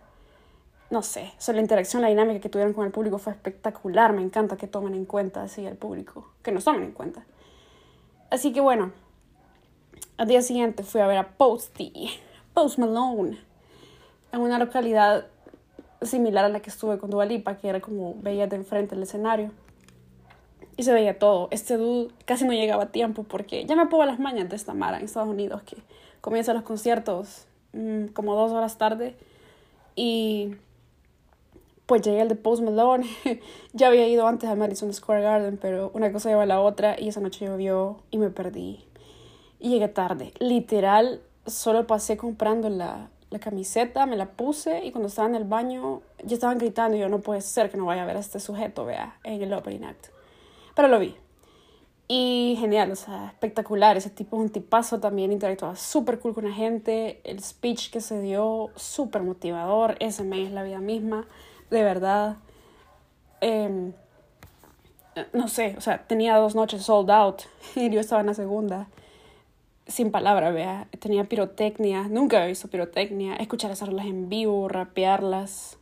No 0.92 1.02
sé, 1.02 1.32
o 1.48 1.52
la 1.54 1.62
interacción, 1.62 2.02
la 2.02 2.10
dinámica 2.10 2.42
que 2.42 2.50
tuvieron 2.50 2.74
con 2.74 2.86
el 2.86 2.92
público 2.92 3.18
fue 3.18 3.32
espectacular. 3.32 4.12
Me 4.12 4.22
encanta 4.22 4.58
que 4.58 4.68
tomen 4.68 4.94
en 4.94 5.06
cuenta 5.06 5.42
así 5.42 5.66
al 5.66 5.78
público, 5.78 6.28
que 6.44 6.52
nos 6.52 6.66
tomen 6.66 6.84
en 6.84 6.92
cuenta. 6.92 7.26
Así 8.30 8.52
que 8.52 8.60
bueno, 8.60 8.92
al 10.18 10.28
día 10.28 10.42
siguiente 10.42 10.84
fui 10.84 11.00
a 11.00 11.08
ver 11.08 11.18
a 11.18 11.30
Posty, 11.30 12.12
Post 12.54 12.78
Malone, 12.78 13.40
en 14.34 14.42
una 14.42 14.60
localidad 14.60 15.28
similar 16.02 16.44
a 16.44 16.50
la 16.50 16.60
que 16.60 16.70
estuve 16.70 16.98
con 16.98 17.10
Dualipa, 17.10 17.56
que 17.56 17.70
era 17.70 17.80
como 17.80 18.16
veía 18.22 18.48
de 18.48 18.58
enfrente 18.58 18.96
el 18.96 19.04
escenario. 19.04 19.52
Y 20.76 20.84
se 20.84 20.92
veía 20.92 21.18
todo. 21.18 21.48
Este 21.52 21.78
dude 21.78 22.14
casi 22.26 22.44
no 22.44 22.52
llegaba 22.52 22.84
a 22.84 22.92
tiempo 22.92 23.24
porque 23.24 23.66
ya 23.66 23.78
me 23.78 23.86
pongo 23.86 24.04
las 24.04 24.20
mañas 24.20 24.50
de 24.50 24.58
esta 24.58 24.74
Mara 24.74 24.98
en 25.00 25.06
Estados 25.06 25.30
Unidos, 25.30 25.62
que 25.64 25.78
comienza 26.20 26.54
los 26.54 26.64
conciertos 26.64 27.46
mmm, 27.72 28.08
como 28.08 28.36
dos 28.36 28.52
horas 28.52 28.78
tarde. 28.78 29.16
Y 29.96 30.56
pues 31.92 32.04
llegué 32.04 32.22
al 32.22 32.30
de 32.30 32.36
Post 32.36 32.64
Malone. 32.64 33.06
ya 33.74 33.88
había 33.88 34.08
ido 34.08 34.26
antes 34.26 34.50
a 34.50 34.56
Madison 34.56 34.94
Square 34.94 35.24
Garden, 35.24 35.60
pero 35.62 35.92
una 35.94 36.10
cosa 36.14 36.30
lleva 36.30 36.44
a 36.44 36.46
la 36.46 36.62
otra 36.62 36.98
y 36.98 37.10
esa 37.10 37.20
noche 37.20 37.44
llovió 37.44 37.98
y 38.12 38.18
me 38.18 38.30
perdí. 38.30 38.86
Y 39.60 39.72
llegué 39.72 39.90
tarde. 39.90 40.32
Literal, 40.40 41.20
solo 41.46 41.88
pasé 41.88 42.16
comprando 42.16 42.70
la, 42.70 43.10
la 43.30 43.40
camiseta, 43.40 44.06
me 44.06 44.16
la 44.16 44.28
puse 44.28 44.86
y 44.86 44.92
cuando 44.92 45.10
estaba 45.10 45.28
en 45.28 45.36
el 45.36 45.44
baño 45.44 46.02
ya 46.24 46.36
estaban 46.36 46.60
gritando 46.60 46.96
y 46.96 47.02
yo 47.02 47.10
no 47.10 47.20
puede 47.20 47.42
ser 47.42 47.70
que 47.70 47.76
no 47.76 47.88
vaya 47.88 48.04
a 48.04 48.06
ver 48.06 48.16
a 48.16 48.22
este 48.22 48.40
sujeto, 48.40 48.86
vea, 48.86 49.20
en 49.26 49.42
el 49.42 49.52
opening 49.52 49.84
act. 49.84 50.08
Pero 50.74 50.88
lo 50.88 50.98
vi. 50.98 51.14
Y 52.08 52.56
genial, 52.58 52.90
o 52.92 52.96
sea, 52.96 53.28
espectacular. 53.28 53.98
Ese 53.98 54.10
tipo 54.10 54.38
es 54.38 54.44
un 54.44 54.50
tipazo 54.50 55.02
también, 55.02 55.34
interactuaba 55.34 55.76
súper 55.76 56.20
cool 56.20 56.34
con 56.34 56.46
la 56.46 56.54
gente. 56.54 57.20
El 57.26 57.44
speech 57.44 57.92
que 57.92 58.00
se 58.00 58.22
dio, 58.22 58.70
súper 58.78 59.24
motivador. 59.24 59.98
Ese 60.00 60.24
me 60.24 60.42
es 60.42 60.52
la 60.52 60.64
vida 60.64 60.80
misma, 60.80 61.28
de 61.72 61.84
verdad. 61.84 62.38
Eh, 63.42 63.92
no 65.34 65.48
sé, 65.48 65.74
o 65.78 65.82
sea, 65.82 66.04
tenía 66.06 66.38
dos 66.38 66.54
noches 66.54 66.84
sold 66.84 67.10
out 67.10 67.42
y 67.76 67.90
yo 67.90 68.00
estaba 68.00 68.22
en 68.22 68.28
la 68.28 68.34
segunda 68.36 68.88
sin 69.92 70.12
palabra, 70.12 70.52
vea. 70.52 70.88
Tenía 71.00 71.26
pirotecnia, 71.26 72.08
nunca 72.10 72.38
había 72.38 72.48
visto 72.48 72.68
pirotecnia. 72.68 73.36
Escuchar 73.36 73.76
rolas 73.80 74.06
en 74.06 74.30
vivo, 74.30 74.68
rapearlas. 74.68 75.78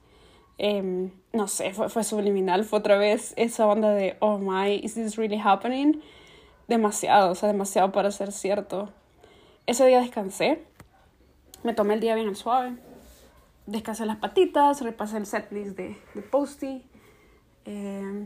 Eh, 0.57 1.09
no 1.31 1.47
sé, 1.47 1.73
fue, 1.73 1.89
fue 1.89 2.03
subliminal. 2.03 2.65
Fue 2.65 2.79
otra 2.79 2.97
vez 2.97 3.33
esa 3.37 3.67
onda 3.67 3.91
de, 3.91 4.17
oh 4.19 4.37
my, 4.37 4.75
is 4.83 4.95
this 4.95 5.15
really 5.15 5.39
happening? 5.43 6.01
Demasiado, 6.67 7.31
o 7.31 7.35
sea, 7.35 7.47
demasiado 7.47 7.91
para 7.91 8.11
ser 8.11 8.31
cierto. 8.31 8.89
Ese 9.65 9.85
día 9.85 10.01
descansé. 10.01 10.63
Me 11.63 11.73
tomé 11.73 11.93
el 11.93 11.99
día 11.99 12.15
bien 12.15 12.27
al 12.27 12.35
suave. 12.35 12.77
Descansé 13.69 14.07
las 14.07 14.17
patitas, 14.17 14.81
repasé 14.81 15.17
el 15.17 15.27
setlist 15.27 15.77
de, 15.77 15.95
de 16.15 16.21
Posty. 16.23 16.83
Eh, 17.65 18.25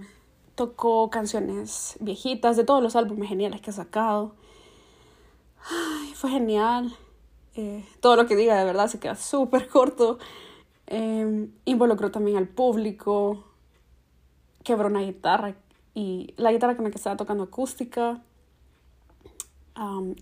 tocó 0.56 1.10
canciones 1.10 1.98
viejitas 2.00 2.56
de 2.56 2.64
todos 2.64 2.82
los 2.82 2.96
álbumes 2.96 3.28
geniales 3.28 3.60
que 3.60 3.72
ha 3.72 3.74
sacado. 3.74 4.36
Fue 6.16 6.30
genial. 6.30 6.96
Eh, 7.56 7.86
todo 8.00 8.16
lo 8.16 8.26
que 8.26 8.38
diga 8.38 8.58
de 8.58 8.64
verdad 8.64 8.88
se 8.88 9.02
queda 9.02 9.16
súper 9.16 9.68
corto. 9.68 10.18
Eh, 10.88 11.50
involucró 11.66 12.10
también 12.10 12.38
al 12.38 12.48
público. 12.48 13.44
Quebró 14.64 14.88
una 14.88 15.02
guitarra 15.02 15.58
y 15.94 16.34
la 16.38 16.54
guitarra 16.54 16.78
con 16.78 16.86
la 16.86 16.92
que 16.92 16.98
estaba 16.98 17.18
tocando 17.18 17.44
acústica. 17.44 18.22
Um, 19.76 20.14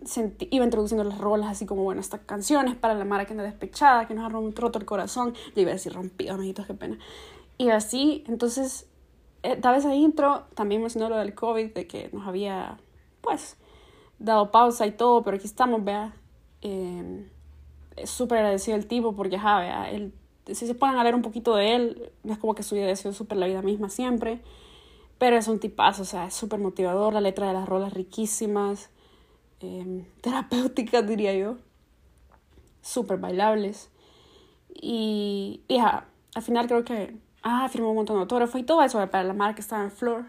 iba 0.50 0.64
introduciendo 0.64 1.04
las 1.04 1.18
rolas 1.18 1.50
así 1.50 1.66
como, 1.66 1.84
bueno, 1.84 2.00
estas 2.00 2.22
canciones 2.22 2.76
para 2.76 2.94
la 2.94 3.04
Mara 3.04 3.26
que 3.26 3.34
anda 3.34 3.44
despechada, 3.44 4.08
que 4.08 4.14
nos 4.14 4.26
ha 4.26 4.30
roto 4.30 4.80
el 4.80 4.86
corazón. 4.86 5.34
Yo 5.56 5.62
iba 5.62 5.72
a 5.72 5.74
decir 5.74 5.94
rompido, 5.94 6.36
amiguitos, 6.36 6.66
qué 6.66 6.74
pena. 6.74 6.98
Y 7.58 7.70
así, 7.70 8.24
entonces, 8.28 8.88
eh, 9.44 9.58
daba 9.60 9.78
esa 9.78 9.94
intro, 9.94 10.46
también 10.56 10.82
mencionó 10.82 11.10
lo 11.10 11.18
del 11.18 11.36
COVID, 11.36 11.74
de 11.74 11.86
que 11.86 12.10
nos 12.14 12.26
había, 12.26 12.78
pues, 13.22 13.58
dado 14.20 14.52
pausa 14.52 14.88
y 14.88 14.92
todo, 14.92 15.22
pero 15.24 15.36
aquí 15.36 15.48
estamos, 15.48 15.84
vea. 15.84 16.14
Eh, 16.62 17.30
es 17.98 18.10
súper 18.10 18.40
agradecido 18.40 18.78
el 18.78 18.88
tipo 18.88 19.16
porque, 19.16 19.36
ajá, 19.36 19.60
vea, 19.60 19.92
él, 19.92 20.14
si 20.48 20.66
se 20.66 20.76
pueden 20.76 20.98
leer 21.04 21.16
un 21.16 21.22
poquito 21.22 21.56
de 21.56 21.76
él, 21.76 22.12
es 22.24 22.38
como 22.38 22.56
que 22.56 22.64
su 22.64 22.76
vida 22.76 22.92
ha 22.92 22.96
sido 22.96 23.14
súper 23.14 23.38
la 23.38 23.48
vida 23.48 23.62
misma 23.62 23.90
siempre, 23.90 24.42
pero 25.18 25.38
es 25.38 25.48
un 25.48 25.60
tipazo, 25.60 26.04
o 26.04 26.06
sea, 26.06 26.28
es 26.28 26.34
súper 26.34 26.60
motivador, 26.60 27.14
la 27.14 27.22
letra 27.22 27.48
de 27.48 27.54
las 27.54 27.68
rolas 27.68 27.94
riquísimas, 27.94 28.90
eh, 29.62 30.06
terapéuticas, 30.22 31.08
diría 31.08 31.34
yo, 31.34 31.58
súper 32.82 33.18
bailables. 33.18 33.90
Y, 34.74 35.62
y 35.68 35.78
ajá, 35.78 36.06
al 36.36 36.42
final 36.42 36.68
creo 36.68 36.84
que, 36.84 37.16
ah, 37.44 37.68
firmó 37.70 37.90
un 37.90 37.98
montón 37.98 38.18
de 38.18 38.22
autógrafos 38.22 38.60
y 38.60 38.64
todo 38.64 38.82
eso 38.84 38.98
para 39.10 39.24
la 39.24 39.34
marca 39.34 39.56
que 39.56 39.62
estaba 39.62 39.84
en 39.84 39.92
Flor. 39.92 40.26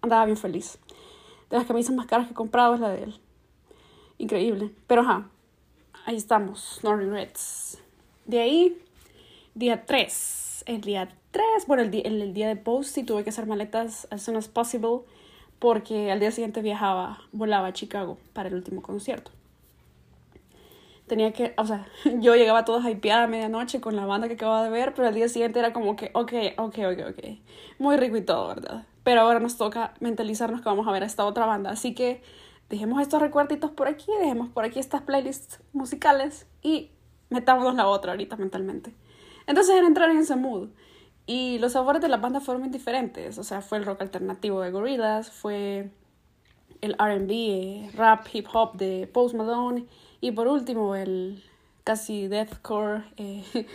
Andaba 0.00 0.26
bien 0.26 0.36
feliz 0.36 0.78
de 1.50 1.56
las 1.56 1.66
camisas 1.66 1.94
más 1.94 2.06
caras 2.06 2.26
que 2.26 2.32
he 2.32 2.36
comprado 2.36 2.74
es 2.74 2.80
la 2.80 2.90
de 2.90 3.04
él. 3.04 3.20
Increíble. 4.18 4.70
Pero 4.86 5.02
ajá, 5.02 5.28
ahí 6.04 6.16
estamos, 6.16 6.80
no 6.82 6.96
regrets. 6.96 7.78
De 8.26 8.40
ahí, 8.40 8.82
día 9.54 9.86
3. 9.86 10.64
El 10.66 10.80
día 10.82 11.08
3, 11.30 11.66
bueno, 11.66 11.82
el 11.82 11.90
día, 11.90 12.02
el, 12.04 12.20
el 12.20 12.34
día 12.34 12.48
de 12.48 12.56
post 12.56 12.98
y 12.98 13.04
tuve 13.04 13.24
que 13.24 13.30
hacer 13.30 13.46
maletas 13.46 14.06
as 14.10 14.22
soon 14.22 14.36
as 14.36 14.48
possible 14.48 15.04
porque 15.58 16.10
al 16.10 16.20
día 16.20 16.30
siguiente 16.30 16.62
viajaba, 16.62 17.20
volaba 17.32 17.68
a 17.68 17.72
Chicago 17.72 18.18
para 18.32 18.48
el 18.48 18.54
último 18.54 18.82
concierto. 18.82 19.30
Tenía 21.06 21.32
que, 21.32 21.54
o 21.56 21.66
sea, 21.66 21.86
yo 22.20 22.36
llegaba 22.36 22.64
toda 22.64 22.90
hypeada 22.90 23.24
a 23.24 23.26
medianoche 23.26 23.80
con 23.80 23.96
la 23.96 24.06
banda 24.06 24.28
que 24.28 24.34
acababa 24.34 24.62
de 24.62 24.70
ver, 24.70 24.94
pero 24.94 25.08
al 25.08 25.14
día 25.14 25.28
siguiente 25.28 25.58
era 25.58 25.72
como 25.72 25.96
que, 25.96 26.10
ok, 26.14 26.32
ok, 26.58 26.78
ok, 26.78 26.98
ok. 27.10 27.24
Muy 27.78 27.96
rico 27.96 28.16
y 28.16 28.22
todo, 28.22 28.48
¿verdad? 28.48 28.84
pero 29.08 29.22
ahora 29.22 29.40
nos 29.40 29.56
toca 29.56 29.94
mentalizarnos 30.00 30.60
que 30.60 30.68
vamos 30.68 30.86
a 30.86 30.92
ver 30.92 31.02
a 31.02 31.06
esta 31.06 31.24
otra 31.24 31.46
banda. 31.46 31.70
Así 31.70 31.94
que 31.94 32.20
dejemos 32.68 33.00
estos 33.00 33.22
recuerditos 33.22 33.70
por 33.70 33.88
aquí, 33.88 34.04
dejemos 34.20 34.50
por 34.50 34.66
aquí 34.66 34.78
estas 34.78 35.00
playlists 35.00 35.62
musicales 35.72 36.46
y 36.60 36.90
metámonos 37.30 37.74
la 37.74 37.86
otra 37.86 38.12
ahorita 38.12 38.36
mentalmente. 38.36 38.94
Entonces 39.46 39.74
era 39.74 39.86
entrar 39.86 40.10
en 40.10 40.18
ese 40.18 40.36
mood. 40.36 40.68
Y 41.28 41.58
los 41.58 41.72
sabores 41.72 42.00
de 42.00 42.08
la 42.08 42.16
banda 42.16 42.40
fueron 42.40 42.62
muy 42.62 42.70
diferentes. 42.70 43.36
O 43.36 43.44
sea, 43.44 43.60
fue 43.60 43.76
el 43.76 43.84
rock 43.84 44.00
alternativo 44.00 44.62
de 44.62 44.70
Gorillaz, 44.70 45.30
fue 45.30 45.90
el 46.80 46.94
RB, 46.94 47.30
eh, 47.30 47.90
rap, 47.94 48.26
hip 48.32 48.46
hop 48.50 48.78
de 48.78 49.06
Post 49.12 49.34
Malone 49.34 49.84
y 50.22 50.32
por 50.32 50.48
último 50.48 50.96
el 50.96 51.44
casi 51.84 52.28
deathcore 52.28 53.04
eh, 53.18 53.44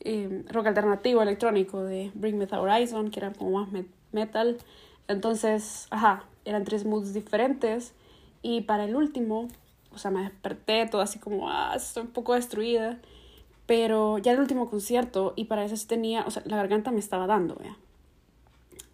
eh, 0.00 0.44
rock 0.48 0.68
alternativo 0.68 1.22
electrónico 1.22 1.82
de 1.82 2.12
Bring 2.14 2.38
Me 2.38 2.46
the 2.46 2.54
Horizon, 2.54 3.10
que 3.10 3.18
era 3.18 3.32
como 3.32 3.50
más 3.50 3.84
metal. 4.12 4.58
Entonces, 5.08 5.88
ajá, 5.90 6.22
eran 6.44 6.62
tres 6.62 6.84
moods 6.84 7.12
diferentes. 7.12 7.94
Y 8.42 8.60
para 8.60 8.84
el 8.84 8.94
último, 8.94 9.48
o 9.90 9.98
sea, 9.98 10.12
me 10.12 10.22
desperté 10.22 10.86
todo 10.86 11.00
así 11.00 11.18
como, 11.18 11.50
ah, 11.50 11.72
estoy 11.74 12.04
un 12.04 12.10
poco 12.10 12.34
destruida. 12.34 13.00
Pero 13.72 14.18
ya 14.18 14.32
el 14.32 14.38
último 14.38 14.68
concierto, 14.68 15.32
y 15.34 15.46
para 15.46 15.64
eso 15.64 15.78
sí 15.78 15.86
tenía, 15.86 16.24
o 16.26 16.30
sea, 16.30 16.42
la 16.44 16.58
garganta 16.58 16.90
me 16.90 16.98
estaba 16.98 17.26
dando, 17.26 17.58
¿ya? 17.64 17.74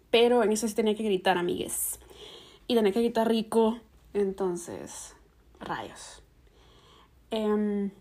Pero 0.09 0.41
en 0.41 0.53
eso 0.53 0.69
sí 0.69 0.73
tenía 0.73 0.95
que 0.95 1.03
gritar, 1.03 1.37
amigues. 1.37 1.99
Y 2.65 2.75
tenía 2.75 2.93
que 2.93 3.01
gritar 3.01 3.27
rico. 3.27 3.77
Entonces, 4.13 5.17
rayos. 5.59 6.23
Eh, 7.29 7.91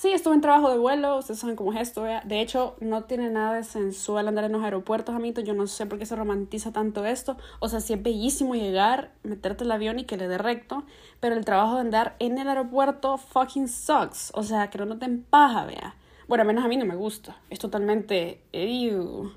Sí, 0.00 0.12
estuve 0.12 0.34
en 0.34 0.40
trabajo 0.40 0.70
de 0.70 0.78
vuelo, 0.78 1.18
ustedes 1.18 1.40
saben 1.40 1.56
cómo 1.56 1.74
es 1.74 1.80
esto. 1.82 2.04
De 2.04 2.40
hecho, 2.40 2.74
no 2.80 3.04
tiene 3.04 3.28
nada 3.28 3.56
de 3.56 3.64
sensual 3.64 4.28
andar 4.28 4.44
en 4.44 4.52
los 4.52 4.64
aeropuertos, 4.64 5.14
amiguitos. 5.14 5.44
Yo 5.44 5.52
no 5.52 5.66
sé 5.66 5.84
por 5.84 5.98
qué 5.98 6.06
se 6.06 6.16
romantiza 6.16 6.72
tanto 6.72 7.04
esto. 7.04 7.36
O 7.58 7.68
sea, 7.68 7.80
sí 7.80 7.92
es 7.92 8.02
bellísimo 8.02 8.54
llegar, 8.54 9.12
meterte 9.24 9.64
el 9.64 9.70
avión 9.70 9.98
y 9.98 10.04
que 10.04 10.16
le 10.16 10.26
dé 10.26 10.38
recto. 10.38 10.84
Pero 11.20 11.36
el 11.36 11.44
trabajo 11.44 11.74
de 11.74 11.82
andar 11.82 12.16
en 12.18 12.38
el 12.38 12.48
aeropuerto 12.48 13.18
fucking 13.18 13.68
sucks. 13.68 14.32
O 14.34 14.42
sea, 14.42 14.70
que 14.70 14.78
no 14.78 14.98
te 14.98 15.04
empaja, 15.04 15.66
vea. 15.66 15.94
Bueno, 16.28 16.46
menos 16.46 16.64
a 16.64 16.68
mí 16.68 16.78
no 16.78 16.86
me 16.86 16.96
gusta. 16.96 17.36
Es 17.50 17.58
totalmente... 17.58 18.40
Ew. 18.54 19.30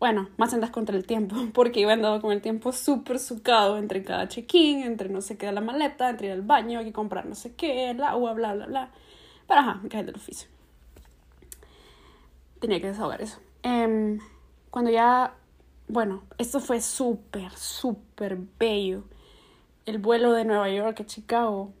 Bueno, 0.00 0.30
más 0.36 0.52
andas 0.52 0.70
contra 0.70 0.96
el 0.96 1.06
tiempo, 1.06 1.36
porque 1.54 1.78
iba 1.78 1.92
andando 1.92 2.20
con 2.20 2.32
el 2.32 2.42
tiempo 2.42 2.72
súper 2.72 3.20
sucado 3.20 3.78
entre 3.78 4.02
cada 4.02 4.26
check-in, 4.26 4.82
entre 4.82 5.10
no 5.10 5.20
sé 5.20 5.38
qué 5.38 5.46
de 5.46 5.52
la 5.52 5.60
maleta, 5.60 6.10
entre 6.10 6.26
ir 6.26 6.32
al 6.32 6.42
baño, 6.42 6.80
hay 6.80 6.86
que 6.86 6.92
comprar 6.92 7.24
no 7.24 7.36
sé 7.36 7.54
qué, 7.54 7.90
el 7.90 8.02
agua, 8.02 8.32
bla, 8.32 8.52
bla, 8.52 8.66
bla. 8.66 8.90
Pero 9.46 9.60
ajá, 9.60 9.80
me 9.82 9.88
cae 9.88 10.04
del 10.04 10.16
oficio. 10.16 10.48
Tenía 12.60 12.80
que 12.80 12.88
desahogar 12.88 13.20
eso. 13.22 13.38
Eh, 13.62 14.18
cuando 14.70 14.90
ya, 14.90 15.34
bueno, 15.88 16.22
esto 16.38 16.60
fue 16.60 16.80
súper, 16.80 17.52
súper 17.52 18.38
bello. 18.58 19.04
El 19.84 19.98
vuelo 19.98 20.32
de 20.32 20.44
Nueva 20.44 20.68
York 20.70 21.00
a 21.00 21.06
Chicago. 21.06 21.72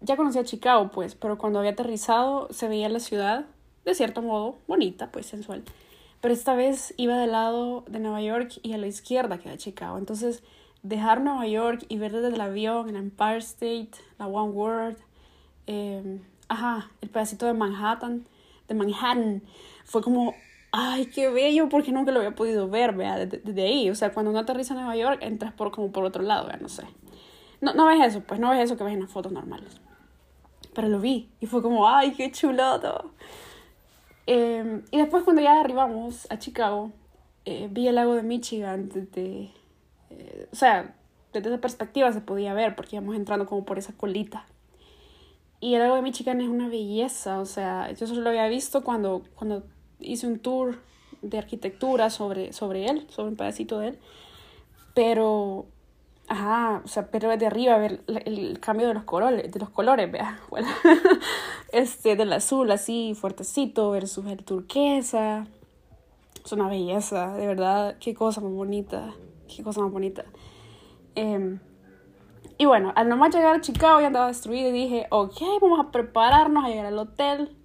Ya 0.00 0.16
conocía 0.16 0.44
Chicago, 0.44 0.90
pues, 0.90 1.14
pero 1.14 1.36
cuando 1.36 1.58
había 1.58 1.72
aterrizado 1.72 2.48
se 2.50 2.68
veía 2.68 2.88
la 2.88 3.00
ciudad 3.00 3.46
de 3.84 3.94
cierto 3.94 4.22
modo 4.22 4.58
bonita, 4.66 5.10
pues 5.10 5.26
sensual. 5.26 5.64
Pero 6.20 6.34
esta 6.34 6.54
vez 6.54 6.94
iba 6.96 7.18
del 7.18 7.32
lado 7.32 7.84
de 7.88 7.98
Nueva 7.98 8.20
York 8.22 8.58
y 8.62 8.72
a 8.72 8.78
la 8.78 8.86
izquierda 8.86 9.38
queda 9.38 9.56
Chicago. 9.56 9.98
Entonces, 9.98 10.42
dejar 10.82 11.20
Nueva 11.20 11.46
York 11.46 11.84
y 11.88 11.98
ver 11.98 12.12
desde 12.12 12.28
el 12.28 12.40
avión 12.40 12.88
el 12.88 12.96
Empire 12.96 13.38
State, 13.38 13.92
la 14.18 14.26
One 14.26 14.52
World, 14.52 14.98
eh, 15.66 16.20
ajá, 16.50 16.90
el 17.00 17.08
pedacito 17.08 17.46
de 17.46 17.54
Manhattan, 17.54 18.26
de 18.68 18.74
Manhattan, 18.74 19.42
fue 19.84 20.02
como, 20.02 20.34
ay, 20.72 21.06
qué 21.06 21.30
bello, 21.30 21.68
porque 21.68 21.92
nunca 21.92 22.10
lo 22.10 22.18
había 22.18 22.34
podido 22.34 22.68
ver, 22.68 22.92
vea, 22.92 23.24
desde, 23.24 23.62
ahí. 23.62 23.88
O 23.88 23.94
sea, 23.94 24.12
cuando 24.12 24.30
uno 24.30 24.40
aterriza 24.40 24.74
en 24.74 24.80
Nueva 24.80 24.96
York, 24.96 25.20
entras 25.22 25.52
por 25.52 25.70
como 25.70 25.92
por 25.92 26.04
otro 26.04 26.22
lado, 26.22 26.48
vea, 26.48 26.58
no 26.60 26.68
sé. 26.68 26.84
No, 27.60 27.72
no 27.72 27.86
ves 27.86 28.00
eso, 28.04 28.20
pues 28.22 28.40
no 28.40 28.50
ves 28.50 28.64
eso 28.64 28.76
que 28.76 28.84
ves 28.84 28.94
en 28.94 29.00
las 29.00 29.10
fotos 29.10 29.32
normales. 29.32 29.80
Pero 30.74 30.88
lo 30.88 30.98
vi 30.98 31.30
y 31.40 31.46
fue 31.46 31.62
como, 31.62 31.88
ay, 31.88 32.12
qué 32.12 32.30
chulado. 32.32 33.12
Eh, 34.26 34.82
y 34.90 34.98
después 34.98 35.22
cuando 35.22 35.42
ya 35.42 35.60
arribamos 35.60 36.26
a 36.30 36.38
Chicago, 36.38 36.90
eh, 37.44 37.68
vi 37.70 37.86
el 37.86 37.94
lago 37.94 38.14
de 38.14 38.22
Michigan 38.22 38.88
desde, 38.88 39.50
eh, 40.10 40.48
o 40.52 40.56
sea, 40.56 40.94
desde 41.32 41.48
esa 41.48 41.60
perspectiva 41.60 42.12
se 42.12 42.20
podía 42.20 42.54
ver 42.54 42.74
porque 42.74 42.96
íbamos 42.96 43.14
entrando 43.14 43.46
como 43.46 43.64
por 43.64 43.78
esa 43.78 43.92
colita. 43.92 44.46
Y 45.60 45.74
el 45.74 45.80
lago 45.80 45.96
de 45.96 46.02
Michigan 46.02 46.40
es 46.40 46.48
una 46.48 46.68
belleza, 46.68 47.38
o 47.38 47.44
sea, 47.44 47.92
yo 47.92 48.06
solo 48.06 48.22
lo 48.22 48.30
había 48.30 48.48
visto 48.48 48.82
cuando, 48.82 49.22
cuando 49.34 49.62
hice 49.98 50.26
un 50.26 50.38
tour 50.38 50.78
de 51.20 51.36
arquitectura 51.36 52.08
sobre, 52.08 52.54
sobre 52.54 52.86
él, 52.86 53.06
sobre 53.10 53.28
un 53.28 53.36
pedacito 53.36 53.78
de 53.78 53.88
él. 53.88 53.98
Pero, 54.94 55.66
ajá, 56.28 56.80
o 56.82 56.88
sea, 56.88 57.10
pero 57.10 57.28
desde 57.28 57.46
arriba 57.46 57.76
ver 57.76 58.02
el, 58.06 58.58
cambio 58.58 58.88
de 58.88 58.94
los 58.94 59.04
colores, 59.04 59.52
de 59.52 59.60
los 59.60 59.68
colores, 59.68 60.10
vea, 60.10 60.40
bueno, 60.50 60.68
este, 61.72 62.16
del 62.16 62.32
azul 62.32 62.70
así 62.70 63.14
fuertecito 63.14 63.90
versus 63.90 64.26
el 64.26 64.42
turquesa. 64.42 65.46
Es 66.42 66.52
una 66.52 66.68
belleza, 66.68 67.36
de 67.36 67.46
verdad, 67.46 67.98
qué 68.00 68.14
cosa 68.14 68.40
más 68.40 68.52
bonita, 68.52 69.12
qué 69.54 69.62
cosa 69.62 69.82
más 69.82 69.92
bonita. 69.92 70.24
Eh, 71.16 71.58
y 72.60 72.66
bueno, 72.66 72.92
al 72.94 73.08
nomás 73.08 73.34
llegar 73.34 73.56
a 73.56 73.62
Chicago 73.62 74.02
ya 74.02 74.08
andaba 74.08 74.26
destruido 74.26 74.68
y 74.68 74.72
dije, 74.72 75.06
ok, 75.08 75.40
vamos 75.62 75.80
a 75.80 75.90
prepararnos 75.90 76.62
a 76.62 76.68
llegar 76.68 76.84
al 76.84 76.98
hotel, 76.98 77.56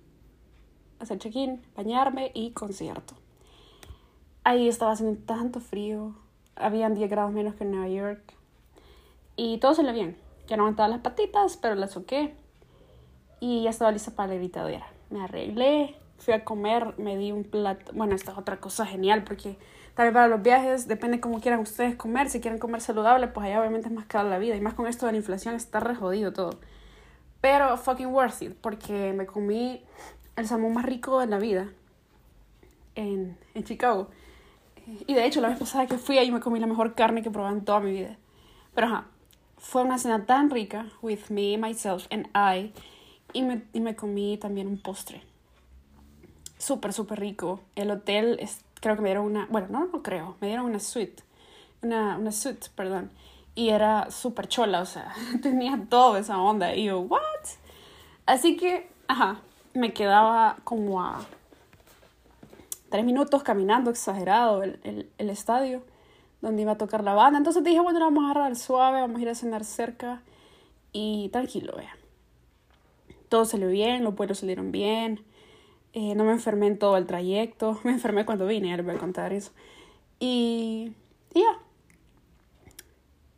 hacer 1.02 1.20
check-in, 1.20 1.62
bañarme 1.76 2.32
y 2.34 2.52
concierto. 2.52 3.14
Ahí 4.46 4.70
estaba 4.70 4.93
haciendo 4.93 5.20
tanto 5.26 5.60
frío, 5.60 6.16
habían 6.56 6.96
10 6.96 7.10
grados 7.10 7.34
menos 7.34 7.56
que 7.56 7.66
en 7.66 7.72
Nueva 7.72 7.89
York 7.89 8.22
y 9.36 9.58
todo 9.58 9.74
salió 9.74 9.91
bien. 9.91 10.18
Ya 10.48 10.56
no 10.56 10.64
aguantaba 10.64 10.88
las 10.88 11.02
patitas, 11.02 11.58
pero 11.58 11.76
las 11.76 11.91
soqué 11.91 12.34
y 13.41 13.64
ya 13.64 13.72
estaba 13.72 13.91
lista 13.91 14.12
para 14.12 14.30
la 14.30 14.36
gritadera. 14.36 14.88
Me 15.10 15.22
arreglé, 15.22 15.98
fui 16.20 16.34
a 16.34 16.46
comer, 16.46 16.98
me 16.98 17.18
di 17.18 17.34
un 17.34 17.43
plato. 17.43 17.91
Bueno, 17.93 18.16
esta 18.16 18.32
es 18.32 18.38
otra 18.38 18.62
cosa 18.62 18.86
genial 18.86 19.26
porque 19.26 19.58
Tal 19.96 20.08
vez 20.08 20.14
para 20.14 20.28
los 20.28 20.41
viajes, 20.41 20.88
depende 20.88 21.22
cómo 21.22 21.39
quieran 21.39 21.62
ustedes 21.62 21.96
comer. 21.96 22.30
Si 22.30 22.41
quieren 22.41 22.60
comer 22.60 22.82
saludable, 22.82 23.28
pues 23.28 23.48
allá 23.48 23.62
obviamente 23.62 23.88
es 23.88 23.93
más 23.93 24.06
cara 24.06 24.28
la 24.30 24.38
vida. 24.38 24.56
Y 24.56 24.62
más 24.62 24.74
con 24.74 24.88
esto 24.88 25.06
de 25.06 25.14
la 25.14 25.18
inflación 25.18 25.56
está 25.56 25.80
re 25.80 25.96
jodido 25.96 26.34
todo. 26.34 26.60
Pero 27.39 27.78
fucking 27.78 28.08
worth 28.08 28.41
it, 28.41 28.54
porque 28.60 29.14
me 29.14 29.26
comí 29.26 29.84
el 30.36 30.48
salmón 30.48 30.74
más 30.74 30.86
rico 30.86 31.20
de 31.20 31.28
la 31.28 31.38
vida 31.38 31.70
en, 32.96 33.38
en 33.54 33.64
Chicago. 33.64 34.10
Y 35.08 35.14
de 35.14 35.26
hecho, 35.26 35.39
la 35.39 35.48
vez 35.48 35.58
pasada 35.58 35.88
que 35.88 35.98
fui 35.98 36.18
ahí 36.18 36.30
me 36.30 36.41
comí 36.41 36.60
la 36.60 36.68
mejor 36.68 36.93
carne 36.93 37.24
que 37.24 37.32
probé 37.32 37.52
en 37.52 37.64
toda 37.64 37.80
mi 37.80 37.91
vida. 37.91 38.18
Pero 38.74 38.88
ajá, 38.88 39.08
fue 39.58 39.84
una 39.84 39.98
cena 39.98 40.26
tan 40.26 40.50
rica, 40.50 40.88
with 41.02 41.30
me, 41.30 41.58
myself 41.58 42.06
and 42.12 42.28
I, 42.36 42.74
y 43.32 43.43
me, 43.43 43.64
y 43.72 43.80
me 43.80 43.96
comí 43.96 44.38
también 44.38 44.68
un 44.68 44.78
postre. 44.78 45.24
Súper, 46.58 46.91
súper 46.91 47.20
rico. 47.20 47.62
El 47.76 47.91
hotel 47.91 48.38
es 48.41 48.64
creo 48.86 48.96
que 48.96 49.02
me 49.02 49.10
dieron 49.10 49.26
una, 49.26 49.48
bueno, 49.50 49.66
no, 49.72 49.88
no 49.88 50.04
creo, 50.04 50.38
me 50.40 50.46
dieron 50.46 50.68
una 50.68 50.80
suite, 50.80 51.24
una, 51.82 52.20
una 52.20 52.32
suite, 52.32 52.68
perdón, 52.76 53.10
y 53.56 53.70
era 53.70 54.12
súper 54.12 54.48
chola, 54.48 54.80
o 54.82 54.86
sea, 54.86 55.12
tenía 55.42 55.88
toda 55.90 56.20
esa 56.20 56.40
onda, 56.40 56.76
y 56.76 56.84
yo, 56.84 57.00
¿what? 57.00 57.20
Así 58.28 58.58
que, 58.58 58.88
ajá, 59.08 59.40
me 59.74 59.92
quedaba 59.92 60.58
como 60.64 61.02
a 61.02 61.26
tres 62.92 63.04
minutos 63.04 63.42
caminando, 63.42 63.90
exagerado, 63.90 64.62
el, 64.62 64.80
el, 64.84 65.10
el 65.18 65.30
estadio 65.32 65.82
donde 66.42 66.62
iba 66.62 66.74
a 66.74 66.78
tocar 66.78 67.04
la 67.04 67.16
banda, 67.16 67.40
entonces 67.40 67.64
dije, 67.64 67.80
bueno, 67.80 68.00
vamos 68.00 68.24
a 68.26 68.30
agarrar 68.30 68.56
suave, 68.56 69.02
vamos 69.02 69.18
a 69.18 69.22
ir 69.24 69.30
a 69.30 69.34
cenar 69.34 69.64
cerca, 69.66 70.22
y 70.94 71.30
tranquilo, 71.30 71.74
vea. 71.76 71.98
Todo 73.30 73.46
salió 73.46 73.68
bien, 73.68 74.04
los 74.04 74.14
vuelos 74.14 74.38
salieron 74.38 74.72
bien, 74.72 75.26
eh, 75.96 76.14
no 76.14 76.26
me 76.26 76.34
enfermé 76.34 76.68
en 76.68 76.78
todo 76.78 76.98
el 76.98 77.08
trayecto. 77.08 77.80
Me 77.86 77.91
enfermé 77.91 78.26
cuando 78.26 78.46
vine, 78.46 78.68
ya 78.68 78.78
les 78.78 78.86
voy 78.86 78.96
a 78.96 79.00
contar 79.00 79.32
eso. 79.32 79.52
Y, 80.20 80.91
ya. 81.34 81.60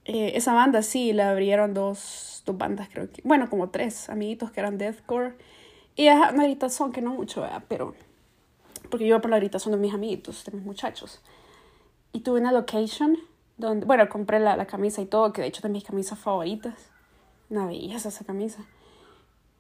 Eh, 0.06 0.32
esa 0.36 0.54
banda 0.54 0.82
sí, 0.82 1.14
la 1.14 1.30
abrieron 1.30 1.76
dos, 1.76 2.42
dos 2.48 2.58
bandas, 2.58 2.90
creo 2.90 3.12
que. 3.12 3.22
Bueno, 3.24 3.48
como 3.50 3.70
tres 3.70 4.10
amiguitos 4.10 4.50
que 4.52 4.60
eran 4.60 4.80
deathcore. 4.80 5.36
Y 5.96 6.08
es 6.08 6.16
una 6.34 6.46
gritación 6.46 6.92
que 6.92 7.02
no 7.02 7.12
mucho, 7.14 7.48
pero. 7.68 7.94
Porque 8.90 9.06
yo 9.06 9.10
iba 9.10 9.22
por 9.22 9.30
la 9.30 9.38
gritación 9.38 9.74
de 9.74 9.78
mis 9.80 9.94
amiguitos, 9.94 10.44
de 10.46 10.54
mis 10.54 10.66
muchachos. 10.66 11.22
Y 12.12 12.22
tuve 12.22 12.40
una 12.40 12.52
location 12.52 13.18
donde. 13.58 13.86
Bueno, 13.86 14.10
compré 14.10 14.40
la, 14.40 14.58
la 14.58 14.66
camisa 14.66 15.00
y 15.02 15.06
todo, 15.06 15.32
que 15.32 15.42
de 15.42 15.48
hecho 15.48 15.60
es 15.60 15.64
de 15.64 15.70
mis 15.70 15.84
camisas 15.84 16.18
favoritas. 16.18 16.90
Una 17.52 17.68
belleza 17.68 18.10
esa 18.10 18.26
camisa. 18.26 18.66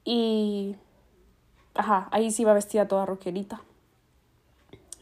Y 0.04 0.78
Ajá, 1.78 2.08
ahí 2.12 2.32
sí 2.32 2.42
iba 2.42 2.54
vestida 2.54 2.88
toda 2.88 3.06
rockerita. 3.06 3.62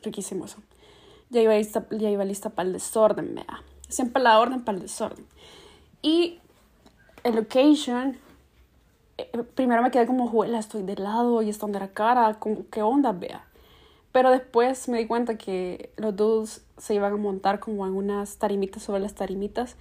Riquísimo 0.04 0.46
eso. 0.46 0.58
Ya 1.30 1.42
iba 1.42 1.56
lista, 1.56 1.88
ya 1.90 2.10
iba 2.10 2.26
lista 2.26 2.50
para 2.50 2.68
el 2.68 2.74
desorden, 2.74 3.34
vea. 3.34 3.64
Siempre 3.88 4.22
la 4.22 4.40
orden 4.40 4.64
para 4.64 4.78
el 4.78 4.82
desorden. 4.84 5.26
Y 6.02 6.40
el 7.24 7.36
location, 7.36 8.18
eh, 9.18 9.44
primero 9.56 9.82
me 9.82 9.90
quedé 9.90 10.06
como, 10.06 10.28
juela, 10.28 10.60
estoy 10.60 10.84
de 10.84 10.96
lado 10.96 11.42
y 11.42 11.50
está 11.50 11.66
de 11.66 11.80
la 11.80 11.88
cara, 11.88 12.38
¿qué 12.72 12.84
onda, 12.84 13.12
vea? 13.14 13.48
Pero 14.12 14.30
después 14.30 14.88
me 14.88 15.00
di 15.00 15.08
cuenta 15.08 15.38
que 15.38 15.92
los 15.98 16.16
dudes 16.16 16.66
se 16.78 16.94
iban 16.94 17.14
a 17.14 17.18
montar 17.18 17.60
como 17.60 17.88
en 17.88 17.94
unas 17.94 18.38
tarimitas 18.38 18.84
sobre 18.84 19.02
las 19.02 19.16
tarimitas 19.16 19.76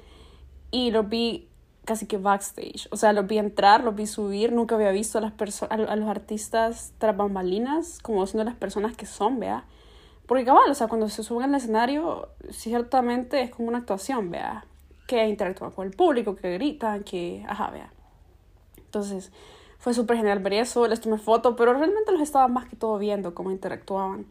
y 0.70 0.90
lo 0.90 1.04
vi 1.04 1.48
casi 1.84 2.06
que 2.06 2.18
backstage. 2.18 2.88
O 2.90 2.96
sea, 2.96 3.12
los 3.12 3.26
vi 3.26 3.38
entrar, 3.38 3.84
los 3.84 3.94
vi 3.94 4.06
subir. 4.06 4.52
Nunca 4.52 4.74
había 4.74 4.90
visto 4.90 5.18
a, 5.18 5.20
las 5.20 5.62
a, 5.62 5.66
a 5.66 5.96
los 5.96 6.08
artistas 6.08 6.92
tras 6.98 7.16
bambalinas 7.16 7.98
como 8.02 8.26
siendo 8.26 8.44
las 8.44 8.56
personas 8.56 8.96
que 8.96 9.06
son, 9.06 9.38
vea. 9.40 9.64
Porque 10.26 10.44
cabal, 10.44 10.70
o 10.70 10.74
sea, 10.74 10.88
cuando 10.88 11.08
se 11.08 11.22
suben 11.22 11.50
al 11.50 11.54
escenario, 11.54 12.28
ciertamente 12.50 13.42
es 13.42 13.50
como 13.50 13.68
una 13.68 13.78
actuación, 13.78 14.30
vea. 14.30 14.64
Que 15.06 15.28
interactúan 15.28 15.70
con 15.70 15.86
el 15.86 15.94
público, 15.94 16.34
que 16.34 16.54
gritan, 16.54 17.04
que, 17.04 17.44
ajá, 17.46 17.70
vea. 17.70 17.92
Entonces, 18.78 19.32
fue 19.78 19.92
súper 19.92 20.16
genial 20.16 20.38
ver 20.38 20.54
eso, 20.54 20.86
les 20.86 21.00
tomé 21.00 21.18
foto, 21.18 21.56
pero 21.56 21.74
realmente 21.74 22.10
los 22.10 22.22
estaba 22.22 22.48
más 22.48 22.66
que 22.66 22.76
todo 22.76 22.96
viendo 22.98 23.34
cómo 23.34 23.50
interactuaban. 23.50 24.26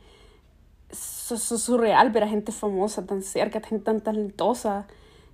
Es, 0.90 0.98
surreal 0.98 2.10
ver 2.12 2.24
a 2.24 2.28
gente 2.28 2.52
famosa 2.52 3.06
tan 3.06 3.22
cerca, 3.22 3.62
gente 3.62 3.86
tan 3.86 4.02
talentosa. 4.02 4.88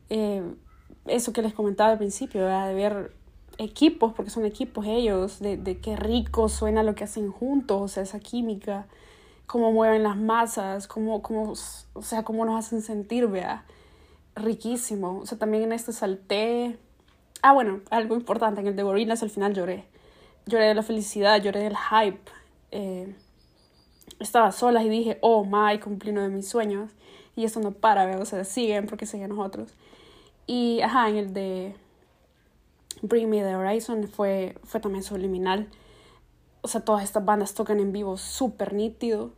Eh, 0.10 0.44
eso 1.06 1.34
que 1.34 1.42
les 1.42 1.54
comentaba 1.54 1.92
al 1.92 1.98
principio, 1.98 2.46
de 2.46 2.74
ver 2.74 3.14
equipos, 3.58 4.14
porque 4.14 4.32
son 4.32 4.46
equipos 4.46 4.86
ellos, 4.86 5.40
de, 5.40 5.58
de 5.58 5.80
qué 5.80 5.96
rico 5.96 6.50
suena 6.50 6.84
lo 6.84 6.96
que 6.96 7.04
hacen 7.04 7.32
juntos, 7.32 7.82
o 7.82 7.88
sea, 7.88 8.04
esa 8.04 8.20
química, 8.20 8.88
cómo 9.50 9.72
mueven 9.72 10.04
las 10.04 10.16
masas, 10.16 10.88
cómo, 10.88 11.22
cómo, 11.22 11.54
o 11.94 12.02
sea, 12.04 12.24
cómo 12.24 12.46
nos 12.46 12.64
hacen 12.64 12.82
sentir, 12.82 13.28
vea, 13.28 13.66
riquísimo. 14.36 15.20
O 15.20 15.26
sea, 15.26 15.38
también 15.38 15.64
en 15.64 15.74
este 15.74 15.92
salté. 15.92 16.78
Ah, 17.42 17.54
bueno, 17.54 17.82
algo 17.90 18.16
importante, 18.16 18.62
en 18.62 18.68
el 18.68 18.76
de 18.76 18.84
Gorillaz 18.84 19.24
al 19.24 19.32
final 19.32 19.56
lloré. 19.56 19.86
Lloré 20.46 20.66
de 20.66 20.76
la 20.76 20.84
felicidad, 20.84 21.42
lloré 21.42 21.64
del 21.64 21.76
hype. 21.76 22.32
Eh, 22.72 23.16
estaba 24.20 24.52
sola 24.52 24.84
y 24.84 24.90
dije, 24.90 25.18
oh 25.22 25.44
my, 25.46 25.80
cumplí 25.80 26.12
de 26.12 26.30
mis 26.30 26.48
sueños. 26.48 26.92
Y 27.36 27.46
eso 27.46 27.60
no 27.60 27.72
para, 27.72 28.06
¿vea? 28.06 28.20
o 28.20 28.26
sea, 28.26 28.44
siguen 28.44 28.86
porque 28.86 29.08
siguen 29.08 29.30
nosotros. 29.30 29.74
Y, 30.50 30.82
ajá, 30.82 31.08
en 31.10 31.18
el 31.18 31.32
de 31.32 31.76
Bring 33.04 33.30
Me 33.30 33.44
the 33.44 33.56
Horizon 33.56 34.08
fue, 34.08 34.58
fue 34.64 34.80
también 34.80 35.04
subliminal. 35.04 35.70
O 36.64 36.68
sea, 36.68 36.82
todas 36.82 37.04
estas 37.04 37.24
bandas 37.24 37.54
tocan 37.54 37.80
en 37.80 37.92
vivo 37.92 38.18
súper 38.18 38.74
nítido. 38.74 39.30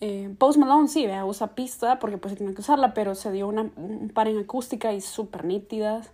Eh, 0.00 0.32
Post 0.38 0.58
Malone 0.58 0.86
sí, 0.86 1.08
vea, 1.08 1.24
usa 1.24 1.56
pista 1.56 1.98
porque 1.98 2.18
pues 2.18 2.36
tiene 2.36 2.54
que 2.54 2.60
usarla, 2.60 2.94
pero 2.94 3.16
se 3.16 3.32
dio 3.32 3.48
una, 3.48 3.68
un 3.74 4.12
par 4.14 4.28
en 4.28 4.38
acústica 4.38 4.92
y 4.92 5.00
súper 5.00 5.44
nítidas. 5.44 6.12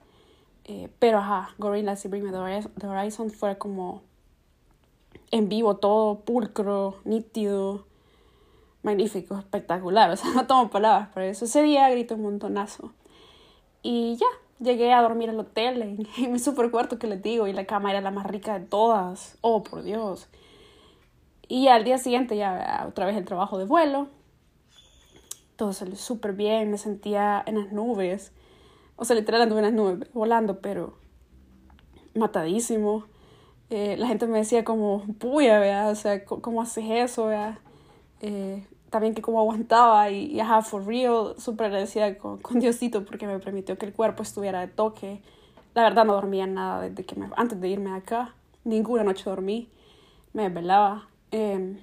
Eh, 0.64 0.88
pero 0.98 1.18
ajá, 1.18 1.50
Gorillaz 1.58 2.02
y 2.06 2.08
Bring 2.08 2.24
Me 2.24 2.32
the 2.32 2.86
Horizon 2.86 3.30
fue 3.30 3.58
como 3.58 4.00
en 5.30 5.50
vivo 5.50 5.76
todo, 5.76 6.20
pulcro, 6.20 6.96
nítido, 7.04 7.84
magnífico, 8.82 9.36
espectacular. 9.38 10.10
O 10.10 10.16
sea, 10.16 10.30
no 10.34 10.46
tomo 10.46 10.70
palabras 10.70 11.08
para 11.08 11.26
eso. 11.26 11.44
Ese 11.44 11.62
día 11.62 11.90
grito 11.90 12.14
un 12.14 12.22
montonazo. 12.22 12.94
Y 13.82 14.16
ya, 14.16 14.26
llegué 14.58 14.92
a 14.92 15.02
dormir 15.02 15.30
al 15.30 15.40
hotel, 15.40 15.82
en, 15.82 16.06
mi 16.32 16.38
super 16.38 16.70
cuarto 16.70 16.98
que 16.98 17.06
les 17.06 17.22
digo, 17.22 17.46
y 17.46 17.52
la 17.52 17.64
cama 17.64 17.90
era 17.90 18.00
la 18.00 18.10
más 18.10 18.26
rica 18.26 18.58
de 18.58 18.66
todas. 18.66 19.38
Oh, 19.40 19.62
por 19.62 19.82
Dios. 19.82 20.28
Y 21.48 21.68
al 21.68 21.84
día 21.84 21.98
siguiente 21.98 22.36
ya 22.36 22.84
otra 22.88 23.06
vez 23.06 23.16
el 23.16 23.24
trabajo 23.24 23.58
de 23.58 23.64
vuelo. 23.64 24.08
Todo 25.56 25.72
salió 25.72 25.96
súper 25.96 26.32
bien, 26.32 26.70
me 26.70 26.78
sentía 26.78 27.42
en 27.44 27.58
las 27.58 27.72
nubes. 27.72 28.32
O 28.96 29.04
sea, 29.04 29.16
literal 29.16 29.42
en 29.42 29.62
las 29.62 29.72
nubes, 29.72 30.12
volando, 30.12 30.60
pero 30.60 30.94
matadísimo. 32.14 33.04
Eh, 33.68 33.96
la 33.98 34.08
gente 34.08 34.26
me 34.26 34.38
decía 34.38 34.64
como, 34.64 35.04
puya, 35.18 35.58
vea, 35.58 35.88
o 35.88 35.94
sea, 35.94 36.24
¿cómo 36.24 36.62
haces 36.62 36.84
eso, 36.88 37.26
vea? 37.26 37.60
Eh, 38.20 38.66
también 38.90 39.14
que 39.14 39.22
cómo 39.22 39.40
aguantaba 39.40 40.10
y, 40.10 40.26
y 40.26 40.40
ajá, 40.40 40.62
for 40.62 40.84
real, 40.86 41.34
súper 41.38 41.66
agradecida 41.66 42.18
con, 42.18 42.38
con, 42.38 42.60
Diosito 42.60 43.04
porque 43.04 43.26
me 43.26 43.38
permitió 43.38 43.78
que 43.78 43.86
el 43.86 43.92
cuerpo 43.92 44.22
estuviera 44.22 44.60
de 44.60 44.68
toque. 44.68 45.22
La 45.74 45.82
verdad 45.82 46.04
no 46.04 46.14
dormía 46.14 46.46
nada 46.46 46.82
desde 46.82 47.04
que 47.04 47.14
me, 47.14 47.30
antes 47.36 47.60
de 47.60 47.68
irme 47.68 47.92
acá, 47.94 48.34
ninguna 48.64 49.04
noche 49.04 49.24
dormí, 49.24 49.68
me 50.32 50.42
desvelaba. 50.42 51.08
Em, 51.30 51.78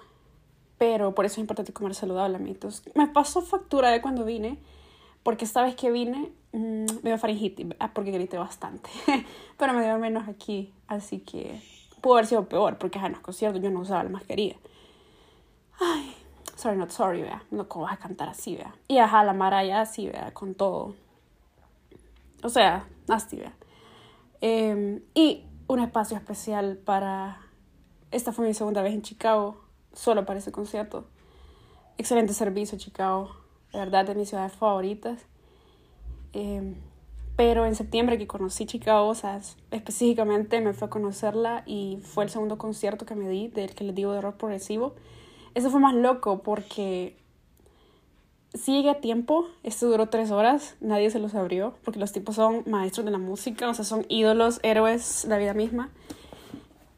pero 0.78 1.16
por 1.16 1.26
eso 1.26 1.36
es 1.36 1.40
importante 1.40 1.74
comer 1.74 1.96
saludable 1.96 2.36
a 2.36 2.40
mí. 2.40 2.52
Entonces, 2.52 2.84
me 2.94 3.08
pasó 3.08 3.42
factura 3.42 3.90
de 3.90 4.02
cuando 4.02 4.26
vine, 4.26 4.60
porque 5.24 5.46
esta 5.46 5.64
vez 5.64 5.76
que 5.76 5.92
vine 5.92 6.32
mmm, 6.52 6.86
me 7.04 7.10
dio 7.10 7.18
faringitis, 7.18 7.68
porque 7.94 8.12
grité 8.12 8.38
bastante, 8.38 8.90
pero 9.58 9.74
me 9.74 9.84
dio 9.84 9.98
menos 9.98 10.28
aquí, 10.28 10.74
así 10.88 11.20
que 11.20 11.62
pudo 12.02 12.16
haber 12.16 12.28
sido 12.28 12.48
peor, 12.48 12.78
porque 12.78 13.00
en 13.00 13.12
los 13.14 13.22
conciertos 13.22 13.62
yo 13.62 13.72
no 13.72 13.82
usaba 13.82 14.04
la 14.04 14.10
mascarilla. 14.10 14.58
Ay, 15.80 16.17
sorry, 16.58 16.78
not 16.78 16.90
sorry, 16.90 17.22
vea, 17.22 17.44
no, 17.52 17.70
¿cómo 17.70 17.86
vas 17.86 17.94
a 17.94 17.98
cantar 17.98 18.30
así, 18.30 18.56
vea? 18.56 18.76
Y 18.88 18.98
ajá, 18.98 19.24
la 19.24 19.34
Mara 19.34 19.64
ya 19.64 19.82
así, 19.82 20.08
vea, 20.08 20.34
con 20.34 20.56
todo. 20.56 20.96
O 22.44 22.50
sea, 22.50 22.88
nasty, 23.08 23.38
vea. 23.38 23.54
Eh, 24.42 25.02
y 25.14 25.46
un 25.68 25.80
espacio 25.80 26.18
especial 26.18 26.78
para... 26.78 27.40
Esta 28.12 28.32
fue 28.32 28.48
mi 28.48 28.54
segunda 28.54 28.82
vez 28.82 28.94
en 28.94 29.02
Chicago, 29.02 29.62
solo 29.94 30.26
para 30.26 30.40
ese 30.40 30.52
concierto. 30.52 31.08
Excelente 31.98 32.34
servicio, 32.34 32.78
Chicago. 32.78 33.36
De 33.72 33.80
verdad, 33.80 34.06
de 34.06 34.16
mis 34.16 34.30
ciudades 34.30 34.54
favoritas. 34.54 35.20
Eh, 36.34 36.76
pero 37.36 37.66
en 37.66 37.76
septiembre 37.76 38.18
que 38.18 38.26
conocí 38.26 38.66
Chicago, 38.66 39.08
o 39.08 39.16
sea, 39.16 39.40
específicamente 39.70 40.60
me 40.60 40.74
fue 40.74 40.88
a 40.88 40.90
conocerla 40.90 41.64
y 41.68 42.00
fue 42.02 42.24
el 42.24 42.32
segundo 42.32 42.58
concierto 42.58 43.06
que 43.06 43.14
me 43.14 43.30
di, 43.30 43.48
del 43.48 43.76
que 43.76 43.84
les 43.84 43.94
digo 43.94 44.12
de 44.14 44.22
rock 44.22 44.38
progresivo. 44.38 44.96
Ese 45.58 45.72
fue 45.72 45.80
más 45.80 45.96
loco 45.96 46.44
porque 46.44 47.18
sí 48.54 48.74
llegué 48.74 48.92
a 48.92 49.02
tiempo, 49.02 49.48
esto 49.64 49.88
duró 49.88 50.08
tres 50.08 50.30
horas, 50.30 50.76
nadie 50.82 51.10
se 51.10 51.18
los 51.18 51.34
abrió, 51.34 51.74
porque 51.84 52.00
los 52.00 52.12
tipos 52.12 52.36
son 52.36 52.62
maestros 52.68 53.06
de 53.06 53.12
la 53.12 53.18
música, 53.18 53.68
o 53.68 53.74
sea, 53.74 53.84
son 53.84 54.06
ídolos, 54.08 54.60
héroes, 54.62 55.26
la 55.26 55.40
vida 55.40 55.56
misma. 55.56 55.90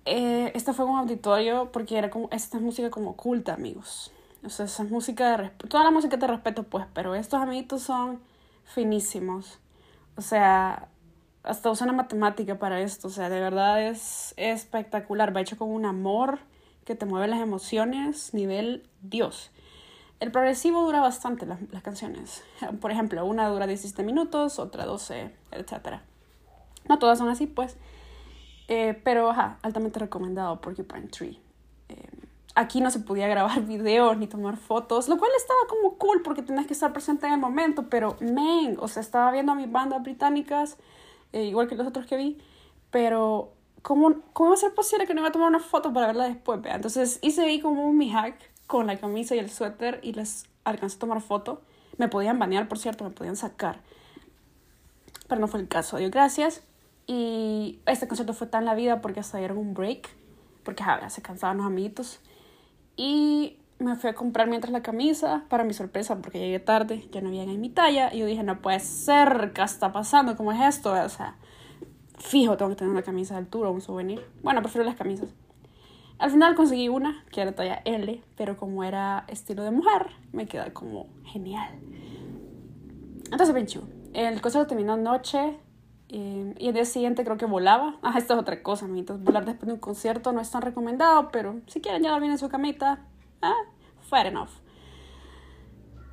Eh, 0.03 0.51
esta 0.55 0.73
fue 0.73 0.83
un 0.83 0.97
auditorio 0.97 1.71
porque 1.71 1.97
era 1.97 2.09
como, 2.09 2.27
esta 2.33 2.57
es 2.57 2.61
música 2.61 2.89
como 2.89 3.11
oculta, 3.11 3.53
amigos. 3.53 4.11
O 4.43 4.49
sea, 4.49 4.65
esa 4.65 4.83
es 4.83 4.91
música 4.91 5.31
de 5.31 5.37
respeto, 5.37 5.69
toda 5.69 5.85
la 5.85 5.91
música 5.91 6.19
te 6.19 6.27
respeto, 6.27 6.63
pues, 6.63 6.85
pero 6.93 7.15
estos 7.15 7.41
amiguitos 7.41 7.81
son 7.81 8.19
finísimos. 8.65 9.59
O 10.17 10.21
sea, 10.21 10.89
hasta 11.43 11.71
usan 11.71 11.87
la 11.87 11.93
matemática 11.93 12.59
para 12.59 12.81
esto, 12.81 13.07
o 13.07 13.11
sea, 13.11 13.29
de 13.29 13.39
verdad 13.39 13.81
es 13.87 14.33
espectacular, 14.35 15.33
va 15.33 15.39
hecho 15.39 15.57
con 15.57 15.69
un 15.69 15.85
amor 15.85 16.39
que 16.85 16.95
te 16.95 17.05
mueve 17.05 17.27
las 17.27 17.41
emociones, 17.41 18.33
nivel 18.33 18.87
Dios. 19.01 19.51
El 20.19 20.31
progresivo 20.31 20.83
dura 20.83 20.99
bastante 20.99 21.45
las, 21.45 21.59
las, 21.71 21.81
canciones. 21.81 22.43
Por 22.81 22.91
ejemplo, 22.91 23.25
una 23.25 23.47
dura 23.47 23.67
17 23.67 24.03
minutos, 24.03 24.59
otra 24.59 24.85
12, 24.85 25.33
etc. 25.51 26.01
No 26.87 26.99
todas 26.99 27.17
son 27.17 27.29
así, 27.29 27.47
pues. 27.47 27.77
Eh, 28.67 28.99
pero, 29.03 29.31
ajá, 29.31 29.57
altamente 29.61 29.99
recomendado 29.99 30.61
Porcupine 30.61 31.07
Tree. 31.07 31.39
Eh, 31.89 32.09
aquí 32.55 32.81
no 32.81 32.91
se 32.91 32.99
podía 32.99 33.27
grabar 33.27 33.61
videos 33.65 34.17
ni 34.17 34.27
tomar 34.27 34.57
fotos, 34.57 35.07
lo 35.07 35.17
cual 35.17 35.31
estaba 35.35 35.59
como 35.67 35.97
cool 35.97 36.21
porque 36.21 36.43
tenías 36.43 36.67
que 36.67 36.73
estar 36.73 36.93
presente 36.93 37.25
en 37.25 37.33
el 37.33 37.39
momento, 37.39 37.89
pero, 37.89 38.17
man, 38.21 38.77
o 38.79 38.87
sea, 38.87 39.01
estaba 39.01 39.31
viendo 39.31 39.53
a 39.53 39.55
mis 39.55 39.71
bandas 39.71 40.03
británicas, 40.03 40.77
eh, 41.33 41.43
igual 41.43 41.67
que 41.67 41.75
los 41.75 41.87
otros 41.87 42.05
que 42.05 42.17
vi, 42.17 42.37
pero 42.91 43.53
¿cómo, 43.81 44.21
¿cómo 44.33 44.49
va 44.49 44.55
a 44.55 44.59
ser 44.59 44.73
posible 44.73 45.07
que 45.07 45.13
no 45.13 45.21
iba 45.21 45.29
a 45.29 45.31
tomar 45.31 45.49
una 45.49 45.59
foto 45.59 45.93
para 45.93 46.07
verla 46.07 46.25
después? 46.25 46.61
Vea? 46.61 46.75
Entonces 46.75 47.19
hice 47.21 47.43
ahí 47.43 47.59
como 47.59 47.91
mi 47.93 48.11
hack 48.11 48.35
con 48.67 48.87
la 48.87 48.97
camisa 48.97 49.35
y 49.35 49.39
el 49.39 49.49
suéter 49.49 49.99
y 50.03 50.13
les 50.13 50.45
alcancé 50.63 50.97
a 50.97 50.99
tomar 50.99 51.21
foto. 51.21 51.61
Me 51.97 52.07
podían 52.07 52.39
banear, 52.39 52.67
por 52.67 52.77
cierto, 52.77 53.03
me 53.03 53.11
podían 53.11 53.35
sacar. 53.35 53.81
Pero 55.27 55.41
no 55.41 55.47
fue 55.47 55.59
el 55.59 55.67
caso, 55.67 55.97
Dios 55.97 56.11
gracias. 56.11 56.63
Y 57.07 57.79
este 57.85 58.07
concierto 58.07 58.33
fue 58.33 58.47
tan 58.47 58.65
la 58.65 58.75
vida 58.75 59.01
porque 59.01 59.19
hasta 59.19 59.37
dieron 59.37 59.57
un 59.57 59.73
break, 59.73 60.09
porque 60.63 60.83
ja, 60.83 61.09
se 61.09 61.21
cansaban 61.21 61.57
los 61.57 61.65
amiguitos. 61.65 62.19
Y 62.95 63.57
me 63.79 63.95
fui 63.95 64.09
a 64.09 64.13
comprar 64.13 64.47
mientras 64.47 64.71
la 64.71 64.81
camisa, 64.81 65.45
para 65.49 65.63
mi 65.63 65.73
sorpresa, 65.73 66.17
porque 66.17 66.37
llegué 66.37 66.59
tarde, 66.59 67.07
ya 67.11 67.21
no 67.21 67.29
había 67.29 67.43
en 67.43 67.61
mi 67.61 67.69
talla. 67.69 68.13
Y 68.13 68.19
yo 68.19 68.25
dije, 68.25 68.43
no 68.43 68.61
puede 68.61 68.79
ser, 68.79 69.51
¿qué 69.53 69.63
está 69.63 69.91
pasando? 69.91 70.35
¿Cómo 70.35 70.51
es 70.51 70.61
esto? 70.61 70.91
O 70.91 71.09
sea, 71.09 71.35
fijo, 72.19 72.57
tengo 72.57 72.69
que 72.69 72.75
tener 72.75 72.91
una 72.91 73.01
camisa 73.01 73.33
de 73.33 73.39
altura, 73.39 73.69
un 73.69 73.81
souvenir. 73.81 74.23
Bueno, 74.43 74.61
prefiero 74.61 74.85
las 74.85 74.95
camisas. 74.95 75.29
Al 76.19 76.31
final 76.31 76.55
conseguí 76.55 76.89
una 76.89 77.23
que 77.31 77.41
era 77.41 77.53
talla 77.53 77.81
L, 77.85 78.21
pero 78.35 78.57
como 78.57 78.83
era 78.83 79.23
estilo 79.27 79.63
de 79.63 79.71
mujer, 79.71 80.07
me 80.33 80.45
queda 80.45 80.73
como 80.73 81.07
genial. 81.23 81.79
Entonces, 83.31 83.53
Benchu, 83.53 83.83
el 84.13 84.41
concierto 84.41 84.67
terminó 84.67 84.93
anoche 84.93 85.57
eh, 86.09 86.55
y 86.57 86.67
el 86.67 86.73
día 86.73 86.85
siguiente 86.85 87.23
creo 87.23 87.37
que 87.37 87.45
volaba. 87.45 87.97
Ah, 88.03 88.15
esta 88.17 88.33
es 88.33 88.39
otra 88.39 88.61
cosa, 88.61 88.85
amiguitos. 88.85 89.23
Volar 89.23 89.45
después 89.45 89.67
de 89.67 89.73
un 89.73 89.79
concierto 89.79 90.31
no 90.33 90.41
es 90.41 90.51
tan 90.51 90.61
recomendado, 90.61 91.29
pero 91.31 91.61
si 91.67 91.79
quieren 91.79 92.03
ya 92.03 92.17
bien 92.19 92.31
en 92.31 92.37
su 92.37 92.49
camita, 92.49 92.99
ah, 93.41 93.55
fair 94.01 94.27
enough. 94.27 94.49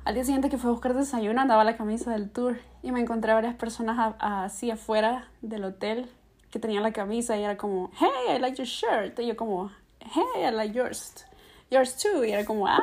Al 0.05 0.13
día 0.13 0.23
siguiente 0.23 0.49
que 0.49 0.57
fue 0.57 0.69
a 0.69 0.73
buscar 0.73 0.93
desayuno 0.93 1.41
andaba 1.41 1.65
la 1.65 1.75
camisa 1.75 2.11
del 2.11 2.29
tour 2.29 2.59
y 2.87 2.91
me 2.91 3.01
encontré 3.01 3.31
a 3.31 3.35
varias 3.35 3.55
personas 3.55 4.15
así 4.19 4.71
afuera 4.71 5.27
del 5.41 5.65
hotel 5.65 6.09
que 6.49 6.59
tenían 6.59 6.83
la 6.83 6.93
camisa 6.93 7.37
y 7.37 7.43
era 7.43 7.57
como, 7.57 7.91
hey, 7.99 8.35
I 8.35 8.39
like 8.39 8.57
your 8.57 8.65
shirt. 8.65 9.19
Y 9.19 9.27
yo 9.27 9.35
como, 9.35 9.71
hey, 9.99 10.47
I 10.47 10.51
like 10.51 10.73
yours, 10.73 11.25
yours 11.69 11.97
too, 11.97 12.23
y 12.23 12.31
era 12.31 12.45
como, 12.45 12.65
ah, 12.67 12.79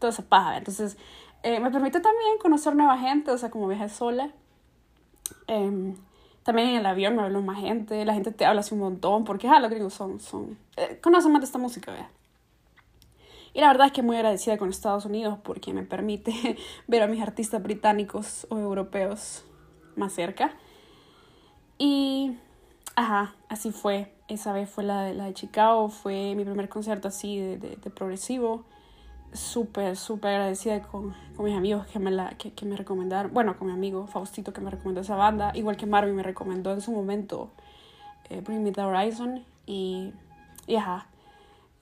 toda 0.00 0.12
esa 0.12 0.22
paja. 0.22 0.56
Entonces, 0.56 0.96
eh, 1.44 1.60
me 1.60 1.70
permite 1.70 2.00
también 2.00 2.38
conocer 2.38 2.74
nueva 2.74 2.98
gente, 2.98 3.30
o 3.30 3.38
sea, 3.38 3.50
como 3.50 3.68
viaje 3.68 3.88
sola. 3.88 4.30
Eh, 5.46 5.94
también 6.42 6.68
en 6.70 6.76
el 6.76 6.86
avión 6.86 7.14
me 7.14 7.22
habló 7.22 7.40
más 7.42 7.60
gente, 7.60 8.04
la 8.04 8.14
gente 8.14 8.32
te 8.32 8.44
habla 8.44 8.60
así 8.62 8.74
un 8.74 8.80
montón, 8.80 9.24
porque, 9.24 9.46
ah, 9.46 9.60
los 9.60 9.70
gringos 9.70 9.94
son, 9.94 10.18
son, 10.18 10.58
eh, 10.76 10.98
conocen 11.00 11.30
más 11.30 11.42
de 11.42 11.46
esta 11.46 11.58
música, 11.58 11.92
vea. 11.92 12.10
La 13.60 13.66
verdad 13.66 13.88
es 13.88 13.92
que 13.92 14.02
muy 14.02 14.16
agradecida 14.16 14.56
con 14.56 14.70
Estados 14.70 15.04
Unidos 15.04 15.38
porque 15.44 15.74
me 15.74 15.82
permite 15.82 16.56
ver 16.88 17.02
a 17.02 17.06
mis 17.06 17.20
artistas 17.20 17.62
británicos 17.62 18.46
o 18.48 18.58
europeos 18.58 19.44
más 19.96 20.14
cerca. 20.14 20.54
Y, 21.76 22.38
ajá, 22.96 23.34
así 23.50 23.70
fue 23.70 24.14
esa 24.28 24.54
vez 24.54 24.70
fue 24.70 24.82
la 24.82 25.02
de, 25.02 25.12
la 25.12 25.26
de 25.26 25.34
Chicago, 25.34 25.90
fue 25.90 26.34
mi 26.36 26.44
primer 26.44 26.70
concierto 26.70 27.08
así 27.08 27.38
de, 27.38 27.58
de, 27.58 27.76
de 27.76 27.90
progresivo. 27.90 28.64
Súper, 29.34 29.94
súper 29.96 30.30
agradecida 30.30 30.80
con, 30.80 31.14
con, 31.36 31.44
mis 31.44 31.54
amigos 31.54 31.86
que 31.86 31.98
me, 31.98 32.10
la, 32.10 32.30
que, 32.30 32.54
que, 32.54 32.64
me 32.64 32.76
recomendaron. 32.76 33.34
Bueno, 33.34 33.58
con 33.58 33.68
mi 33.68 33.74
amigo 33.74 34.06
Faustito 34.06 34.54
que 34.54 34.62
me 34.62 34.70
recomendó 34.70 35.02
esa 35.02 35.16
banda. 35.16 35.52
Igual 35.54 35.76
que 35.76 35.84
Marvin 35.84 36.16
me 36.16 36.22
recomendó 36.22 36.72
en 36.72 36.80
su 36.80 36.92
momento 36.92 37.50
eh, 38.30 38.40
Bring 38.40 38.62
Me 38.62 38.72
the 38.72 38.80
Horizon. 38.80 39.44
Y, 39.66 40.14
y 40.66 40.76
ajá, 40.76 41.09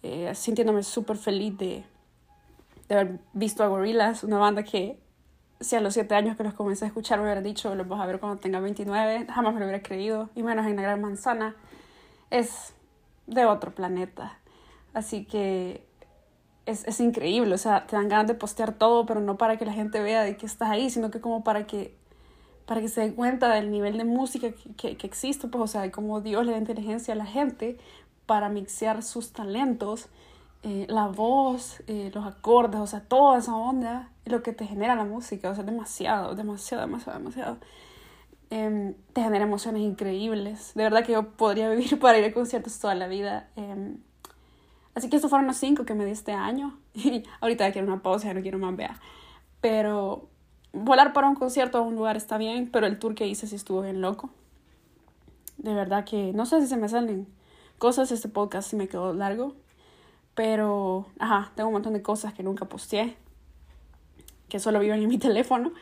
eh, 0.02 0.34
sintiéndome 0.34 0.82
súper 0.82 1.16
feliz 1.16 1.56
de, 1.58 1.84
de 2.88 2.94
haber 2.94 3.18
visto 3.32 3.62
a 3.62 3.68
Gorillaz, 3.68 4.24
una 4.24 4.38
banda 4.38 4.62
que 4.62 4.98
si 5.60 5.76
a 5.76 5.80
los 5.80 5.94
7 5.94 6.14
años 6.14 6.36
que 6.36 6.44
los 6.44 6.54
comencé 6.54 6.84
a 6.84 6.88
escuchar 6.88 7.18
me 7.18 7.24
hubiera 7.24 7.40
dicho, 7.40 7.74
los 7.74 7.88
vas 7.88 8.00
a 8.00 8.06
ver 8.06 8.20
cuando 8.20 8.38
tenga 8.38 8.60
29, 8.60 9.26
jamás 9.28 9.54
me 9.54 9.60
lo 9.60 9.66
hubiera 9.66 9.82
creído, 9.82 10.30
y 10.34 10.42
menos 10.42 10.66
en 10.66 10.76
la 10.76 10.82
Gran 10.82 11.00
Manzana 11.00 11.56
es 12.30 12.74
de 13.26 13.44
otro 13.44 13.74
planeta. 13.74 14.38
Así 14.94 15.24
que 15.24 15.84
es, 16.66 16.86
es, 16.86 17.00
increíble, 17.00 17.54
o 17.54 17.58
sea, 17.58 17.86
te 17.86 17.96
dan 17.96 18.08
ganas 18.08 18.26
de 18.28 18.34
postear 18.34 18.72
todo, 18.72 19.06
pero 19.06 19.20
no 19.20 19.36
para 19.36 19.56
que 19.56 19.64
la 19.64 19.72
gente 19.72 20.00
vea 20.00 20.22
de 20.22 20.36
que 20.36 20.46
estás 20.46 20.70
ahí, 20.70 20.90
sino 20.90 21.10
que 21.10 21.20
como 21.20 21.42
para 21.42 21.66
que, 21.66 21.94
para 22.66 22.80
que 22.80 22.88
se 22.88 23.00
den 23.00 23.14
cuenta 23.14 23.52
del 23.54 23.70
nivel 23.70 23.98
de 23.98 24.04
música 24.04 24.50
que, 24.52 24.74
que, 24.76 24.96
que 24.96 25.06
existe, 25.06 25.48
pues, 25.48 25.64
o 25.64 25.66
sea, 25.66 25.82
de 25.82 25.90
cómo 25.90 26.20
Dios 26.20 26.46
le 26.46 26.52
da 26.52 26.58
inteligencia 26.58 27.14
a 27.14 27.16
la 27.16 27.26
gente 27.26 27.78
para 28.28 28.48
mixear 28.48 29.02
sus 29.02 29.32
talentos, 29.32 30.06
eh, 30.62 30.86
la 30.88 31.08
voz, 31.08 31.82
eh, 31.88 32.12
los 32.14 32.24
acordes, 32.24 32.80
o 32.80 32.86
sea, 32.86 33.00
toda 33.00 33.38
esa 33.38 33.56
onda, 33.56 34.10
lo 34.24 34.44
que 34.44 34.52
te 34.52 34.66
genera 34.66 34.94
la 34.94 35.04
música, 35.04 35.50
o 35.50 35.54
sea, 35.56 35.64
demasiado, 35.64 36.36
demasiado, 36.36 36.82
demasiado, 36.86 37.18
demasiado 37.18 37.58
eh, 38.50 38.94
te 39.12 39.22
genera 39.22 39.44
emociones 39.44 39.82
increíbles. 39.82 40.72
De 40.74 40.82
verdad 40.82 41.04
que 41.04 41.12
yo 41.12 41.30
podría 41.32 41.68
vivir 41.74 41.98
para 41.98 42.18
ir 42.18 42.24
a 42.24 42.32
conciertos 42.32 42.78
toda 42.78 42.94
la 42.94 43.08
vida. 43.08 43.48
Eh, 43.56 43.96
así 44.94 45.10
que 45.10 45.16
estos 45.16 45.30
fueron 45.30 45.46
los 45.46 45.56
cinco 45.56 45.84
que 45.84 45.94
me 45.94 46.04
di 46.04 46.12
este 46.12 46.32
año. 46.32 46.78
Y 46.94 47.24
ahorita 47.40 47.70
quiero 47.72 47.86
una 47.86 48.02
pausa, 48.02 48.28
ya 48.28 48.34
no 48.34 48.42
quiero 48.42 48.58
más, 48.58 48.76
vea. 48.76 49.00
Pero 49.60 50.28
volar 50.72 51.12
para 51.12 51.28
un 51.28 51.34
concierto 51.34 51.78
a 51.78 51.80
un 51.80 51.94
lugar 51.94 52.16
está 52.16 52.38
bien, 52.38 52.68
pero 52.70 52.86
el 52.86 52.98
tour 52.98 53.14
que 53.14 53.26
hice 53.26 53.46
sí 53.46 53.56
estuvo 53.56 53.82
bien 53.82 54.00
loco. 54.00 54.30
De 55.56 55.74
verdad 55.74 56.04
que 56.04 56.32
no 56.32 56.46
sé 56.46 56.60
si 56.60 56.68
se 56.68 56.76
me 56.76 56.88
salen 56.88 57.26
cosas, 57.78 58.12
este 58.12 58.28
podcast 58.28 58.70
sí 58.70 58.76
me 58.76 58.88
quedó 58.88 59.12
largo. 59.14 59.54
Pero, 60.34 61.06
ajá, 61.18 61.50
tengo 61.56 61.68
un 61.68 61.72
montón 61.72 61.94
de 61.94 62.02
cosas 62.02 62.32
que 62.32 62.42
nunca 62.42 62.66
posteé, 62.66 63.16
que 64.48 64.60
solo 64.60 64.78
viven 64.78 65.02
en 65.02 65.08
mi 65.08 65.18
teléfono. 65.18 65.72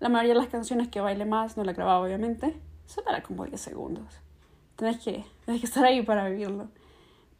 La 0.00 0.08
mayoría 0.08 0.34
de 0.34 0.40
las 0.40 0.48
canciones 0.48 0.88
que 0.88 1.00
baile 1.00 1.26
más 1.26 1.56
no 1.56 1.64
la 1.64 1.72
grababa, 1.72 2.00
obviamente. 2.00 2.58
Solo 2.86 3.10
era 3.10 3.22
como 3.22 3.44
10 3.44 3.60
segundos. 3.60 4.06
Tienes 4.76 4.98
que, 4.98 5.24
tienes 5.44 5.60
que 5.60 5.66
estar 5.66 5.84
ahí 5.84 6.02
para 6.02 6.28
vivirlo. 6.28 6.70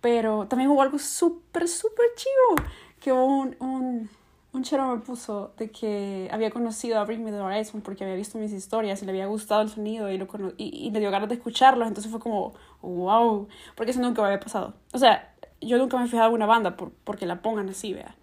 Pero 0.01 0.47
también 0.47 0.71
hubo 0.71 0.83
algo 0.83 0.99
súper, 0.99 1.67
súper 1.67 2.07
chivo. 2.15 2.69
Que 3.01 3.13
un, 3.13 3.57
un, 3.59 4.11
un 4.53 4.65
chero 4.65 4.89
me 4.89 5.01
puso 5.01 5.53
de 5.57 5.71
que 5.71 6.29
había 6.33 6.51
conocido 6.51 6.99
a 6.99 7.05
Bring 7.05 7.23
Me 7.23 7.31
the 7.31 7.41
Horizon 7.41 7.83
porque 7.83 8.03
había 8.03 8.17
visto 8.17 8.37
mis 8.37 8.53
historias 8.53 9.01
y 9.01 9.05
le 9.05 9.13
había 9.13 9.27
gustado 9.27 9.63
el 9.63 9.69
sonido 9.69 10.11
y, 10.11 10.19
lo 10.19 10.27
y, 10.57 10.87
y 10.87 10.91
le 10.91 10.99
dio 10.99 11.11
ganas 11.11 11.29
de 11.29 11.37
escucharlo. 11.37 11.87
Entonces 11.87 12.11
fue 12.11 12.21
como, 12.21 12.55
wow. 12.83 13.47
Porque 13.77 13.93
eso 13.93 14.01
nunca 14.01 14.23
me 14.23 14.29
había 14.29 14.41
pasado. 14.41 14.75
O 14.93 14.99
sea, 14.99 15.35
yo 15.61 15.79
nunca 15.79 15.97
me 15.99 16.05
he 16.05 16.09
fijado 16.09 16.31
en 16.31 16.35
una 16.35 16.47
banda 16.47 16.77
por, 16.77 16.91
porque 17.05 17.27
la 17.27 17.43
pongan 17.43 17.69
así, 17.69 17.93
vea. 17.93 18.17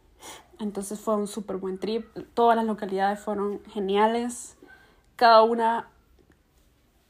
Entonces 0.59 0.99
fue 0.99 1.15
un 1.15 1.28
súper 1.28 1.57
buen 1.57 1.78
trip. 1.78 2.05
Todas 2.34 2.57
las 2.57 2.65
localidades 2.65 3.19
fueron 3.19 3.61
geniales. 3.65 4.57
Cada 5.15 5.43
una, 5.43 5.88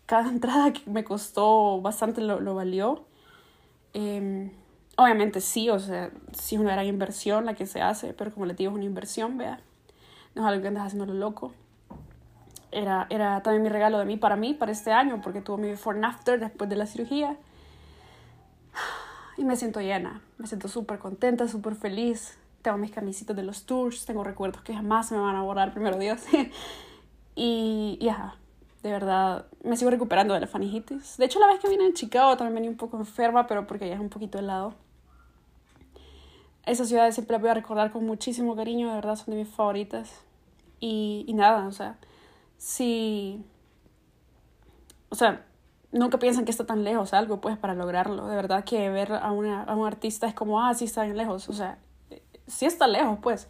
cada 0.05 0.29
entrada 0.29 0.73
que 0.73 0.87
me 0.89 1.03
costó 1.03 1.81
bastante 1.81 2.21
lo, 2.21 2.39
lo 2.39 2.53
valió. 2.53 3.05
Eh, 3.93 4.51
obviamente 4.97 5.39
sí, 5.39 5.69
o 5.69 5.79
sea, 5.79 6.11
sí 6.33 6.55
es 6.55 6.61
una 6.61 6.73
gran 6.73 6.85
inversión 6.85 7.45
la 7.45 7.53
que 7.53 7.65
se 7.65 7.81
hace, 7.81 8.13
pero 8.13 8.33
como 8.33 8.45
le 8.45 8.55
digo, 8.55 8.71
es 8.71 8.75
una 8.75 8.85
inversión, 8.85 9.37
vea. 9.37 9.61
No 10.35 10.41
es 10.41 10.47
algo 10.47 10.61
que 10.61 10.67
andas 10.67 10.87
haciendo 10.87 11.05
lo 11.05 11.13
loco. 11.13 11.53
Era, 12.71 13.07
era 13.09 13.41
también 13.41 13.63
mi 13.63 13.69
regalo 13.69 13.99
de 13.99 14.05
mí 14.05 14.17
para 14.17 14.35
mí, 14.35 14.53
para 14.53 14.71
este 14.71 14.91
año, 14.91 15.21
porque 15.21 15.41
tuvo 15.41 15.57
mi 15.57 15.69
before 15.69 15.97
and 15.97 16.05
after 16.05 16.39
después 16.39 16.69
de 16.69 16.75
la 16.75 16.85
cirugía. 16.85 17.37
Y 19.37 19.43
me 19.45 19.55
siento 19.55 19.79
llena, 19.81 20.21
me 20.39 20.47
siento 20.47 20.67
súper 20.67 20.97
contenta, 20.97 21.47
súper 21.47 21.75
feliz. 21.75 22.37
Tengo 22.63 22.77
mis 22.77 22.91
camisitas 22.91 23.35
de 23.35 23.43
los 23.43 23.65
tours, 23.65 24.05
tengo 24.05 24.23
recuerdos 24.23 24.63
que 24.63 24.73
jamás 24.73 25.11
me 25.11 25.19
van 25.19 25.35
a 25.35 25.43
borrar, 25.43 25.73
primero 25.73 25.97
Dios. 25.99 26.21
y, 27.35 27.99
ya, 28.01 28.35
de 28.81 28.91
verdad, 28.91 29.45
me 29.63 29.77
sigo 29.77 29.91
recuperando 29.91 30.33
de 30.33 30.39
la 30.39 30.47
faringitis. 30.47 31.17
De 31.17 31.25
hecho, 31.25 31.39
la 31.39 31.47
vez 31.47 31.59
que 31.59 31.69
vine 31.69 31.85
en 31.85 31.93
Chicago 31.93 32.35
también 32.35 32.55
venía 32.55 32.69
un 32.71 32.77
poco 32.77 32.97
enferma, 32.97 33.45
pero 33.45 33.67
porque 33.67 33.87
ya 33.87 33.93
es 33.93 33.99
un 33.99 34.09
poquito 34.09 34.39
helado. 34.39 34.73
Esas 36.67 36.89
ciudades 36.89 37.15
siempre 37.15 37.33
las 37.33 37.41
voy 37.41 37.49
a 37.49 37.53
recordar 37.53 37.91
con 37.91 38.05
muchísimo 38.05 38.53
cariño, 38.57 38.89
de 38.89 38.95
verdad, 38.95 39.15
son 39.15 39.33
de 39.33 39.37
mis 39.37 39.47
favoritas. 39.47 40.21
Y, 40.81 41.23
y 41.25 41.33
nada, 41.33 41.65
o 41.65 41.71
sea, 41.71 41.97
si... 42.57 43.45
O 45.09 45.15
sea, 45.15 45.45
nunca 45.93 46.19
piensan 46.19 46.43
que 46.43 46.51
está 46.51 46.65
tan 46.65 46.83
lejos 46.83 47.13
algo, 47.13 47.39
pues, 47.39 47.57
para 47.57 47.73
lograrlo. 47.73 48.27
De 48.27 48.35
verdad 48.35 48.65
que 48.65 48.89
ver 48.89 49.13
a, 49.13 49.31
una, 49.31 49.63
a 49.63 49.75
un 49.75 49.87
artista 49.87 50.27
es 50.27 50.33
como, 50.33 50.61
ah, 50.61 50.73
sí 50.73 50.83
está 50.83 51.03
bien 51.03 51.15
lejos. 51.15 51.47
O 51.47 51.53
sea, 51.53 51.77
sí 52.47 52.65
está 52.65 52.85
lejos, 52.85 53.17
pues. 53.21 53.47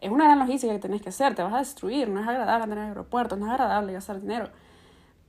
Es 0.00 0.10
una 0.12 0.26
gran 0.26 0.38
logística 0.38 0.72
que 0.72 0.78
tenés 0.78 1.02
que 1.02 1.08
hacer, 1.08 1.34
te 1.34 1.42
vas 1.42 1.52
a 1.52 1.58
destruir, 1.58 2.08
no 2.08 2.20
es 2.20 2.28
agradable 2.28 2.62
andar 2.62 2.78
en 2.78 2.84
el 2.84 2.90
aeropuerto, 2.90 3.36
no 3.36 3.46
es 3.46 3.52
agradable 3.52 3.92
gastar 3.92 4.20
dinero. 4.20 4.48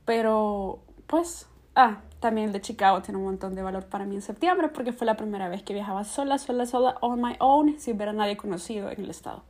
Pero, 0.04 0.80
pues, 1.08 1.48
ah, 1.74 2.02
también 2.22 2.46
el 2.46 2.52
de 2.54 2.62
Chicago 2.62 3.02
tiene 3.02 3.18
un 3.18 3.24
montón 3.24 3.54
de 3.54 3.62
valor 3.62 3.84
para 3.84 4.06
mí 4.06 4.14
en 4.14 4.22
septiembre 4.22 4.68
porque 4.68 4.92
fue 4.92 5.06
la 5.06 5.18
primera 5.18 5.48
vez 5.48 5.62
que 5.62 5.74
viajaba 5.74 6.04
sola, 6.04 6.38
sola, 6.38 6.64
sola, 6.64 6.96
on 7.02 7.20
my 7.20 7.36
own, 7.40 7.78
sin 7.78 7.98
ver 7.98 8.08
a 8.08 8.12
nadie 8.14 8.38
conocido 8.38 8.90
en 8.90 9.02
el 9.02 9.10
estado. 9.10 9.42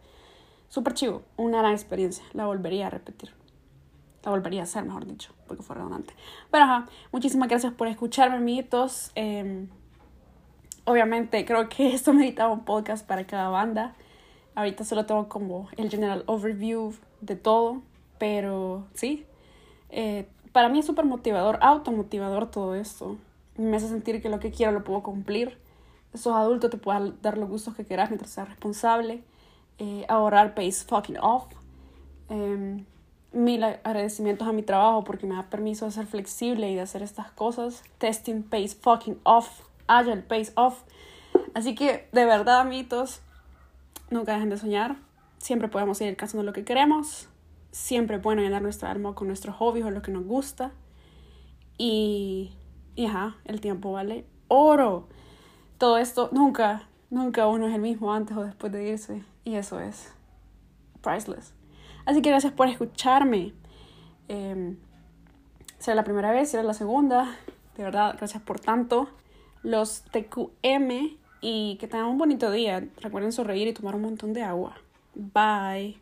Súper 0.69 0.95
chivo, 0.95 1.23
una 1.37 1.59
gran 1.59 1.73
experiencia, 1.73 2.25
la 2.33 2.47
volvería 2.47 2.89
a 2.89 2.91
repetir. 2.91 3.33
La 4.25 4.31
volvería 4.31 4.63
a 4.63 4.65
hacer, 4.65 4.85
mejor 4.85 5.07
dicho, 5.07 5.33
porque 5.47 5.63
fue 5.63 5.77
redundante. 5.77 6.15
Pero 6.51 6.65
ajá, 6.65 6.87
muchísimas 7.13 7.49
gracias 7.49 7.73
por 7.75 7.89
escucharme, 7.89 8.37
amiguitos. 8.37 9.13
Eh, 9.15 9.67
obviamente, 10.85 11.45
creo 11.45 11.69
que 11.69 11.95
esto 11.95 12.13
meditaba 12.15 12.53
un 12.53 12.65
podcast 12.65 13.07
para 13.07 13.27
cada 13.27 13.49
banda. 13.51 13.95
Ahorita 14.55 14.85
solo 14.85 15.07
tengo 15.07 15.29
como 15.29 15.69
el 15.77 15.91
general 15.91 16.25
overview 16.27 16.95
de 17.21 17.37
todo, 17.37 17.83
pero 18.19 18.87
sí. 18.95 19.27
Eh, 19.91 20.27
para 20.53 20.69
mí 20.69 20.79
es 20.79 20.87
súper 20.87 21.05
motivador, 21.05 21.59
automotivador 21.63 22.51
todo 22.51 22.75
esto. 22.75 23.17
Me 23.57 23.77
hace 23.77 23.89
sentir 23.89 24.23
que 24.23 24.29
lo 24.29 24.39
que 24.39 24.51
quiero 24.51 24.73
lo 24.73 24.85
puedo 24.85 25.03
cumplir. 25.03 25.59
Sos 26.15 26.35
adulto, 26.35 26.71
te 26.71 26.77
puedes 26.77 27.21
dar 27.23 27.39
los 27.39 27.49
gustos 27.49 27.75
que 27.75 27.85
quieras 27.85 28.11
mientras 28.11 28.31
seas 28.31 28.49
responsable. 28.49 29.23
Eh, 29.79 30.05
ahorrar 30.09 30.55
pays 30.55 30.85
fucking 30.85 31.19
off. 31.19 31.47
Eh, 32.29 32.85
mil 33.33 33.65
agradecimientos 33.65 34.47
a 34.47 34.53
mi 34.53 34.63
trabajo 34.63 35.05
porque 35.05 35.27
me 35.27 35.35
da 35.35 35.45
permiso 35.45 35.87
de 35.87 35.93
ser 35.93 36.07
flexible 36.07 36.71
y 36.71 36.75
de 36.75 36.83
hacer 36.83 37.03
estas 37.03 37.31
cosas. 37.31 37.83
Testing 37.99 38.43
pays 38.43 38.75
fucking 38.75 39.19
off. 39.25 39.63
Agile 39.87 40.23
pays 40.23 40.53
off. 40.57 40.83
Así 41.55 41.75
que, 41.75 42.09
de 42.13 42.25
verdad, 42.25 42.61
amiguitos, 42.61 43.21
nunca 44.11 44.35
dejen 44.35 44.51
de 44.51 44.59
soñar. 44.59 44.97
Siempre 45.39 45.69
podemos 45.69 45.99
seguir 45.99 46.17
cazando 46.17 46.45
lo 46.45 46.53
que 46.53 46.65
queremos. 46.65 47.29
Siempre 47.73 48.17
es 48.17 48.23
bueno 48.23 48.43
llenar 48.43 48.63
nuestra 48.63 48.91
alma 48.91 49.15
con 49.15 49.27
nuestros 49.27 49.57
hobbies 49.57 49.85
o 49.85 49.91
lo 49.91 50.03
que 50.03 50.13
nos 50.13 50.25
gusta. 50.25 50.73
Y, 51.79 52.53
y 52.95 53.07
ajá, 53.07 53.37
el 53.45 53.61
tiempo 53.61 53.93
vale 53.93 54.27
oro. 54.49 55.09
Todo 55.79 55.99
esto, 55.99 56.29
nunca, 56.33 56.89
nunca 57.11 57.49
uno 57.49 57.67
es 57.67 57.75
el 57.75 57.81
mismo 57.81 58.13
antes 58.13 58.37
o 58.37 58.45
después 58.45 58.71
de 58.73 58.89
irse. 58.89 59.25
Y 59.45 59.57
eso 59.57 59.81
es 59.81 60.13
priceless. 61.03 61.55
Así 62.05 62.23
que 62.23 62.31
gracias 62.31 62.53
por 62.53 62.69
escucharme. 62.69 63.53
Eh, 64.29 64.77
será 65.79 65.95
la 65.97 66.05
primera 66.05 66.31
vez, 66.31 66.51
será 66.51 66.63
la 66.63 66.75
segunda. 66.75 67.37
De 67.77 67.83
verdad, 67.85 68.15
gracias 68.17 68.43
por 68.43 68.61
tanto. 68.61 69.09
Los 69.63 70.03
TQM 70.03 71.17
y 71.41 71.77
que 71.79 71.89
tengan 71.89 72.07
un 72.07 72.19
bonito 72.19 72.51
día. 72.51 72.87
Recuerden 73.01 73.33
sonreír 73.33 73.69
y 73.69 73.73
tomar 73.73 73.95
un 73.97 74.03
montón 74.03 74.33
de 74.33 74.43
agua. 74.43 74.77
Bye. 75.15 76.01